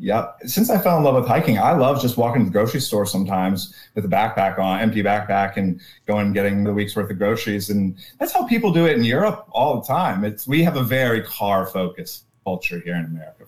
Yep. 0.00 0.40
Since 0.46 0.70
I 0.70 0.78
fell 0.78 0.98
in 0.98 1.04
love 1.04 1.14
with 1.14 1.26
hiking, 1.26 1.58
I 1.58 1.72
love 1.72 2.02
just 2.02 2.16
walking 2.16 2.42
to 2.42 2.46
the 2.46 2.52
grocery 2.52 2.80
store 2.80 3.06
sometimes 3.06 3.74
with 3.94 4.04
a 4.04 4.08
backpack 4.08 4.58
on, 4.58 4.80
empty 4.80 5.02
backpack, 5.02 5.56
and 5.56 5.80
going 6.06 6.26
and 6.26 6.34
getting 6.34 6.64
the 6.64 6.74
week's 6.74 6.96
worth 6.96 7.10
of 7.10 7.18
groceries. 7.18 7.70
And 7.70 7.96
that's 8.18 8.32
how 8.32 8.46
people 8.46 8.72
do 8.72 8.86
it 8.86 8.96
in 8.96 9.04
Europe 9.04 9.46
all 9.52 9.80
the 9.80 9.86
time. 9.86 10.24
It's 10.24 10.48
we 10.48 10.64
have 10.64 10.76
a 10.76 10.82
very 10.82 11.22
car 11.22 11.66
focused 11.66 12.24
culture 12.44 12.80
here 12.80 12.96
in 12.96 13.04
America. 13.04 13.44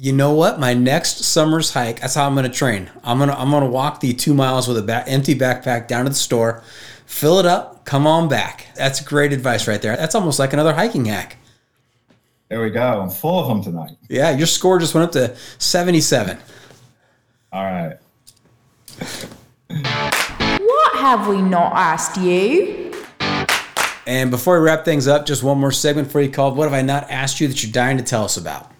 You 0.00 0.12
know 0.12 0.32
what? 0.32 0.60
My 0.60 0.74
next 0.74 1.24
summer's 1.24 1.72
hike, 1.72 2.00
that's 2.00 2.14
how 2.14 2.26
I'm 2.26 2.34
going 2.34 2.48
to 2.48 2.56
train. 2.56 2.88
I'm 3.02 3.18
to 3.18 3.36
I'm 3.36 3.50
to 3.50 3.66
walk 3.66 4.00
the 4.00 4.12
2 4.12 4.34
miles 4.34 4.68
with 4.68 4.78
a 4.78 4.82
ba- 4.82 5.08
empty 5.08 5.34
backpack 5.34 5.88
down 5.88 6.04
to 6.04 6.10
the 6.10 6.14
store, 6.14 6.62
fill 7.06 7.40
it 7.40 7.46
up, 7.46 7.84
come 7.84 8.06
on 8.06 8.28
back. 8.28 8.66
That's 8.76 9.00
great 9.00 9.32
advice 9.32 9.66
right 9.66 9.82
there. 9.82 9.96
That's 9.96 10.14
almost 10.14 10.38
like 10.38 10.52
another 10.52 10.74
hiking 10.74 11.06
hack. 11.06 11.37
There 12.48 12.62
we 12.62 12.70
go. 12.70 13.02
I'm 13.02 13.10
full 13.10 13.38
of 13.38 13.48
them 13.48 13.62
tonight. 13.62 13.96
Yeah, 14.08 14.30
your 14.30 14.46
score 14.46 14.78
just 14.78 14.94
went 14.94 15.04
up 15.04 15.12
to 15.12 15.36
77. 15.58 16.38
All 17.52 17.64
right. 17.64 17.96
What 19.68 20.96
have 20.96 21.28
we 21.28 21.42
not 21.42 21.74
asked 21.74 22.16
you? 22.16 22.94
And 24.06 24.30
before 24.30 24.58
we 24.58 24.64
wrap 24.64 24.86
things 24.86 25.06
up, 25.06 25.26
just 25.26 25.42
one 25.42 25.58
more 25.58 25.70
segment 25.72 26.10
for 26.10 26.22
you 26.22 26.30
called 26.30 26.56
What 26.56 26.64
Have 26.64 26.72
I 26.72 26.80
Not 26.80 27.10
Asked 27.10 27.40
You 27.40 27.48
That 27.48 27.62
You're 27.62 27.72
Dying 27.72 27.98
to 27.98 28.02
Tell 28.02 28.24
Us 28.24 28.38
About? 28.38 28.72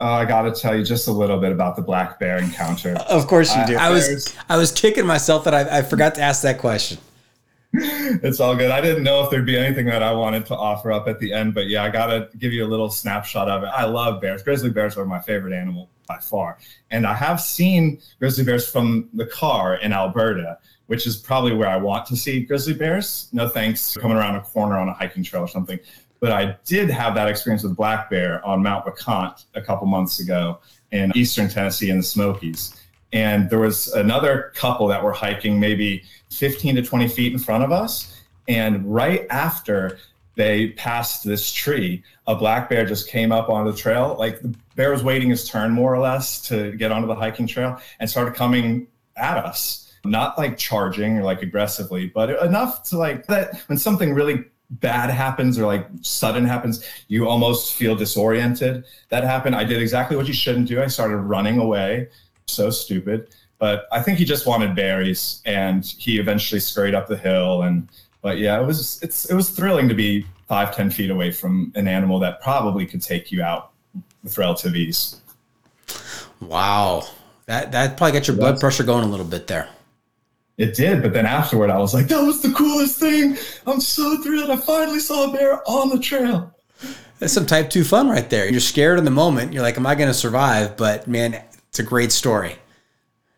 Oh, 0.00 0.14
I 0.14 0.24
got 0.24 0.42
to 0.42 0.60
tell 0.60 0.76
you 0.76 0.84
just 0.84 1.06
a 1.06 1.12
little 1.12 1.38
bit 1.38 1.52
about 1.52 1.76
the 1.76 1.82
black 1.82 2.18
bear 2.18 2.38
encounter. 2.38 2.96
Of 3.08 3.28
course 3.28 3.54
you 3.54 3.62
uh, 3.62 3.66
do. 3.66 3.76
I 3.76 3.90
was 3.90 4.34
I 4.48 4.56
was 4.56 4.72
kicking 4.72 5.06
myself 5.06 5.44
that 5.44 5.54
I, 5.54 5.78
I 5.78 5.82
forgot 5.82 6.16
to 6.16 6.22
ask 6.22 6.42
that 6.42 6.58
question. 6.58 6.98
it's 8.22 8.38
all 8.38 8.54
good. 8.54 8.70
I 8.70 8.82
didn't 8.82 9.02
know 9.02 9.24
if 9.24 9.30
there'd 9.30 9.46
be 9.46 9.56
anything 9.56 9.86
that 9.86 10.02
I 10.02 10.12
wanted 10.12 10.44
to 10.46 10.56
offer 10.56 10.92
up 10.92 11.08
at 11.08 11.18
the 11.18 11.32
end, 11.32 11.54
but 11.54 11.68
yeah, 11.68 11.82
I 11.82 11.88
gotta 11.88 12.28
give 12.36 12.52
you 12.52 12.66
a 12.66 12.68
little 12.68 12.90
snapshot 12.90 13.48
of 13.48 13.62
it. 13.62 13.70
I 13.74 13.86
love 13.86 14.20
bears. 14.20 14.42
Grizzly 14.42 14.68
bears 14.68 14.98
are 14.98 15.06
my 15.06 15.20
favorite 15.20 15.54
animal 15.54 15.88
by 16.06 16.18
far, 16.18 16.58
and 16.90 17.06
I 17.06 17.14
have 17.14 17.40
seen 17.40 17.98
grizzly 18.18 18.44
bears 18.44 18.68
from 18.68 19.08
the 19.14 19.24
car 19.24 19.76
in 19.76 19.94
Alberta, 19.94 20.58
which 20.88 21.06
is 21.06 21.16
probably 21.16 21.54
where 21.54 21.68
I 21.68 21.78
want 21.78 22.04
to 22.08 22.16
see 22.16 22.40
grizzly 22.40 22.74
bears. 22.74 23.30
No 23.32 23.48
thanks, 23.48 23.96
coming 23.96 24.18
around 24.18 24.36
a 24.36 24.42
corner 24.42 24.76
on 24.76 24.90
a 24.90 24.92
hiking 24.92 25.22
trail 25.22 25.42
or 25.42 25.48
something. 25.48 25.80
But 26.20 26.32
I 26.32 26.58
did 26.66 26.90
have 26.90 27.14
that 27.14 27.26
experience 27.26 27.62
with 27.62 27.74
black 27.74 28.10
bear 28.10 28.44
on 28.44 28.62
Mount 28.62 28.84
LeConte 28.84 29.46
a 29.54 29.62
couple 29.62 29.86
months 29.86 30.20
ago 30.20 30.60
in 30.90 31.10
eastern 31.16 31.48
Tennessee 31.48 31.88
in 31.88 31.96
the 31.96 32.02
Smokies 32.02 32.78
and 33.12 33.50
there 33.50 33.58
was 33.58 33.88
another 33.88 34.52
couple 34.54 34.86
that 34.88 35.02
were 35.02 35.12
hiking 35.12 35.60
maybe 35.60 36.02
15 36.32 36.76
to 36.76 36.82
20 36.82 37.08
feet 37.08 37.32
in 37.32 37.38
front 37.38 37.64
of 37.64 37.72
us 37.72 38.20
and 38.48 38.92
right 38.92 39.26
after 39.30 39.98
they 40.34 40.68
passed 40.70 41.24
this 41.24 41.52
tree 41.52 42.02
a 42.26 42.34
black 42.34 42.68
bear 42.68 42.86
just 42.86 43.08
came 43.08 43.32
up 43.32 43.48
onto 43.48 43.70
the 43.70 43.76
trail 43.76 44.16
like 44.18 44.40
the 44.40 44.54
bear 44.76 44.90
was 44.90 45.04
waiting 45.04 45.30
his 45.30 45.48
turn 45.48 45.70
more 45.70 45.94
or 45.94 45.98
less 45.98 46.40
to 46.40 46.72
get 46.76 46.90
onto 46.90 47.06
the 47.06 47.14
hiking 47.14 47.46
trail 47.46 47.78
and 48.00 48.08
started 48.08 48.34
coming 48.34 48.86
at 49.16 49.36
us 49.36 49.94
not 50.04 50.36
like 50.38 50.56
charging 50.56 51.18
or 51.18 51.22
like 51.22 51.42
aggressively 51.42 52.06
but 52.08 52.30
enough 52.42 52.82
to 52.82 52.96
like 52.96 53.26
that 53.26 53.60
when 53.66 53.78
something 53.78 54.14
really 54.14 54.44
bad 54.80 55.10
happens 55.10 55.58
or 55.58 55.66
like 55.66 55.86
sudden 56.00 56.44
happens, 56.44 56.84
you 57.08 57.28
almost 57.28 57.74
feel 57.74 57.94
disoriented. 57.94 58.84
That 59.10 59.24
happened. 59.24 59.54
I 59.54 59.64
did 59.64 59.80
exactly 59.82 60.16
what 60.16 60.26
you 60.26 60.32
shouldn't 60.32 60.68
do. 60.68 60.82
I 60.82 60.86
started 60.86 61.18
running 61.18 61.58
away. 61.58 62.08
So 62.46 62.70
stupid. 62.70 63.34
But 63.62 63.86
I 63.92 64.02
think 64.02 64.18
he 64.18 64.24
just 64.24 64.44
wanted 64.44 64.74
berries 64.74 65.40
and 65.46 65.84
he 65.86 66.18
eventually 66.18 66.58
scurried 66.58 66.96
up 66.96 67.06
the 67.06 67.16
hill. 67.16 67.62
And 67.62 67.88
but 68.20 68.38
yeah, 68.38 68.60
it 68.60 68.66
was 68.66 68.98
it's 69.02 69.26
it 69.26 69.34
was 69.36 69.50
thrilling 69.50 69.88
to 69.88 69.94
be 69.94 70.26
five, 70.48 70.74
ten 70.74 70.90
feet 70.90 71.10
away 71.10 71.30
from 71.30 71.70
an 71.76 71.86
animal 71.86 72.18
that 72.18 72.42
probably 72.42 72.86
could 72.86 73.00
take 73.00 73.30
you 73.30 73.40
out 73.40 73.70
with 74.24 74.36
relative 74.36 74.74
ease. 74.74 75.20
Wow. 76.40 77.04
That 77.46 77.70
that 77.70 77.96
probably 77.96 78.18
got 78.18 78.26
your 78.26 78.36
blood 78.36 78.58
pressure 78.58 78.82
going 78.82 79.04
a 79.04 79.08
little 79.08 79.24
bit 79.24 79.46
there. 79.46 79.68
It 80.58 80.74
did, 80.74 81.00
but 81.00 81.12
then 81.12 81.24
afterward, 81.24 81.70
I 81.70 81.78
was 81.78 81.94
like, 81.94 82.08
"That 82.08 82.22
was 82.26 82.42
the 82.42 82.50
coolest 82.50 82.98
thing! 82.98 83.38
I'm 83.64 83.80
so 83.80 84.20
thrilled! 84.24 84.50
I 84.50 84.56
finally 84.56 84.98
saw 84.98 85.30
a 85.30 85.32
bear 85.32 85.62
on 85.70 85.88
the 85.88 86.00
trail." 86.00 86.52
That's 87.20 87.32
some 87.32 87.46
type 87.46 87.70
two 87.70 87.84
fun 87.84 88.08
right 88.08 88.28
there. 88.28 88.50
You're 88.50 88.58
scared 88.58 88.98
in 88.98 89.04
the 89.04 89.12
moment. 89.12 89.52
You're 89.52 89.62
like, 89.62 89.76
"Am 89.76 89.86
I 89.86 89.94
going 89.94 90.08
to 90.08 90.14
survive?" 90.14 90.76
But 90.76 91.06
man, 91.06 91.40
it's 91.68 91.78
a 91.78 91.84
great 91.84 92.10
story. 92.10 92.56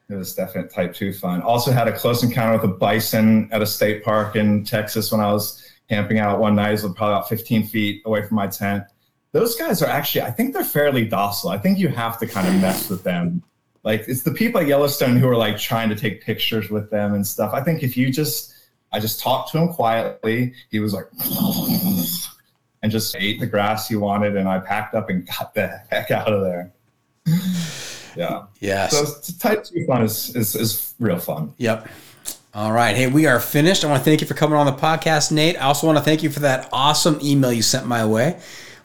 It 0.09 0.15
was 0.15 0.35
definite 0.35 0.71
type 0.71 0.95
two 0.95 1.13
fun. 1.13 1.43
Also 1.43 1.73
had 1.73 1.89
a 1.89 1.93
close 1.93 2.23
encounter 2.23 2.55
with 2.55 2.71
a 2.71 2.75
bison 2.75 3.49
at 3.53 3.63
a 3.63 3.67
state 3.67 4.05
park 4.05 4.37
in 4.37 4.65
Texas 4.65 5.11
when 5.11 5.21
I 5.21 5.33
was 5.33 5.67
camping 5.89 6.19
out 6.19 6.41
one 6.41 6.55
night. 6.55 6.71
It 6.71 6.83
was 6.83 6.95
probably 6.95 7.15
about 7.15 7.29
15 7.29 7.67
feet 7.67 8.03
away 8.05 8.23
from 8.27 8.37
my 8.37 8.47
tent. 8.47 8.85
Those 9.33 9.57
guys 9.57 9.83
are 9.83 9.89
actually, 9.89 10.23
I 10.23 10.31
think 10.31 10.55
they're 10.55 10.63
fairly 10.63 11.07
docile. 11.07 11.51
I 11.51 11.59
think 11.59 11.79
you 11.79 11.89
have 11.89 12.19
to 12.19 12.27
kind 12.27 12.47
of 12.47 12.55
mess 12.61 12.89
with 12.89 13.03
them 13.03 13.43
like 13.85 14.09
it's 14.09 14.23
the 14.23 14.33
people 14.33 14.61
at 14.61 14.67
Yellowstone 14.67 15.19
who 15.19 15.29
are 15.29 15.37
like 15.37 15.59
trying 15.59 15.91
to 15.91 15.95
take 15.95 16.23
pictures 16.23 16.71
with 16.71 16.91
them 16.91 17.15
and 17.15 17.25
stuff. 17.25 17.53
I 17.53 17.63
think 17.63 17.83
if 17.83 17.97
you 17.97 18.11
just, 18.11 18.55
I 18.93 18.99
just 18.99 19.21
talked 19.21 19.53
to 19.53 19.59
him 19.59 19.69
quietly. 19.69 20.55
He 20.71 20.81
was 20.81 20.95
like, 20.95 21.05
and 22.83 22.91
just 22.91 23.15
ate 23.17 23.41
the 23.41 23.47
grass 23.47 23.89
he 23.89 23.97
wanted, 23.97 24.37
and 24.37 24.49
I 24.49 24.59
packed 24.59 24.95
up 24.95 25.11
and 25.11 25.27
got 25.27 25.55
the 25.55 25.69
heck 25.91 26.11
out 26.11 26.33
of 26.33 26.43
there. 26.43 26.73
Yeah. 28.17 28.45
Yes. 28.61 28.93
So 28.93 29.33
type 29.39 29.65
two 29.65 29.85
fun 29.87 30.03
is, 30.03 30.35
is 30.35 30.55
is 30.55 30.95
real 30.99 31.19
fun. 31.19 31.53
Yep. 31.59 31.89
All 32.55 32.73
right. 32.73 32.95
Hey, 32.95 33.09
we 33.09 33.27
are 33.27 33.41
finished. 33.41 33.85
I 33.85 33.89
want 33.89 34.01
to 34.01 34.05
thank 34.05 34.21
you 34.21 34.29
for 34.29 34.35
coming 34.35 34.57
on 34.57 34.67
the 34.67 34.73
podcast, 34.73 35.33
Nate. 35.33 35.57
I 35.57 35.63
also 35.63 35.87
want 35.87 35.99
to 35.99 36.05
thank 36.05 36.23
you 36.23 36.31
for 36.31 36.41
that 36.41 36.69
awesome 36.73 37.19
email 37.21 37.53
you 37.53 37.63
sent 37.63 37.87
my 37.87 38.07
way. 38.07 38.41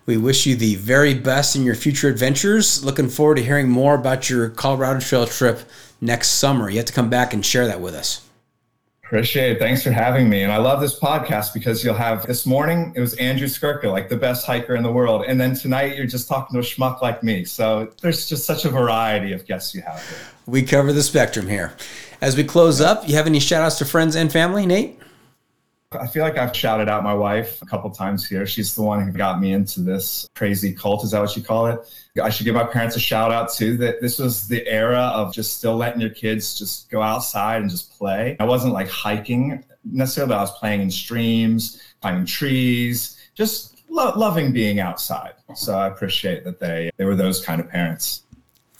We 0.07 0.17
wish 0.17 0.47
you 0.47 0.55
the 0.55 0.73
very 0.75 1.13
best 1.13 1.55
in 1.55 1.63
your 1.63 1.75
future 1.75 2.07
adventures. 2.07 2.83
Looking 2.83 3.09
forward 3.09 3.35
to 3.35 3.43
hearing 3.43 3.69
more 3.69 3.93
about 3.93 4.27
your 4.27 4.49
Colorado 4.49 4.99
Trail 4.99 5.27
trip 5.27 5.59
next 6.01 6.29
summer. 6.29 6.67
You 6.69 6.77
have 6.77 6.87
to 6.87 6.93
come 6.93 7.11
back 7.11 7.33
and 7.33 7.45
share 7.45 7.67
that 7.67 7.79
with 7.79 7.93
us. 7.93 8.27
Appreciate 9.09 9.53
it. 9.53 9.57
Thanks 9.57 9.81
for 9.81 9.89
having 9.89 10.29
me. 10.29 10.43
And 10.43 10.51
I 10.51 10.57
love 10.57 10.81
this 10.81 10.99
podcast 10.99 11.51
because 11.55 11.83
you'll 11.83 11.95
have 11.95 12.27
this 12.27 12.45
morning, 12.45 12.93
it 12.95 12.99
was 12.99 13.15
Andrew 13.15 13.47
Skurka, 13.47 13.91
like 13.91 14.07
the 14.07 14.15
best 14.15 14.45
hiker 14.45 14.75
in 14.75 14.83
the 14.83 14.91
world. 14.91 15.25
And 15.27 15.41
then 15.41 15.55
tonight, 15.55 15.95
you're 15.95 16.05
just 16.05 16.27
talking 16.27 16.53
to 16.53 16.59
a 16.59 16.61
schmuck 16.61 17.01
like 17.01 17.23
me. 17.23 17.43
So 17.43 17.91
there's 18.03 18.29
just 18.29 18.45
such 18.45 18.65
a 18.65 18.69
variety 18.69 19.33
of 19.33 19.47
guests 19.47 19.73
you 19.73 19.81
have 19.81 20.07
here. 20.07 20.19
We 20.45 20.61
cover 20.61 20.93
the 20.93 21.01
spectrum 21.01 21.47
here. 21.47 21.73
As 22.21 22.37
we 22.37 22.43
close 22.43 22.81
up, 22.81 23.09
you 23.09 23.15
have 23.15 23.25
any 23.25 23.39
shout 23.39 23.63
outs 23.63 23.79
to 23.79 23.85
friends 23.85 24.15
and 24.15 24.31
family, 24.31 24.67
Nate? 24.67 24.99
I 25.91 26.05
feel 26.05 26.23
like 26.23 26.37
I've 26.37 26.55
shouted 26.55 26.87
out 26.87 27.03
my 27.03 27.15
wife 27.15 27.59
a 27.63 27.65
couple 27.65 27.89
times 27.89 28.27
here. 28.27 28.45
She's 28.45 28.75
the 28.75 28.83
one 28.83 29.03
who 29.03 29.11
got 29.11 29.41
me 29.41 29.53
into 29.53 29.79
this 29.79 30.29
crazy 30.35 30.71
cult. 30.71 31.03
Is 31.03 31.11
that 31.11 31.19
what 31.19 31.35
you 31.35 31.41
call 31.41 31.65
it? 31.65 31.79
I 32.21 32.29
should 32.29 32.43
give 32.43 32.53
my 32.53 32.63
parents 32.63 32.95
a 32.95 32.99
shout 32.99 33.31
out 33.31 33.51
too. 33.51 33.75
That 33.77 33.99
this 33.99 34.19
was 34.19 34.47
the 34.47 34.67
era 34.67 35.01
of 35.01 35.33
just 35.33 35.57
still 35.57 35.75
letting 35.75 35.99
your 35.99 36.11
kids 36.11 36.55
just 36.55 36.91
go 36.91 37.01
outside 37.01 37.61
and 37.61 37.71
just 37.71 37.97
play. 37.97 38.37
I 38.39 38.45
wasn't 38.45 38.73
like 38.73 38.87
hiking 38.87 39.63
necessarily. 39.83 40.35
I 40.35 40.41
was 40.41 40.51
playing 40.59 40.81
in 40.81 40.91
streams, 40.91 41.81
climbing 42.01 42.27
trees, 42.27 43.17
just 43.33 43.81
lo- 43.89 44.13
loving 44.15 44.53
being 44.53 44.79
outside. 44.79 45.33
So 45.55 45.73
I 45.73 45.87
appreciate 45.87 46.43
that 46.43 46.59
they 46.59 46.91
they 46.97 47.05
were 47.05 47.15
those 47.15 47.43
kind 47.43 47.59
of 47.59 47.67
parents. 47.67 48.21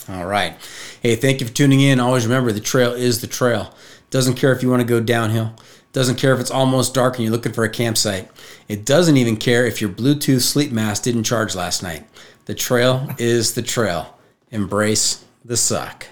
All 0.10 0.28
right. 0.28 0.56
Hey, 1.02 1.16
thank 1.16 1.42
you 1.42 1.48
for 1.48 1.54
tuning 1.54 1.82
in. 1.82 2.00
Always 2.00 2.28
remember 2.28 2.52
the 2.52 2.60
trail 2.60 2.94
is 2.94 3.22
the 3.22 3.28
trail. 3.28 3.74
Doesn't 4.12 4.36
care 4.36 4.52
if 4.52 4.62
you 4.62 4.70
want 4.70 4.82
to 4.82 4.88
go 4.88 5.00
downhill. 5.00 5.56
Doesn't 5.92 6.18
care 6.18 6.34
if 6.34 6.40
it's 6.40 6.52
almost 6.52 6.94
dark 6.94 7.16
and 7.16 7.24
you're 7.24 7.32
looking 7.32 7.54
for 7.54 7.64
a 7.64 7.70
campsite. 7.70 8.30
It 8.68 8.86
doesn't 8.86 9.18
even 9.18 9.38
care 9.38 9.66
if 9.66 9.82
your 9.82 9.90
Bluetooth 9.90 10.42
sleep 10.42 10.72
mask 10.72 11.04
didn't 11.04 11.24
charge 11.24 11.56
last 11.56 11.82
night. 11.82 12.06
The 12.46 12.54
trail 12.54 13.10
is 13.18 13.54
the 13.56 13.64
trail. 13.64 14.18
Embrace 14.52 15.26
the 15.44 15.58
suck. 15.58 16.06